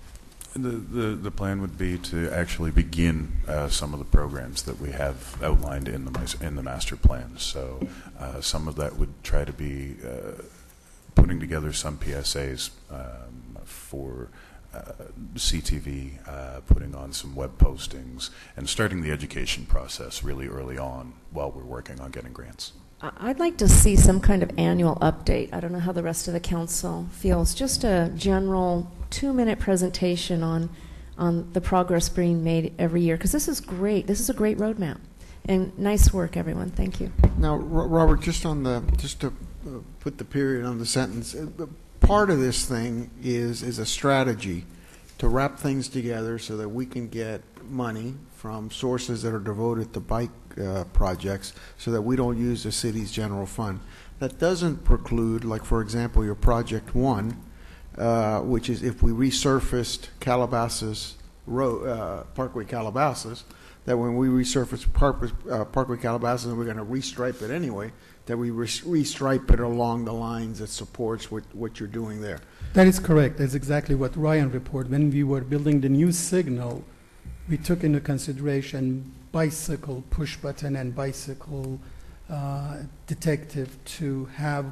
[0.54, 4.80] The, the, the plan would be to actually begin uh, some of the programs that
[4.80, 7.38] we have outlined in the, in the master plan.
[7.38, 7.88] So
[8.20, 10.42] uh, some of that would try to be uh,
[11.14, 14.30] putting together some PSAs um, for
[14.74, 14.94] uh,
[15.36, 21.14] CTV, uh, putting on some web postings, and starting the education process really early on
[21.32, 22.74] while we're working on getting grants.
[23.02, 25.54] I'd like to see some kind of annual update.
[25.54, 27.54] I don't know how the rest of the council feels.
[27.54, 30.70] Just a general two-minute presentation on,
[31.18, 34.06] on the progress being made every year, because this is great.
[34.06, 34.98] This is a great roadmap.
[35.46, 36.72] And nice work, everyone.
[36.72, 37.10] Thank you.
[37.38, 41.68] Now, Robert, just on the, just to uh, put the period on the sentence, uh,
[42.02, 44.66] part of this thing is, is a strategy
[45.20, 49.94] to wrap things together so that we can get money from sources that are devoted
[49.94, 50.30] to bike
[50.62, 53.80] uh, projects so that we don't use the city's general fund.
[54.20, 57.42] That doesn't preclude, like, for example, your Project One,
[57.98, 61.16] uh, which is if we resurfaced Calabasas
[61.46, 63.44] Road, uh, Parkway Calabasas,
[63.86, 64.86] that when we resurface
[65.50, 67.92] uh, Parkway Calabasas, and we're going to restripe it anyway,
[68.26, 72.40] that we res- restripe it along the lines that supports what, what you're doing there.
[72.74, 73.40] That is correct.
[73.40, 74.92] That's exactly what Ryan reported.
[74.92, 76.84] When we were building the new signal,
[77.50, 81.80] we took into consideration bicycle push button and bicycle
[82.30, 82.78] uh,
[83.08, 84.66] detective to have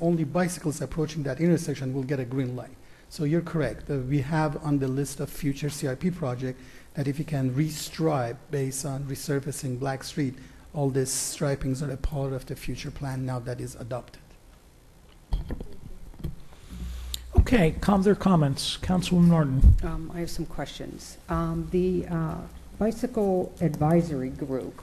[0.00, 2.76] only bicycles approaching that intersection will get a green light.
[3.08, 3.90] So you're correct.
[3.90, 6.60] Uh, we have on the list of future CIP project
[6.94, 10.34] that if you can restripe based on resurfacing Black Street,
[10.74, 14.20] all these stripings are a part of the future plan now that is adopted.
[17.38, 18.76] Okay, com their comments.
[18.82, 19.74] Councilwoman Norton.
[19.82, 21.16] Um, I have some questions.
[21.28, 22.36] Um, The uh,
[22.78, 24.82] Bicycle Advisory Group,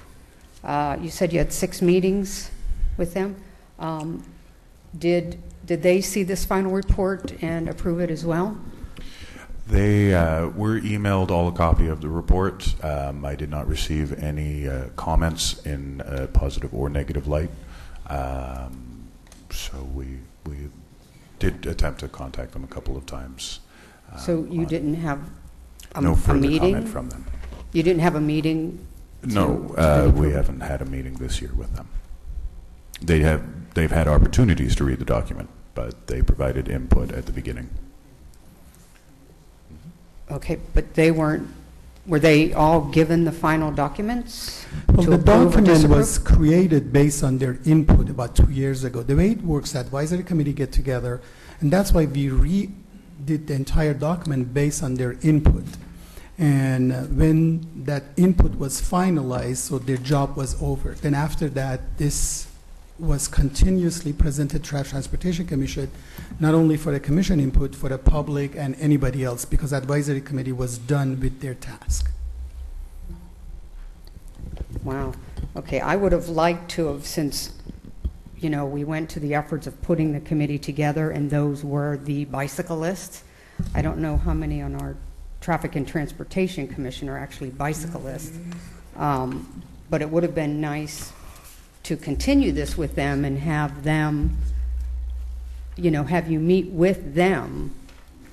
[0.63, 2.51] uh, you said you had six meetings
[2.97, 3.35] with them.
[3.79, 4.23] Um,
[4.97, 8.57] Did, did they see this final report and approve it as well?
[9.67, 12.75] They uh, were emailed all a copy of the report.
[12.83, 17.49] Um, I did not receive any uh, comments in uh, positive or negative light.
[18.07, 19.09] Um,
[19.49, 20.05] so we,
[20.45, 20.69] we
[21.39, 23.59] did attempt to contact them a couple of times.
[24.11, 25.19] um, So you on- didn't have
[25.93, 26.73] a No a further meeting?
[26.73, 27.25] comment from them.
[27.73, 28.85] You didn't have a meeting?
[29.23, 31.87] No, to- uh, we haven't had a meeting this year with them.
[33.01, 33.41] They have,
[33.73, 37.69] they've had opportunities to read the document, but they provided input at the beginning.
[40.31, 41.47] Okay, but they weren't,
[42.07, 44.65] were they all given the final documents?
[44.89, 45.97] Well, to the approve or document disapprove?
[45.97, 49.01] was created based on their input about two years ago.
[49.01, 51.21] The way it works, the advisory committee get together,
[51.61, 55.65] and that's why we redid the entire document based on their input.
[56.37, 60.91] And uh, when that input was finalized, so their job was over.
[60.91, 62.47] Then after that, this
[62.97, 65.91] was continuously presented to Traffic Transportation Commission,
[66.39, 70.51] not only for the commission input, for the public and anybody else, because advisory committee
[70.51, 72.09] was done with their task.
[74.83, 75.13] Wow.
[75.55, 77.51] Okay, I would have liked to have, since,
[78.37, 81.97] you know, we went to the efforts of putting the committee together, and those were
[81.97, 83.23] the bicyclists.
[83.73, 84.95] I don't know how many on our
[85.41, 88.37] Traffic and Transportation Commission are actually bicyclists.
[88.95, 91.13] Um, But it would have been nice
[91.85, 94.37] to continue this with them and have them,
[95.75, 97.73] you know, have you meet with them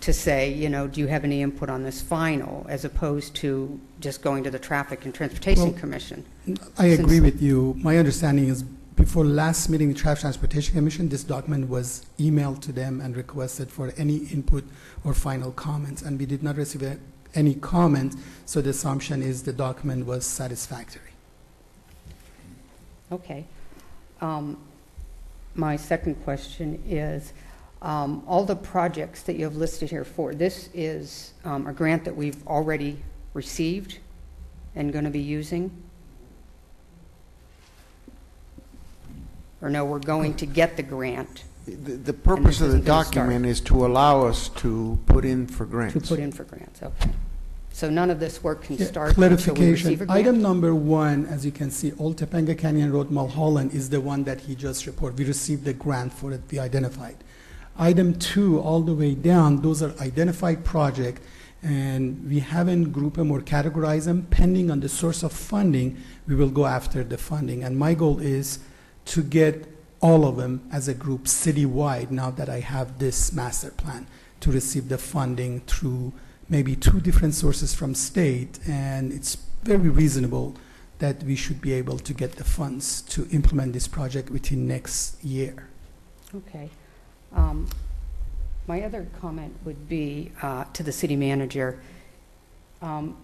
[0.01, 3.79] to say, you know, do you have any input on this final, as opposed to
[4.01, 6.25] just going to the Traffic and Transportation Well, Commission?
[6.79, 7.77] I agree Since- with you.
[7.79, 8.63] My understanding is
[8.97, 13.71] before last meeting, the Traffic Transportation Commission, this document was emailed to them and requested
[13.71, 14.65] for any input
[15.05, 16.99] or final comments, and we did not receive a-
[17.35, 18.17] any comment,
[18.47, 21.12] so the assumption is the document was satisfactory.
[23.13, 23.45] Okay.
[24.21, 24.57] Um,
[25.55, 27.33] My second question is,
[27.83, 32.05] Um, All the projects that you have listed here for, this is um, a grant
[32.05, 33.03] that we've already
[33.35, 33.99] received
[34.77, 35.71] and going to be using?
[39.61, 43.05] Or no, we're going to get the grant The, the purpose of the isn't gonna
[43.05, 43.15] start.
[43.15, 45.95] document is to allow us to put in for grants.
[45.95, 47.11] to put in for grants, okay.
[47.73, 50.75] So none of this work can Yeah, start until we receive a Clarification, item number
[50.75, 54.55] one, as you can see, Old Topanga Canyon Road, Mulholland, is the one that he
[54.55, 55.19] just reported.
[55.19, 57.17] We received the grant for it, we identified.
[57.79, 61.23] Item two, all the way down, those are identified projects,
[61.63, 64.27] and we haven't grouped them or categorized them.
[64.31, 65.97] Pending on the source of funding,
[66.27, 67.65] we will go after the funding.
[67.65, 68.59] And my goal is
[69.07, 69.67] to get
[70.01, 74.07] all of them as a group citywide, now that I have this master plan,
[74.41, 76.13] to receive the funding through
[76.53, 80.55] maybe two different sources from state, and it's very reasonable
[80.99, 85.25] that we should be able to get the funds to implement this project within next
[85.25, 85.55] year.
[86.35, 86.69] Okay.
[87.35, 87.67] Um,
[88.69, 91.81] My other comment would be uh, to the city manager.
[92.81, 93.17] Um,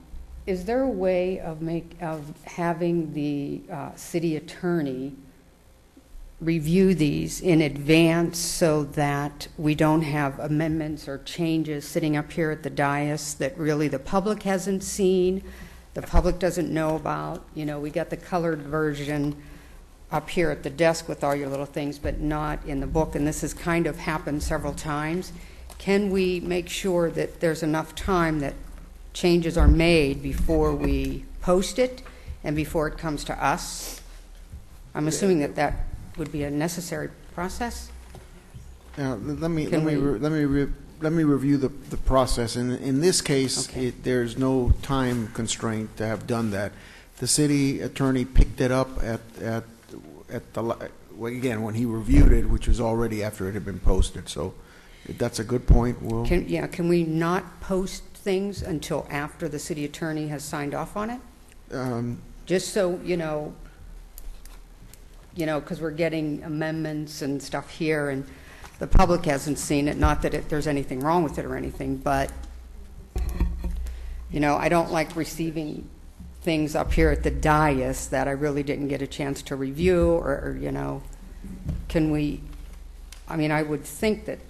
[0.46, 5.14] Is there a way of make, of having the uh, city attorney
[6.40, 12.52] review these in advance so that we don't have amendments or changes sitting up here
[12.52, 15.43] at the dais that really the public hasn't seen,
[15.94, 17.44] the public doesn't know about?
[17.55, 19.36] You know, we got the colored version
[20.12, 23.15] up here at the desk with all your little things, but not in the book,
[23.16, 25.32] and this has kind of happened several times.
[25.77, 28.55] Can we make sure that there's enough time that
[29.12, 32.02] changes are made before we post it
[32.44, 34.01] and before it comes to us?
[34.94, 35.88] I'm assuming that that
[36.19, 37.90] would be a necessary process?
[38.97, 41.97] Now, let me, let me, we- re- let me, re- let me review the, the
[41.97, 42.57] process.
[42.57, 46.73] In, in this case, it, there's no time constraint to have done that.
[47.19, 49.65] The city attorney picked it up at, at,
[50.31, 50.77] at the, la-
[51.15, 54.55] well, again, when he reviewed it, which was already after it had been posted, so
[55.09, 56.03] that's a good point.
[56.03, 60.74] We'll, Can, yeah, can we not post things until after the city attorney has signed
[60.74, 61.20] off on it?
[61.73, 63.55] um, Just so, you know,
[65.39, 68.27] you know, because we're getting amendments and stuff here, and
[68.81, 71.97] the public hasn't seen it, not that it, there's anything wrong with it or anything,
[71.97, 72.32] but,
[74.32, 75.89] you know, I don't like receiving
[76.43, 80.10] things up here at the dais that I really didn't get a chance to review,
[80.10, 81.05] or, or, you know,
[81.86, 82.40] can we,
[83.28, 84.40] I mean, I would think that,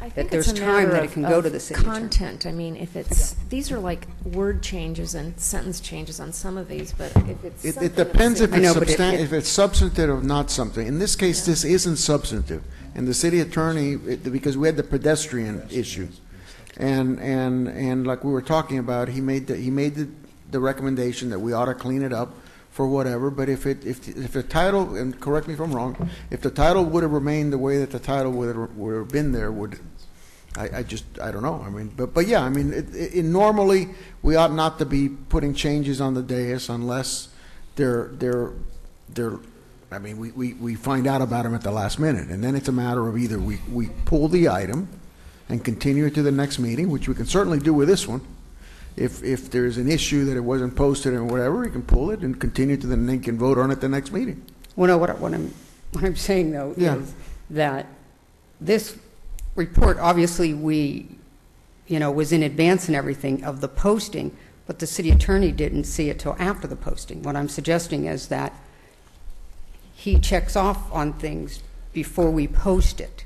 [0.00, 1.50] I that think there's it's a time matter that it of- can go of to
[1.50, 1.98] the city attorney.
[2.00, 6.56] Content, I mean, if it's, these are like word changes and sentence changes on some
[6.56, 8.98] of these, but if it's It, something it depends if it's I know, but it-
[8.98, 10.86] substan, it- if it's substantive or not something.
[10.86, 12.62] In this case, this isn't substantive.
[12.94, 16.08] And the city attorney, it- because we had the pedestrian issue.
[16.76, 20.08] And, and, and like we were talking about, he made the, he made the,
[20.50, 22.34] the recommendation that we ought to clean it up
[22.70, 26.08] for whatever, but if it, if, if the title, and correct me if I'm wrong,
[26.30, 29.08] if the title would have remained the way that the title would have, would have
[29.08, 29.80] been there, would,
[30.56, 31.62] I, I just, I don't know.
[31.66, 33.88] I mean, but, but yeah, I mean, it, it, normally,
[34.22, 37.28] we ought not to be putting changes on the dais unless
[37.74, 38.52] they're, they're,
[39.08, 39.38] they're,
[39.90, 42.28] I mean, we, we, we find out about them at the last minute.
[42.28, 44.88] And then it's a matter of either we, we pull the item
[45.48, 48.20] and continue it to the next meeting, which we can certainly do with this one.
[48.96, 52.20] If, if there's an issue that it wasn't posted and whatever, we can pull it
[52.20, 54.44] and continue to the, and then can vote on it the next meeting.
[54.76, 55.54] Well, no, what, I- what I'm,
[55.92, 56.96] what I'm saying though Yeah.
[56.96, 57.14] is
[57.50, 57.86] that
[58.60, 58.96] this
[59.54, 61.08] report, obviously, we,
[61.86, 64.36] you know, was in advance and everything of the posting,
[64.66, 67.22] but the city attorney didn't see it till after the posting.
[67.22, 68.52] What I'm suggesting is that
[69.94, 71.60] he checks off on things
[71.92, 73.24] before we post it,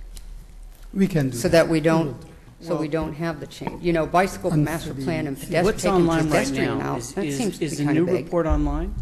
[0.92, 1.64] We can do so that.
[1.64, 2.16] that we don't,
[2.64, 3.82] so we don't have the change.
[3.82, 6.92] You know, bicycle And master plan and pedestrian, What's taking online right pedestrian now?
[6.92, 8.24] out, Is, that is, seems to is be the kind new of vague.
[8.24, 8.94] report online?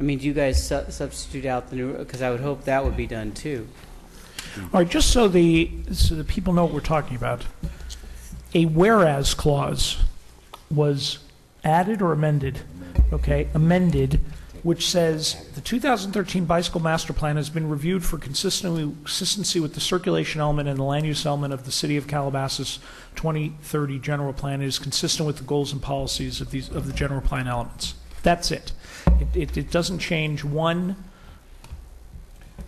[0.00, 2.84] I mean, do you guys su- substitute out the new, because I would hope that
[2.84, 3.66] would be done too.
[4.72, 7.44] All right, just so the, so the people know what we're talking about,
[8.54, 10.02] a whereas clause
[10.70, 11.18] was
[11.64, 12.60] added or amended,
[13.12, 14.20] okay, amended,
[14.62, 20.40] which says, "The 2013 Bicycle Master Plan has been reviewed for consistency with the circulation
[20.40, 22.78] element and the land use element of the City of Calabasas
[23.16, 24.60] 2030 General Plan.
[24.62, 27.94] It is consistent with the goals and policies of these, of the general plan elements."
[28.22, 28.72] That's it.
[29.20, 30.96] It, it- it doesn't change one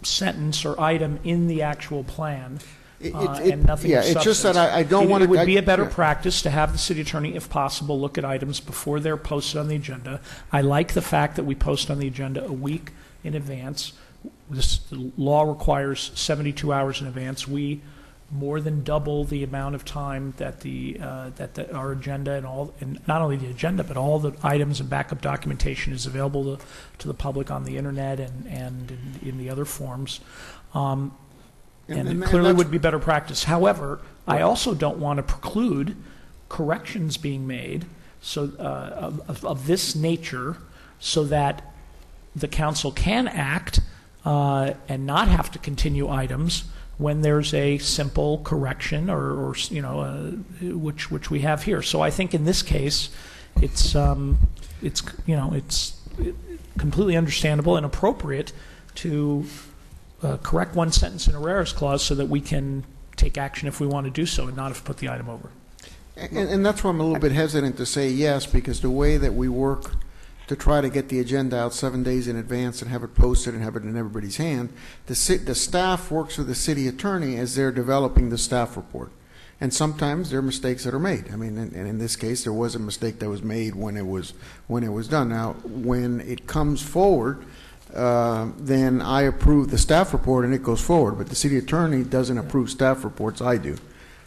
[0.03, 2.61] sentence or item in the actual plan,
[3.01, 4.57] It- uh, it- and nothing yeah, of it's just that substance.
[4.59, 5.89] I- I don't It- wanna- It would be a better yeah.
[5.91, 9.69] practice to have the city attorney, if possible, look at items before they're posted on
[9.69, 10.21] the agenda.
[10.53, 12.93] I like the fact that we post on the agenda a week
[13.25, 13.93] in advance.
[14.51, 17.49] This the law requires 72 hours in advance.
[17.49, 17.81] We
[18.33, 22.47] more than double the amount of time that the, uh, that the- our agenda and
[22.47, 26.57] all, and not only the agenda, but all the items and backup documentation is available
[26.57, 26.63] to,
[26.99, 30.21] to the public on the internet and, and in, in the other forms.
[30.75, 31.11] Um,
[31.91, 33.45] and And- it clearly would be better practice.
[33.45, 35.97] However, I also don't want to preclude
[36.49, 37.87] corrections being made
[38.21, 40.57] so, uh, of, of- of this nature
[40.99, 41.63] so that
[42.37, 43.81] the council can act
[44.25, 46.65] uh, and not have to continue items
[46.99, 50.31] when there's a simple correction or, or you know, uh,
[50.77, 51.81] which, which we have here.
[51.81, 53.09] So I think in this case,
[53.61, 54.39] it's, um,
[54.83, 55.99] it's, you know, it's
[56.79, 58.53] completely understandable and appropriate
[58.97, 59.45] to
[60.23, 62.85] uh, correct one sentence in a whereas clause so that we can
[63.17, 65.51] take action if we want to do so and not have put the item over.
[66.17, 69.17] And, and that's why I'm a little bit hesitant to say yes, because the way
[69.17, 69.93] that we work
[70.49, 73.55] to try to get the agenda out seven days in advance and have it posted
[73.55, 74.71] and have it in everybody's hand,
[75.07, 75.15] the,
[75.47, 79.13] the staff works with the city attorney as they're developing the staff report.
[79.61, 81.31] And sometimes there are mistakes that are made.
[81.33, 83.97] I mean, and, and in this case, there was a mistake that was made when
[83.97, 84.33] it was,
[84.67, 85.29] when it was done.
[85.29, 87.45] Now, when it comes forward,
[87.95, 91.19] uh, then I approve the staff report and it goes forward.
[91.19, 93.77] But the city attorney doesn't approve staff reports, I do.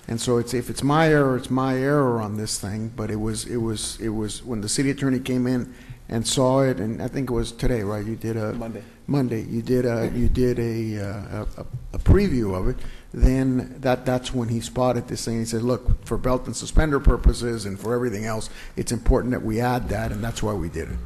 [0.08, 3.16] And so it's, if it's my error, it's my error on this thing, but it
[3.16, 5.74] was, it was, it was, when the city attorney came in
[6.10, 8.54] and saw it, and I think it was today, right, you did a.
[8.54, 8.84] Monday.
[9.08, 12.76] Monday, you did a, you did a, uh, a, a preview of it,
[13.14, 17.00] then that, that's when he spotted this thing, he said, look, for belt and suspender
[17.00, 20.68] purposes and for everything else, it's important that we add that, and that's why we
[20.68, 20.98] did it.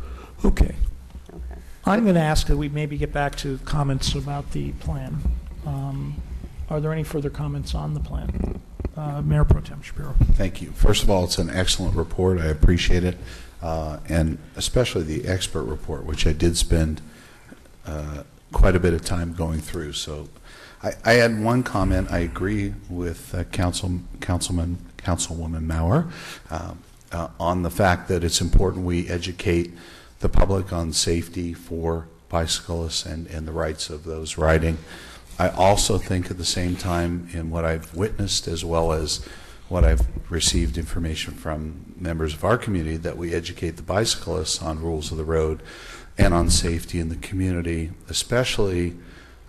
[0.44, 0.76] Okay.
[1.88, 5.22] I'm going to ask that we maybe get back to comments about the plan.
[5.66, 6.22] Um,
[6.70, 8.62] Are there any further comments on the plan?
[8.98, 10.14] Uh, Mayor Pro Tem Shapiro.
[10.34, 10.72] Thank you.
[10.72, 12.40] First of all, it's an excellent report.
[12.40, 13.18] I appreciate it,
[13.62, 17.02] uh, and especially the expert report, which I did spend
[17.86, 19.94] uh, quite a bit of time going through.
[19.94, 20.28] So
[20.84, 22.12] I, I had one comment.
[22.12, 26.10] I agree with uh, Council, Councilman, Councilwoman Maurer
[26.50, 26.80] um,
[27.14, 29.72] uh, on the fact that it's important we educate
[30.20, 34.78] the public on safety for bicyclists and, and the rights of those riding.
[35.40, 39.24] I also think at the same time, in what I've witnessed as well as
[39.70, 44.82] what I've received information from members of our community, that we educate the bicyclists on
[44.82, 45.62] rules of the road
[46.18, 48.96] and on safety in the community, especially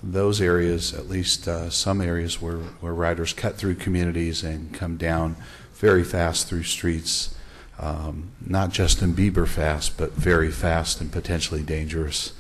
[0.03, 4.97] those areas, at least uh, some areas where, where riders cut through communities and come
[4.97, 5.37] down
[5.75, 7.35] very fast through streets,
[7.79, 12.33] um, not Justin Bieber fast, but very fast and potentially dangerous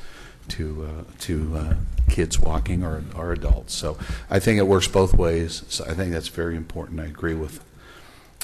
[0.48, 1.74] to uh, to uh,
[2.08, 3.74] kids walking or, or adults.
[3.74, 3.98] So
[4.30, 5.64] I think it works both ways.
[5.68, 7.00] So I think that's very important.
[7.00, 7.62] I agree with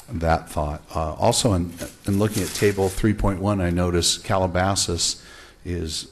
[0.09, 0.83] that thought.
[0.95, 1.73] Uh, also, in,
[2.05, 5.23] in looking at table 3.1, I notice Calabasas
[5.63, 6.07] is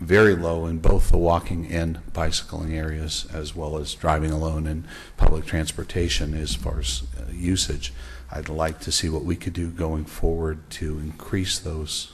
[0.00, 4.84] very low in both the walking and bicycling areas, as well as driving alone and
[5.16, 7.92] public transportation as far as uh, usage.
[8.30, 12.12] I'd like to see what we could do going forward to increase those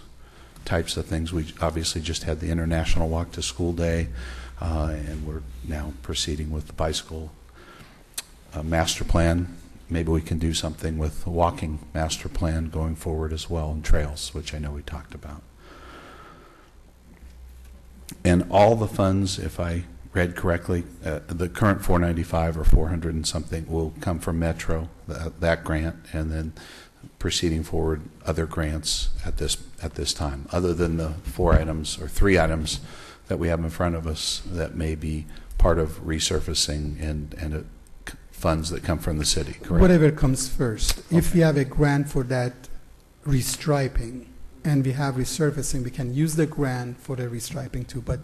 [0.65, 1.33] types of things.
[1.33, 4.09] We obviously just had the International Walk to School Day,
[4.61, 7.33] uh, and we're now proceeding with the bicycle
[8.55, 9.57] uh, master plan.
[9.91, 13.85] Maybe we can do something with the walking master plan going forward as well, and
[13.85, 15.43] trails, which I know we talked about.
[18.25, 19.85] And all the funds, if I
[20.15, 25.41] read correctly, uh, the current 495 or 400 and something will come from Metro, that,
[25.41, 26.53] that grant, and then
[27.19, 32.09] proceeding forward other grants at this at this time, other than the four items or
[32.09, 32.81] three items
[33.27, 35.27] that we have in front of us that may be
[35.59, 37.59] part of resurfacing and and uh,
[38.09, 39.55] c- funds that come from the city.
[39.55, 39.83] Correct.
[39.83, 41.03] Whatever comes first.
[41.11, 42.53] If we have a grant for that
[43.27, 44.27] restriping
[44.65, 48.01] and we have resurfacing, we can use the grant for the restriping too.
[48.01, 48.21] But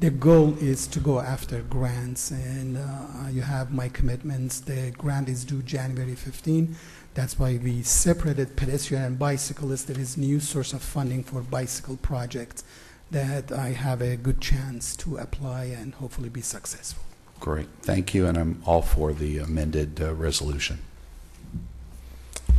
[0.00, 4.60] the goal is to go after grants, and uh, you have my commitments.
[4.60, 6.76] The grant is due January 15.
[7.14, 9.84] That's why we separated pedestrian and bicyclists.
[9.84, 12.64] There is new source of funding for bicycle projects
[13.12, 17.04] that I have a good chance to apply and hopefully be successful.
[17.38, 17.68] Great.
[17.82, 20.78] Thank you, and I'm all for the amended uh, resolution.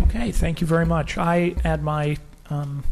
[0.04, 1.18] Okay, thank you very much.
[1.18, 2.18] I add my
[2.50, 2.84] um,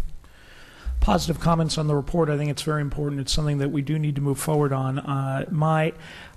[1.04, 2.30] positive comments on the report.
[2.30, 3.20] I think it's very important.
[3.20, 5.00] It's something that we do need to move forward on.
[5.00, 5.92] Uh, my,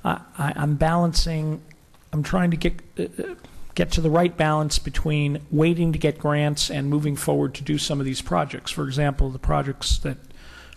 [0.04, 1.62] I, I, I'm balancing.
[2.12, 3.34] I'm trying to get uh, uh,
[3.76, 7.78] get to the right balance between waiting to get grants and moving forward to do
[7.78, 8.72] some of these projects.
[8.72, 10.16] For example, the projects that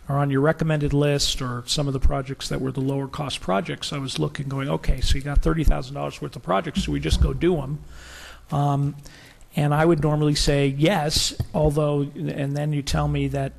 [0.08, 3.42] are on your recommended list or some of the projects that were the lower cost
[3.42, 7.00] projects, I was looking, going, okay, so you got $30,000 worth of projects, so we
[7.00, 7.80] just go do them.
[8.52, 8.96] Um,
[9.56, 13.54] and I would normally say yes, although, and then you tell me that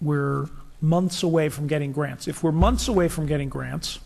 [0.00, 0.48] we're
[0.80, 2.28] months away from getting grants.
[2.28, 3.98] If we're months away from getting grants,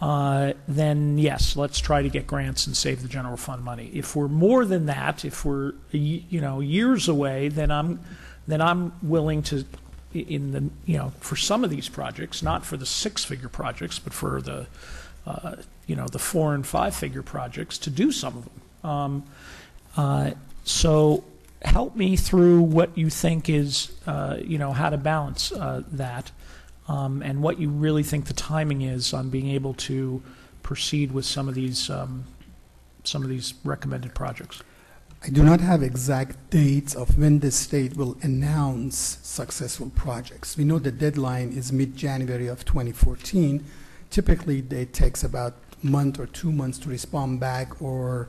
[0.00, 3.90] uh, then yes, let's try to get grants and save the general fund money.
[3.92, 8.00] If we're more than that, if we're you know years away, then I'm
[8.46, 9.64] then I'm willing to
[10.12, 14.12] in the you know for some of these projects, not for the six-figure projects, but
[14.12, 14.66] for the
[15.26, 18.90] uh, you know, the four and five figure projects to do some of them.
[18.90, 19.24] Um,
[19.96, 20.30] uh,
[20.64, 21.24] so
[21.62, 26.30] help me through what you think is, uh, you know, how to balance uh, that
[26.88, 30.22] um, and what you really think the timing is on being able to
[30.62, 32.24] proceed with some of these, um,
[33.04, 34.62] some of these recommended projects.
[35.22, 40.56] I do not have exact dates of when the state will announce successful projects.
[40.56, 43.62] We know the deadline is mid-January of 2014.
[44.08, 48.28] Typically, it takes about a month or two months to respond back or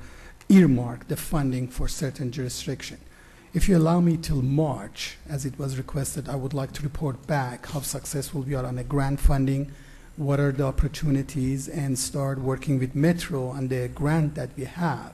[0.50, 2.98] earmark the funding for certain jurisdiction.
[3.54, 7.28] If you allow me till March, as it was requested, I would like to report
[7.28, 9.74] back how successful we are on the grant funding,
[10.16, 15.14] what are the opportunities, and start working with Metro on the grant that we have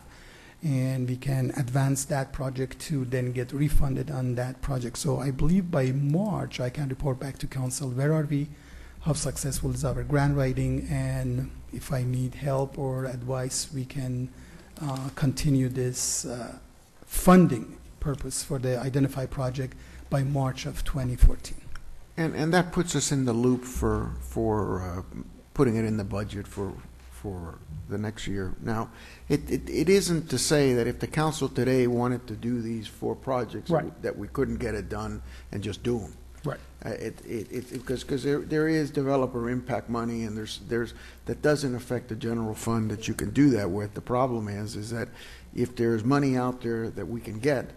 [0.63, 4.97] and we can advance that project to then get refunded on that project.
[4.97, 8.49] So I believe by March I can report back to council where are we,
[9.01, 14.29] how successful is our grant writing, and if I need help or advice, we can
[14.79, 16.57] uh, continue this uh,
[17.05, 17.76] funding
[18.07, 19.75] purpose for the Identify project
[20.09, 21.57] by March of 2014.
[22.15, 25.01] And, and that puts us in the loop for, for uh,
[25.53, 26.71] putting it in the budget for,
[27.11, 27.59] for
[27.89, 28.55] the next year.
[28.61, 28.91] Now,
[29.27, 32.87] it, it, it isn't to say that if the council today wanted to do these
[32.87, 34.01] four projects, Right.
[34.01, 35.21] that we couldn't get it done
[35.51, 36.13] and just do them.
[36.45, 36.59] Right.
[36.85, 40.93] Uh, It, it, it, because, because there, there is developer impact money and there's, there's,
[41.25, 43.95] that doesn't affect the general fund that you can do that with.
[43.95, 45.09] The problem is, is that
[45.53, 47.71] if there's money out there that we can get,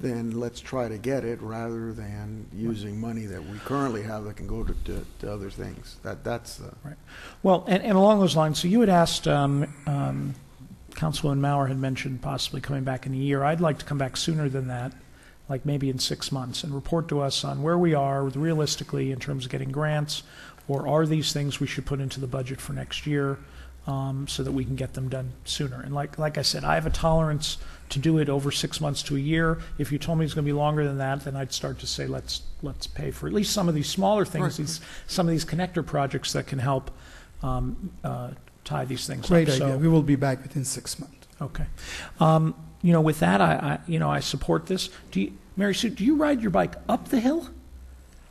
[0.00, 4.36] then let's try to get it rather than using money that we currently have that
[4.36, 5.96] can go to, to, to other things.
[6.02, 6.72] That, that's the.
[6.84, 6.96] Right.
[7.42, 10.34] Well, and, and along those lines, so you had asked, um, um,
[10.92, 13.42] Councilwoman Maurer had mentioned possibly coming back in a year.
[13.42, 14.92] I'd like to come back sooner than that,
[15.48, 19.18] like maybe in six months, and report to us on where we are realistically in
[19.18, 20.22] terms of getting grants,
[20.68, 23.38] or are these things we should put into the budget for next year,
[23.88, 25.80] um, so that we can get them done sooner.
[25.80, 27.56] And like, like I said, I have a tolerance
[27.88, 29.58] to do it over six months to a year.
[29.78, 31.86] If you told me it's going to be longer than that, then I'd start to
[31.86, 34.66] say, let's, let's pay for at least some of these smaller things, Right.
[34.66, 36.90] these, some of these connector projects that can help
[37.42, 38.32] um, uh,
[38.64, 39.28] tie these things up.
[39.30, 39.78] Great So- idea.
[39.78, 41.26] We will be back within six months.
[41.40, 41.64] Okay.
[42.20, 44.90] Um, you know, with that, I, I, you know, I support this.
[45.12, 47.48] Do you, Mary Sue, do you ride your bike up the hill?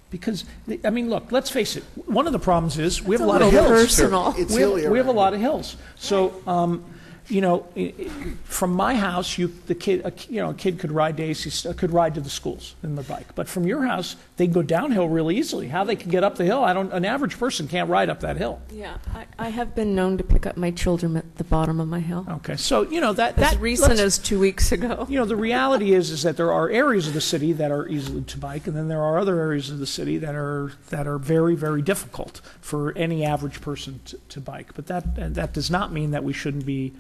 [0.10, 0.46] Because,
[0.86, 3.28] I mean, look, let's face it, one of the problems is we have a a
[3.28, 3.68] lot of hills.
[3.68, 4.34] personal.
[4.38, 5.76] It's We have, hilly we have a lot of hills.
[5.98, 6.86] So, um,
[7.28, 8.10] you know, i- i-
[8.46, 11.74] from my house, you, the kid, a, you know, a kid could ride to AC,
[11.74, 13.36] could ride to the schools in their bike.
[13.36, 15.68] But from your house, they can go downhill really easily.
[15.68, 18.20] How they can get up the hill, I don't, an average person can't ride up
[18.20, 18.62] that hill.
[18.72, 21.88] Yeah, I, I have been known to pick up my children at the bottom of
[21.88, 22.26] my hill.
[22.30, 23.60] Okay, so, you know, that, As that.
[23.60, 25.06] recent as two weeks ago.
[25.18, 27.88] You know, the reality is, is that there are areas of the city that are
[27.88, 31.08] easily to bike, and then there are other areas of the city that are, that
[31.08, 34.76] are very, very difficult for any average person to, to bike.
[34.76, 36.94] But that, that does not mean that we shouldn't be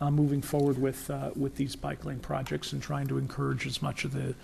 [0.00, 3.82] uh, moving forward with, uh, with these bike lane projects and trying to encourage as
[3.82, 4.34] much of the,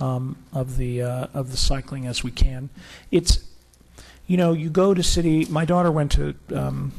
[0.00, 2.70] um, of the, uh, of the cycling as we can.
[3.10, 3.44] It's,
[4.26, 6.92] you know, you go to city, my daughter went to, um,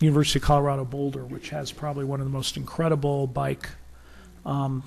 [0.00, 3.68] University of Colorado Boulder, which has probably one of the most incredible bike,
[4.44, 4.82] um,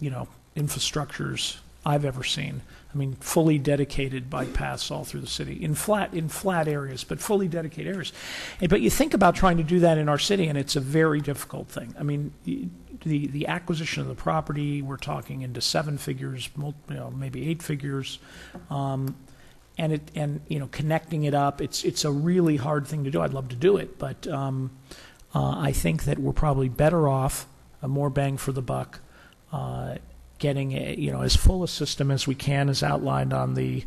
[0.00, 2.60] you know, infrastructures I've ever seen.
[2.92, 7.04] I mean, fully dedicated bike paths all through the city in flat in flat areas,
[7.04, 8.12] but fully dedicated areas.
[8.60, 10.80] And, but you think about trying to do that in our city, and it's a
[10.80, 11.94] very difficult thing.
[11.98, 17.10] I mean, the the acquisition of the property, we're talking into seven figures, you know,
[17.10, 18.18] maybe eight figures.
[18.70, 19.14] Um,
[19.78, 23.10] and it and you know connecting it up it's it's a really hard thing to
[23.10, 24.70] do i'd love to do it but um,
[25.34, 27.46] uh, i think that we're probably better off
[27.80, 29.00] a more bang for the buck
[29.52, 29.94] uh,
[30.40, 33.84] getting you know as full a system as we can as outlined on the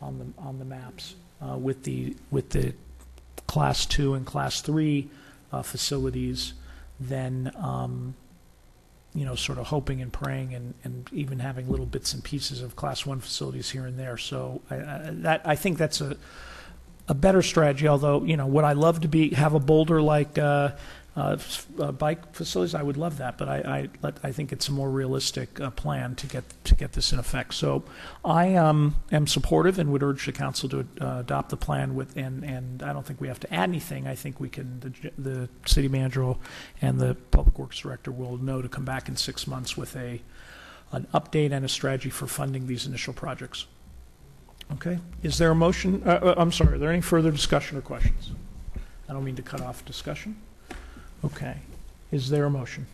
[0.00, 2.72] on the on the maps uh, with the with the
[3.48, 5.08] class 2 and class 3
[5.52, 6.54] uh, facilities
[7.00, 8.14] then um,
[9.16, 12.60] you know, sort of hoping and praying and, and even having little bits and pieces
[12.60, 14.18] of class one facilities here and there.
[14.18, 16.18] So I, I, that, I think that's a,
[17.08, 20.36] a better strategy, although, you know, would I love to be, have a boulder like,
[20.36, 20.72] uh,
[21.16, 21.38] uh,
[21.80, 22.74] uh, bike facilities?
[22.74, 26.14] I would love that, but I, I, I think it's a more realistic, uh, plan
[26.16, 27.54] to get, to get this in effect.
[27.54, 27.84] So
[28.24, 32.16] I, um, am supportive and would urge the council to, uh, adopt the plan with,
[32.16, 34.06] and, and I don't think we have to add anything.
[34.06, 36.34] I think we can, the, the city manager
[36.82, 40.20] and the Public Works Director will know to come back in six months with a,
[40.92, 43.66] an update and a strategy for funding these initial projects.
[44.72, 44.98] Okay?
[45.22, 48.32] Is there a motion, uh, uh, I'm sorry, are there any further discussion or questions?
[49.08, 50.36] I don't mean to cut off discussion.
[51.26, 51.56] Okay.
[52.12, 52.86] Is there a motion?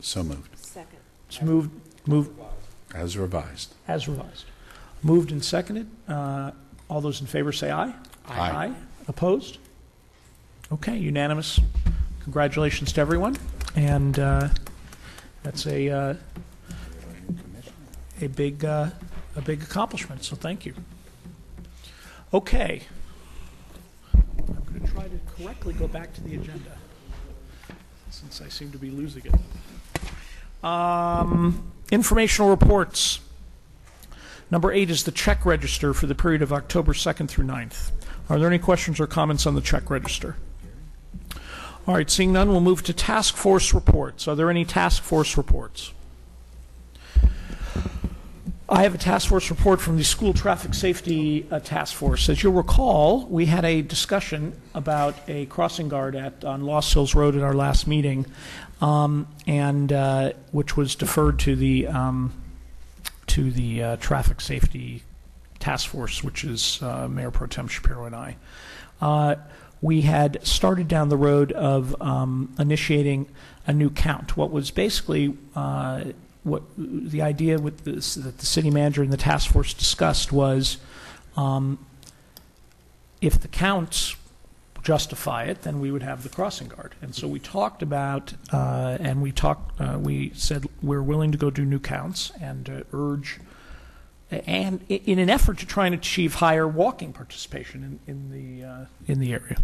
[0.00, 0.98] So moved, Second.
[1.28, 1.70] It's moved,
[2.06, 2.30] moved
[2.94, 3.74] as revised.
[3.88, 4.44] as revised.
[5.02, 5.88] Moved and seconded.
[6.08, 6.52] Uh,
[6.88, 7.94] All those in favor say aye.
[8.28, 8.72] Aye.
[9.08, 9.58] Opposed?
[10.72, 11.58] Okay, unanimous.
[12.22, 13.36] Congratulations to everyone.
[13.76, 14.48] And uh,
[15.42, 16.14] that's a, uh,
[18.20, 18.90] a big, uh,
[19.36, 20.74] a big accomplishment, so thank you.
[22.32, 22.82] Okay.
[24.14, 24.22] I'm
[24.72, 26.76] going to try to correctly go back to the agenda,
[28.20, 30.64] since I seem to be losing it.
[30.64, 33.20] Um, Informational reports.
[34.50, 37.92] Number eight is the check register for the period of October 2nd through 9th.
[38.28, 40.36] Are there any questions or comments on the check register?
[41.86, 44.28] All right, seeing none, we'll move to task force reports.
[44.28, 45.92] Are there any task force reports?
[48.72, 52.28] I have a task force report from the School Traffic Safety uh, Task Force.
[52.28, 57.12] As you'll recall, we had a discussion about a crossing guard at, on Lost Hills
[57.12, 58.26] Road at our last meeting,
[58.80, 62.32] um, and uh, which was deferred to the um,
[63.26, 65.02] to the uh, Traffic Safety
[65.58, 68.36] Task Force, which is uh, Mayor Pro Tem Shapiro and I.
[69.00, 69.34] Uh,
[69.82, 73.28] we had started down the road of um, initiating
[73.66, 74.36] a new count.
[74.36, 76.04] What was basically uh,
[76.50, 80.78] what the idea with this, that the city manager and the task force discussed was
[81.36, 81.78] um,
[83.20, 84.16] if the counts
[84.82, 86.94] justify it, then we would have the crossing guard.
[87.02, 91.38] And so we talked about, uh, and we talked, uh, we said we're willing to
[91.38, 93.40] go do new counts and uh, urge,
[94.30, 98.84] and in an effort to try and achieve higher walking participation in, in the uh,
[99.06, 99.56] in the area.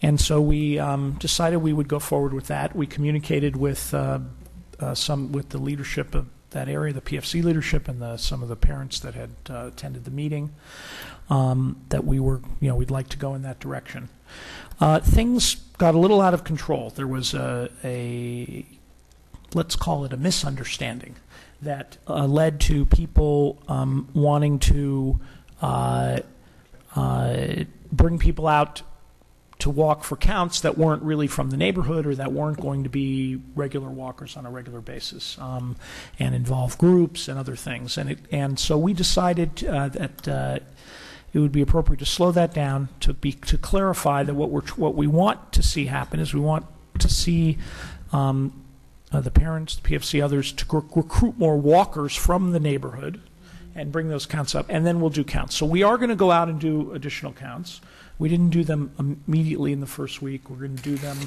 [0.00, 2.76] And so we um, decided we would go forward with that.
[2.76, 3.92] We communicated with
[4.80, 8.48] uh, some with the leadership of that area, the PFC leadership, and the, some of
[8.48, 10.54] the parents that had uh, attended the meeting.
[11.28, 14.08] Um, that we were, you know, we'd like to go in that direction.
[14.80, 16.90] Uh, things got a little out of control.
[16.90, 18.64] There was a, a
[19.54, 21.16] let's call it a misunderstanding
[21.62, 25.18] that uh, led to people um, wanting to
[25.62, 26.20] uh,
[26.94, 28.82] uh, bring people out
[29.58, 32.90] to walk for counts that weren't really from the neighborhood or that weren't going to
[32.90, 35.76] be regular walkers on a regular basis um,
[36.18, 37.96] and involve groups and other things.
[37.96, 40.58] And, it, and so we decided uh, that uh,
[41.32, 44.66] it would be appropriate to slow that down to be to clarify that what we're
[44.76, 46.64] what we want to see happen is we want
[46.98, 47.58] to see
[48.12, 48.64] um,
[49.12, 53.20] uh, the parents, the PFC, others to rec- recruit more walkers from the neighborhood
[53.74, 55.54] and bring those counts up, and then we'll do counts.
[55.54, 57.80] So we are going to go out and do additional counts.
[58.18, 58.92] We didn't do them
[59.26, 60.48] immediately in the first week.
[60.48, 61.18] We're going to do them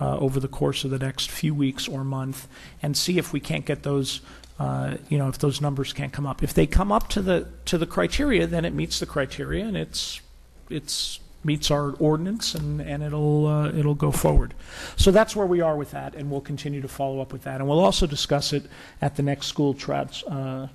[0.00, 2.48] uh, over the course of the next few weeks or month
[2.82, 4.20] and see if we can't get those.
[4.58, 7.46] Uh, you know, if those numbers can't come up, if they come up to the
[7.64, 10.20] to the criteria, then it meets the criteria and it's
[10.68, 14.54] it's meets our ordinance and, and it'll uh, it'll go forward.
[14.96, 17.60] So that's where we are with that, and we'll continue to follow up with that,
[17.60, 18.64] and we'll also discuss it
[19.00, 20.68] at the next school trats, uh,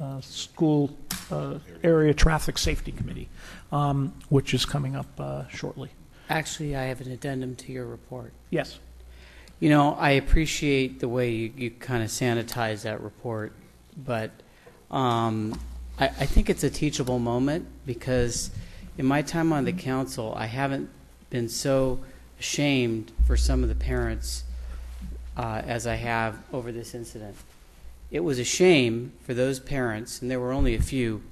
[0.00, 0.96] uh, school
[1.30, 3.28] uh, area traffic safety committee,
[3.72, 5.90] um, which is coming up uh, shortly.
[6.28, 8.32] Actually, I have an addendum to your report.
[8.50, 8.78] Yes.
[9.58, 13.52] You know, I appreciate the way you, you kind of sanitize that report,
[13.96, 14.30] but
[14.90, 15.60] um,
[15.98, 18.50] I, I think it's a teachable moment because
[18.96, 20.88] in my time on the council, I haven't
[21.28, 22.00] been so
[22.38, 24.44] ashamed for some of the parents
[25.36, 27.36] uh, as I have over this incident.
[28.10, 31.22] It was a shame for those parents, and there were only a few,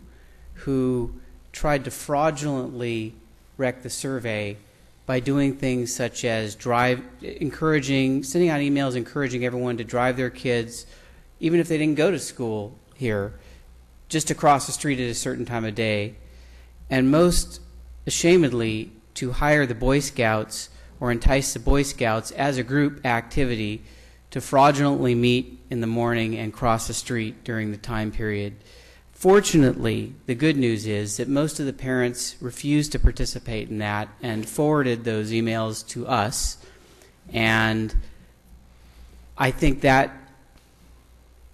[0.54, 1.14] who
[1.52, 3.14] tried to fraudulently
[3.56, 4.56] wreck the survey
[5.04, 10.30] by doing things such as drive, encouraging, sending out emails encouraging everyone to drive their
[10.30, 10.86] kids,
[11.40, 13.32] even if they didn't go to school here,
[14.08, 16.14] just across the street at a certain time of day,
[16.90, 17.60] and most
[18.06, 20.68] ashamedly to hire the Boy Scouts
[21.00, 23.82] or entice the Boy Scouts as a group activity
[24.30, 28.54] to fraudulently meet in the morning and cross the street during the time period.
[29.12, 34.08] Fortunately, the good news is that most of the parents refused to participate in that
[34.22, 36.58] and forwarded those emails to us.
[37.32, 37.94] And
[39.36, 40.12] I think that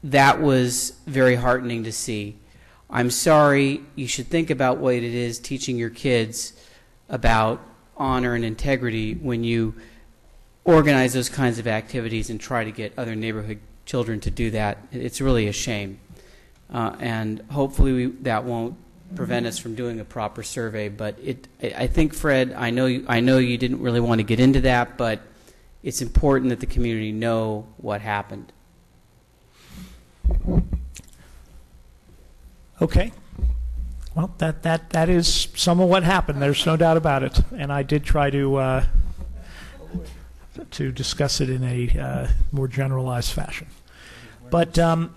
[0.03, 2.37] that was very heartening to see.
[2.91, 6.53] I'm sorry, you should think about what it is teaching your kids
[7.09, 7.61] about
[7.97, 9.75] honor and integrity when you
[10.65, 14.79] organize those kinds of activities and try to get other neighborhood children to do that.
[14.93, 15.99] It's really a shame.
[16.73, 18.77] Uh, and hopefully we, that won't
[19.15, 20.89] prevent us from doing a proper survey.
[20.89, 24.25] But it, I think, Fred, I know, you, I know you didn't really want to
[24.25, 25.21] get into that, but
[25.83, 28.53] it's important that the community know what happened.
[32.81, 33.13] Okay.
[34.15, 36.41] Well, that, that, that is some of what happened.
[36.41, 37.39] There's no doubt about it.
[37.53, 38.85] And I did try to uh,
[40.71, 43.67] to discuss it in a uh, more generalized fashion.
[44.51, 45.15] But um,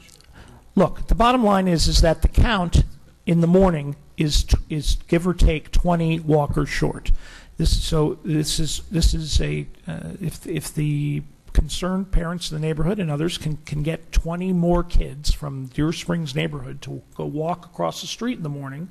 [0.75, 2.83] look, the bottom line is is that the count
[3.25, 7.11] in the morning is, is give or take 20 walkers short.
[7.57, 11.23] This, so this is, this is a, uh, if, if the
[11.53, 15.91] concerned parents in the neighborhood and others can, can get 20 more kids from Deer
[15.91, 18.89] Springs neighborhood to go walk across the street in the morning,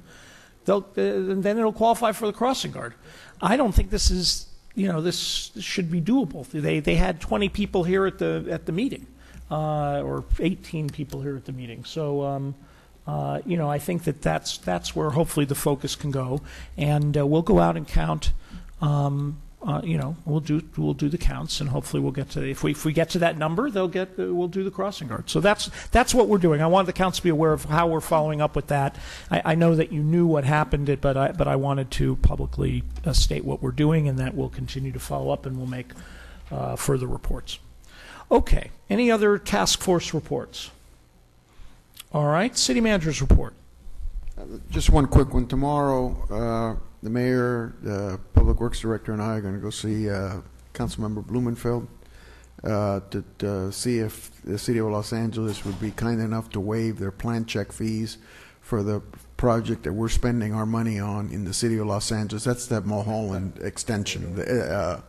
[0.64, 2.94] they'll, uh, then it'll qualify for the crossing guard.
[3.40, 6.47] I don't think this is, you know, this, this should be doable.
[6.48, 9.07] They, they had 20 people here at the, at the meeting,
[9.51, 11.85] uh, or 18 people here at the meeting.
[11.85, 12.55] So, um,
[13.07, 16.43] uh, you know, I think that that's, that's where hopefully the focus can go.
[16.77, 18.32] And uh, we'll go out and count,
[18.82, 22.49] um, uh, you know, we'll do, we'll do the counts and hopefully we'll get to,
[22.49, 25.28] if we, if we get to that number, they'll get, we'll do the crossing guard.
[25.28, 26.62] So that's, that's what we're doing.
[26.62, 28.97] I wanted the counts to be aware of how we're following up with that.
[29.31, 32.85] I, I know that you knew what happened, but I, but I wanted to publicly
[33.05, 35.91] uh, state what we're doing and that we'll continue to follow up and we'll make
[36.51, 37.59] uh, further reports.
[38.31, 40.70] Okay, any other task force reports?
[42.12, 43.55] All right, city manager's report.
[44.70, 45.47] Just one quick one.
[45.47, 50.09] Tomorrow, uh, the mayor, the public works director, and I are going to go see
[50.09, 50.40] uh,
[50.74, 51.89] Councilmember Blumenfield
[52.64, 56.60] uh, to, to see if the city of Los Angeles would be kind enough to
[56.60, 58.18] waive their plan check fees
[58.60, 59.01] for the
[59.36, 62.44] project that we're spending our money on in the city of Los Angeles.
[62.44, 65.01] That's that Mulholland extension uh,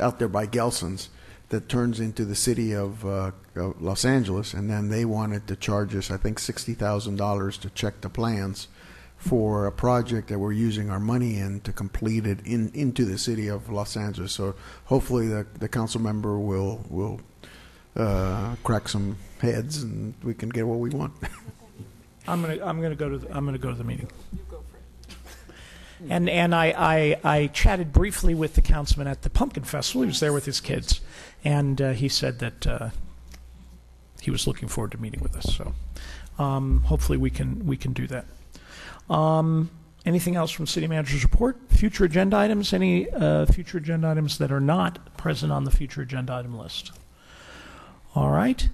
[0.00, 1.10] out there by Gelson's
[1.50, 5.56] that turns into the city of, uh, of Los Angeles, and then they wanted to
[5.56, 8.68] charge us, I think, sixty thousand dollars to check the plans
[9.24, 13.16] for a project that we're using our money in to complete it in into the
[13.16, 14.32] city of Los Angeles.
[14.32, 17.20] So hopefully the the council member will will
[17.96, 21.12] uh, crack some heads and we can get what we want.
[22.26, 24.08] I'm gonna, I'm gonna go to, the, I'm gonna go to the meeting.
[26.10, 30.02] And, and I, I, I chatted briefly with the councilman at the Pumpkin Festival.
[30.02, 31.00] He was there with his kids.
[31.44, 32.90] And uh, he said that uh,
[34.20, 35.54] he was looking forward to meeting with us.
[35.54, 35.72] So
[36.38, 38.26] um, hopefully we can, we can do that.
[39.10, 39.70] Um,
[40.06, 41.58] anything else from city manager's report?
[41.68, 42.72] Future agenda items?
[42.72, 46.92] Any uh, future agenda items that are not present on the future agenda item list?
[48.14, 48.68] All right.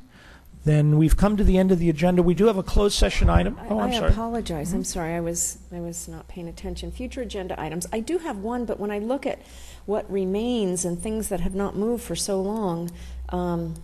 [0.64, 2.22] Then we've come to the end of the agenda.
[2.22, 3.56] We do have a closed session item.
[3.58, 3.94] I- Oh, I'm sorry.
[3.94, 4.10] I sorry.
[4.12, 4.72] apologize.
[4.74, 5.14] I'm sorry.
[5.14, 6.92] I was, I was not paying attention.
[6.92, 7.86] Future agenda items.
[7.92, 9.38] I do have one, but when I look at
[9.86, 12.90] what remains and things that have not moved for so long,
[13.30, 13.76] um,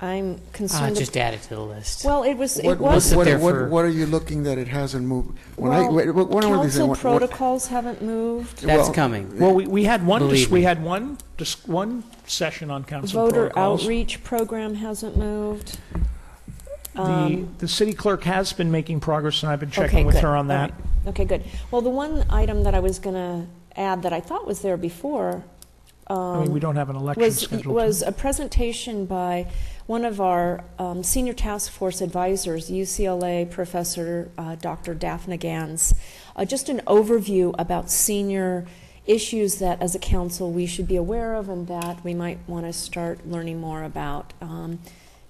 [0.00, 0.44] I'm concerned.
[0.52, 0.96] Uh, concerned.
[0.96, 2.04] just add it to the list.
[2.04, 3.04] Well, it was, it What, We'll was.
[3.06, 5.36] sit what, there what, for- what are you looking that it hasn't moved?
[5.56, 8.58] When I, Well, wait, what, what I want to council what- what- protocols haven't moved.
[8.62, 9.38] That's well, coming.
[9.38, 10.64] Well, we, we had one, dis- Believe we me.
[10.64, 13.82] had one, dis- one session on council Voter protocols.
[13.82, 15.78] outreach program hasn't moved.
[16.94, 20.14] The, Um, the city clerk has been making progress, and I've been Okay, checking with
[20.16, 20.22] good.
[20.24, 20.70] her on All that.
[20.70, 21.08] right.
[21.08, 21.42] Okay, good.
[21.70, 23.46] Well, the one item that I was going to
[23.80, 25.42] add that I thought was there before.
[26.10, 27.74] I mean, we um, don't have an election was, scheduled.
[27.74, 29.46] was a presentation by
[29.86, 34.94] one of our um, senior task force advisors, UCLA professor uh, Dr.
[34.94, 35.94] Daphna Gans,
[36.36, 38.66] uh, just an overview about senior
[39.06, 42.66] issues that as a council we should be aware of and that we might want
[42.66, 44.34] to start learning more about.
[44.40, 44.78] Um,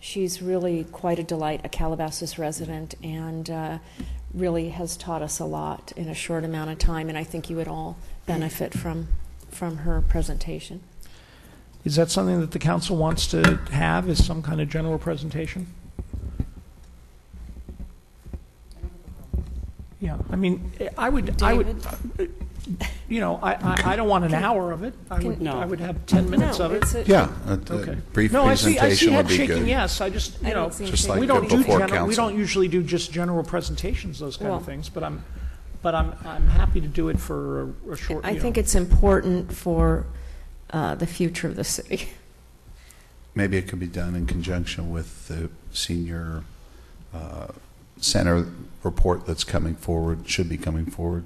[0.00, 3.78] she's really quite a delight, a Calabasas resident, and uh,
[4.34, 7.48] really has taught us a lot in a short amount of time, and I think
[7.48, 7.96] you would all
[8.26, 9.09] benefit from,
[9.50, 10.80] from her presentation.
[11.84, 15.66] Is that something that the council wants to have, is some kind of general presentation?
[20.00, 21.84] Yeah, I mean, I would, I would,
[23.08, 24.94] you know, I, I, I don't want an hour of it.
[25.10, 25.58] I would, No.
[25.58, 26.82] I would have 10 minutes No, of it.
[26.82, 27.96] it's a- Yeah, a- a Okay.
[28.12, 29.68] brief No, I see, I see presentation would head be shaking good.
[29.68, 30.00] yes.
[30.00, 31.10] I just, I you know, don't see Just shaking.
[31.10, 32.28] like we don't uh, do before general, we council.
[32.28, 35.24] don't usually do just general presentations, those kind Well- of things, but I'm,
[35.82, 38.74] but I'm, I'm happy to do it for a- a short, I you think it's
[38.74, 40.06] important for
[40.70, 42.09] uh, the future of the city.
[43.34, 46.42] Maybe it could be done in conjunction with the senior
[47.14, 47.48] uh,
[47.98, 48.46] center
[48.82, 51.24] report that's coming forward, should be coming forward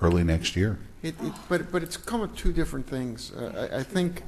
[0.00, 0.78] early next year.
[1.02, 3.32] It, it, but, but it's come with two different things.
[3.32, 4.22] Uh, I, I think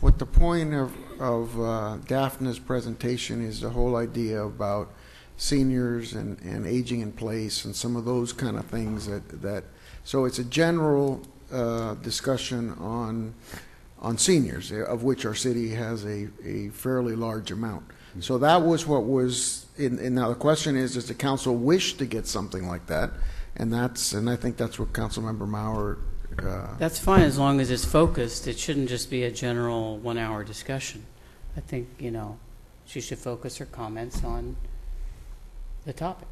[0.00, 4.90] what the point of, of uh, Daphne's presentation is the whole idea about
[5.40, 9.64] seniors and, and aging in place and some of those kind of things that, that
[10.04, 13.34] so it's a general uh, discussion on
[14.00, 17.84] on seniors, uh, of which our city has a, a fairly large amount.
[18.20, 21.94] So that was what was, in, and now the question is, does the council wish
[21.98, 23.10] to get something like that?
[23.56, 25.98] And that's, and I think that's what Councilmember Maurer,
[26.42, 28.48] uh, That's fine as long as it's focused.
[28.48, 31.04] It shouldn't just be a general one-hour discussion.
[31.56, 32.38] I think, you know,
[32.86, 34.56] she should focus her comments on
[35.84, 36.28] the topic.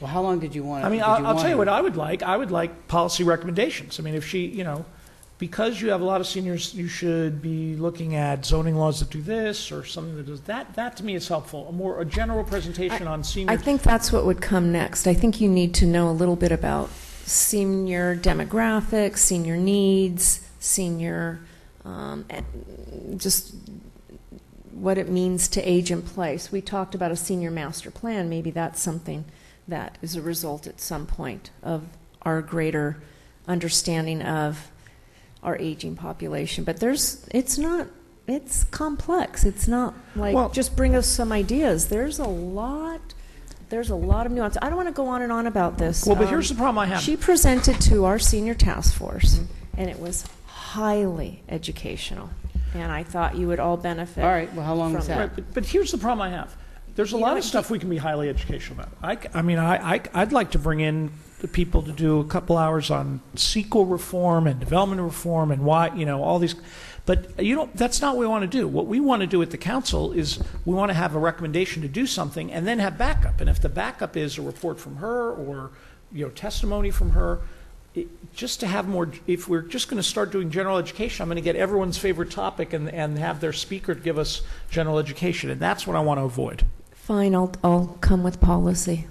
[0.00, 0.84] Well, how long did you want?
[0.84, 2.22] I mean, I'll, I'll want tell you what I would like.
[2.22, 3.98] I would like policy recommendations.
[3.98, 4.84] I mean, if she, you know,
[5.38, 9.10] because you have a lot of seniors, you should be looking at zoning laws that
[9.10, 10.74] do this or something that does that.
[10.74, 11.68] That to me is helpful.
[11.68, 13.52] A more, a general presentation on senior.
[13.52, 15.06] I think that's what would come next.
[15.06, 16.90] I think you need to know a little bit about
[17.24, 21.40] senior demographics, senior needs, senior,
[21.84, 23.54] um, and just
[24.80, 26.52] what it means to age in place.
[26.52, 28.28] We talked about a senior master plan.
[28.28, 29.24] Maybe that's something
[29.66, 31.82] that is a result at some point of
[32.22, 33.02] our greater
[33.46, 34.70] understanding of
[35.42, 36.64] our aging population.
[36.64, 37.86] But there's, it's not,
[38.26, 39.44] it's complex.
[39.44, 41.88] It's not like Well- just bring us some ideas.
[41.88, 43.14] There's a lot.
[43.70, 44.56] There's a lot of nuance.
[44.62, 46.06] I don't want to go on and on about this.
[46.06, 47.00] Well, but Um, here's the problem I have.
[47.02, 49.40] She presented to our senior task force,
[49.76, 52.30] and it was highly educational.
[52.74, 54.22] And I thought you would all benefit.
[54.22, 55.18] All right, well, how long from was that?
[55.18, 56.56] Right, but, but here's the problem I have.
[56.94, 58.92] There's a You lot of stuff we can be highly educational about.
[59.02, 62.18] I, c- I mean, I, I, I'd like to bring in the people to do
[62.18, 66.56] a couple hours on CEQA reform and development reform and why, you know, all these.
[67.06, 68.66] But you don't, that's not what we want to do.
[68.66, 71.82] What we want to do at the council is we want to have a recommendation
[71.82, 73.40] to do something and then have backup.
[73.40, 75.70] And if the backup is a report from her or,
[76.12, 77.42] you know, testimony from her, it,
[78.34, 81.36] just to have more, if we're just going to start doing general education, I'm going
[81.36, 85.50] to get everyone's favorite topic and, and have their speaker give us general education.
[85.50, 86.64] And that's what I want to avoid.
[86.92, 89.06] Fine, I'll, I'll come with policy.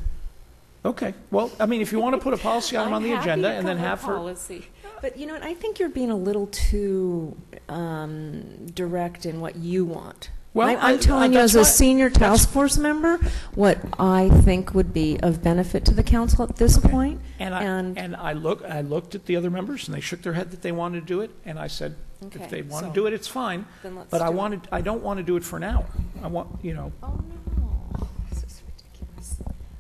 [0.86, 1.14] Okay.
[1.32, 3.50] Well, I mean, if you want to put a policy item on the happy agenda
[3.50, 4.16] to and then come with have her.
[4.16, 4.68] policy.
[5.02, 5.44] But you know what?
[5.44, 7.36] I think you're being a little too
[7.68, 10.30] um, direct in what you want.
[10.58, 13.20] Well, I, I'm telling you, as a senior task force member,
[13.54, 17.22] what I think would be of benefit to the council at this point.
[17.38, 20.34] And I, and, I look, I looked at the other members and they shook their
[20.34, 21.30] head that they wanted to do it.
[21.46, 23.66] And I said, Okay, if they want to do it, it's fine.
[23.84, 24.36] Then let's But I do it.
[24.36, 25.86] wanted, I don't want to do it for an hour.
[26.24, 26.92] I want, you know.
[27.04, 27.22] Oh
[27.56, 29.36] no, this is ridiculous.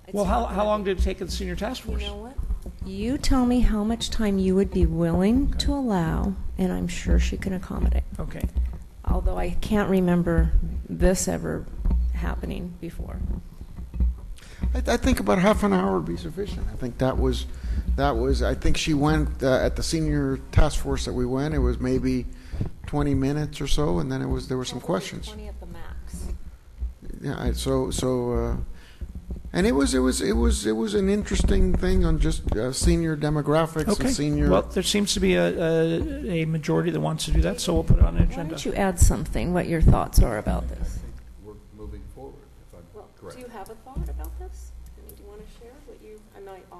[0.05, 1.91] It's Well, how, not how gonna long did it take at the senior task You
[1.91, 2.03] force?
[2.03, 2.37] know what?
[2.85, 7.17] You tell me how much time you would be willing to allow, and I'm sure
[7.19, 8.03] she can accommodate.
[8.19, 8.43] Okay.
[9.09, 10.51] Although I can't remember
[10.89, 11.65] this ever
[12.13, 13.19] happening before.
[14.73, 16.65] I, I think about half an hour would be sufficient.
[16.71, 17.45] I think that was,
[17.95, 21.53] that was, I think she went, uh, at the senior task force that we went,
[21.53, 22.25] it was maybe
[22.87, 25.27] 20 minutes or so, and then it was, there were some questions.
[25.27, 26.27] Twenty at the max.
[27.21, 28.55] Yeah, I- so, so, uh,
[29.53, 32.71] and it was, it was, it was, it was an interesting thing on just uh,
[32.73, 34.05] senior demographics Okay.
[34.05, 34.49] and senior.
[34.49, 37.73] Well, there seems to be a, a, a majority that wants to do that, so
[37.73, 38.49] we'll put it on the Why agenda.
[38.51, 40.99] don't you add something, what your thoughts are about this?
[41.43, 42.33] We're moving forward,
[42.71, 43.37] if I'm Well, correct.
[43.37, 44.71] do you have a thought about this?
[44.97, 46.75] I mean, do you want to share what you, I might, uh,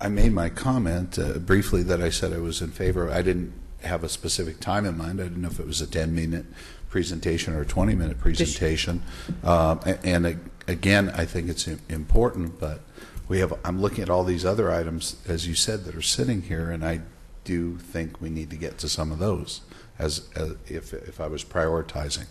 [0.00, 3.08] I made my comment uh, briefly that I said I was in favor.
[3.10, 3.52] I didn't
[3.82, 5.20] have a specific time in mind.
[5.20, 6.46] I didn't know if it was a 10-minute
[6.92, 9.02] presentation or a 20-minute presentation.
[9.42, 10.38] Um, a- And
[10.68, 12.80] again, I think it's important, but
[13.28, 16.42] we have, I'm looking at all these other items, as you said, that are sitting
[16.42, 17.00] here, and I
[17.44, 19.62] do think we need to get to some of those
[19.98, 22.26] as, as- if, if I was prioritizing.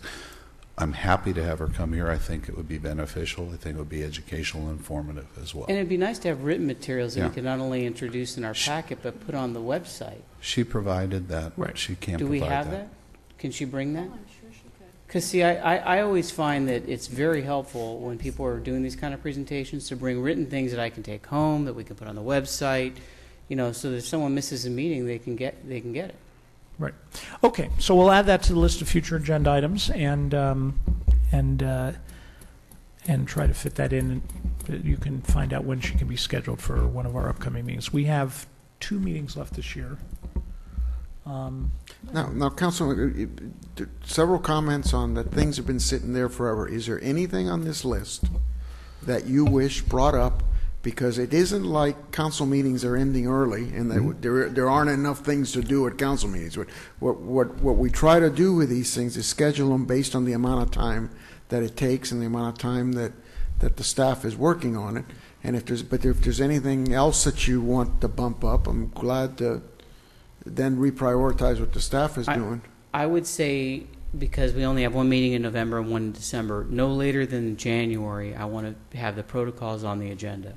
[0.78, 2.08] I'm happy to have her come here.
[2.08, 3.50] I think it would be beneficial.
[3.52, 5.66] I think it would be educational and informative as well.
[5.68, 7.28] And it'd be nice to have written materials that Yeah.
[7.28, 10.22] we could not only introduce in our packet, but put on the website.
[10.40, 11.52] She provided that.
[11.56, 11.76] Right.
[11.76, 12.18] She can't.
[12.18, 12.88] Do provide we have that?
[13.38, 14.08] Can she bring that?
[15.12, 18.82] Because see, I, I, I always find that it's very helpful when people are doing
[18.82, 21.84] these kind of presentations to bring written things that I can take home, that we
[21.84, 22.94] can put on the website,
[23.46, 26.08] you know, so that if someone misses a meeting, they can get, they can get
[26.08, 26.14] it.
[26.78, 26.94] Right.
[27.44, 30.80] Okay, so we'll add that to the list of future agenda items and, um,
[31.30, 31.92] and, uh,
[33.06, 34.22] and try to fit that in.
[34.66, 37.92] You can find out when she can be scheduled for one of our upcoming meetings.
[37.92, 38.46] We have
[38.80, 39.98] two meetings left this year.
[41.26, 41.70] Um,
[42.12, 46.68] Now, now, Councilman, uh, several comments on that things have been sitting there forever.
[46.68, 48.24] Is there anything on this list
[49.02, 50.42] that you wish brought up?
[50.82, 55.20] Because it isn't like council meetings are ending early and that there, there aren't enough
[55.20, 56.56] things to do at council meetings.
[56.56, 56.68] What,
[56.98, 60.24] what, what what we try to do with these things is schedule them based on
[60.24, 61.10] the amount of time
[61.50, 63.12] that it takes and the amount of time that,
[63.60, 65.04] that the staff is working on it.
[65.44, 68.88] And if there's, but if there's anything else that you want to bump up, I'm
[68.90, 69.62] glad to
[70.44, 72.62] then reprioritize what the staff is I- doing.
[72.94, 73.84] I would say,
[74.18, 77.56] because we only have one meeting in November and one in December, no later than
[77.56, 80.54] January, I want to have the protocols on the agenda.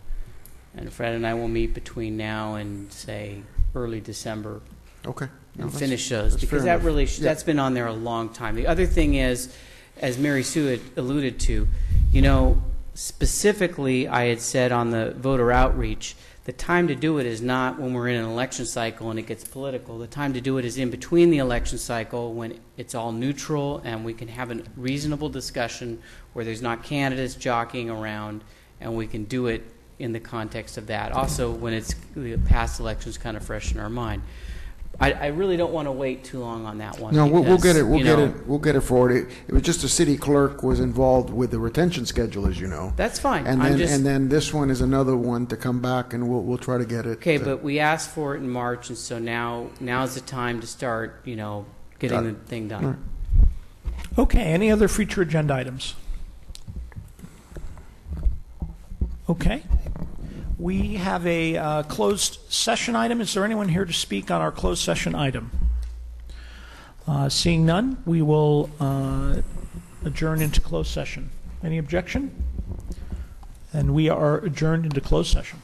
[0.76, 3.44] And Fred and I will meet between now and, say,
[3.74, 4.60] early December.
[5.06, 5.28] Okay.
[5.56, 6.86] No, And that's- finish those, that's because that enough.
[6.86, 7.22] really, Yeah.
[7.22, 8.56] that's been on there a long time.
[8.56, 9.56] The other thing is,
[10.02, 11.70] as Mary Sue had alluded to,
[12.12, 12.62] you know,
[12.96, 17.80] specifically, I had said on the voter outreach, the time to do it is not
[17.80, 19.98] when we're in an election cycle and it gets political.
[19.98, 23.82] The time to do it is in between the election cycle when it's all neutral
[23.84, 26.02] and we can have a reasonable discussion
[26.34, 28.44] where there's not candidates jockeying around
[28.80, 29.64] and we can do it
[29.98, 31.12] in the context of that.
[31.14, 34.22] Also, when it's the past elections kind of fresh in our mind.
[35.00, 37.14] I, I really don't want to wait too long on that one.
[37.14, 39.12] No, we'll, we'll because, get it, we'll you get know, it, we'll get it forward.
[39.12, 42.68] It, it was just the city clerk was involved with the retention schedule, as you
[42.68, 42.94] know.
[42.96, 43.46] That's fine.
[43.46, 46.30] And I'm then, just- and then this one is another one to come back and
[46.30, 47.18] we'll, we'll try to get it.
[47.18, 50.62] Okay, uh, but we asked for it in March, and so now now's the time
[50.62, 51.66] to start, you know,
[52.00, 52.48] getting Got the it.
[52.48, 52.86] thing All done.
[53.38, 53.48] right.
[54.18, 55.94] Okay, any other future agenda items?
[59.30, 59.64] Okay.
[60.58, 63.20] We have a uh, closed session item.
[63.20, 65.52] Is there anyone here to speak on our closed session item?
[67.06, 69.42] Uh, Seeing none, we will uh,
[70.06, 71.30] adjourn into closed session.
[71.62, 72.44] Any objection?
[73.74, 75.62] And we are adjourned into closed session.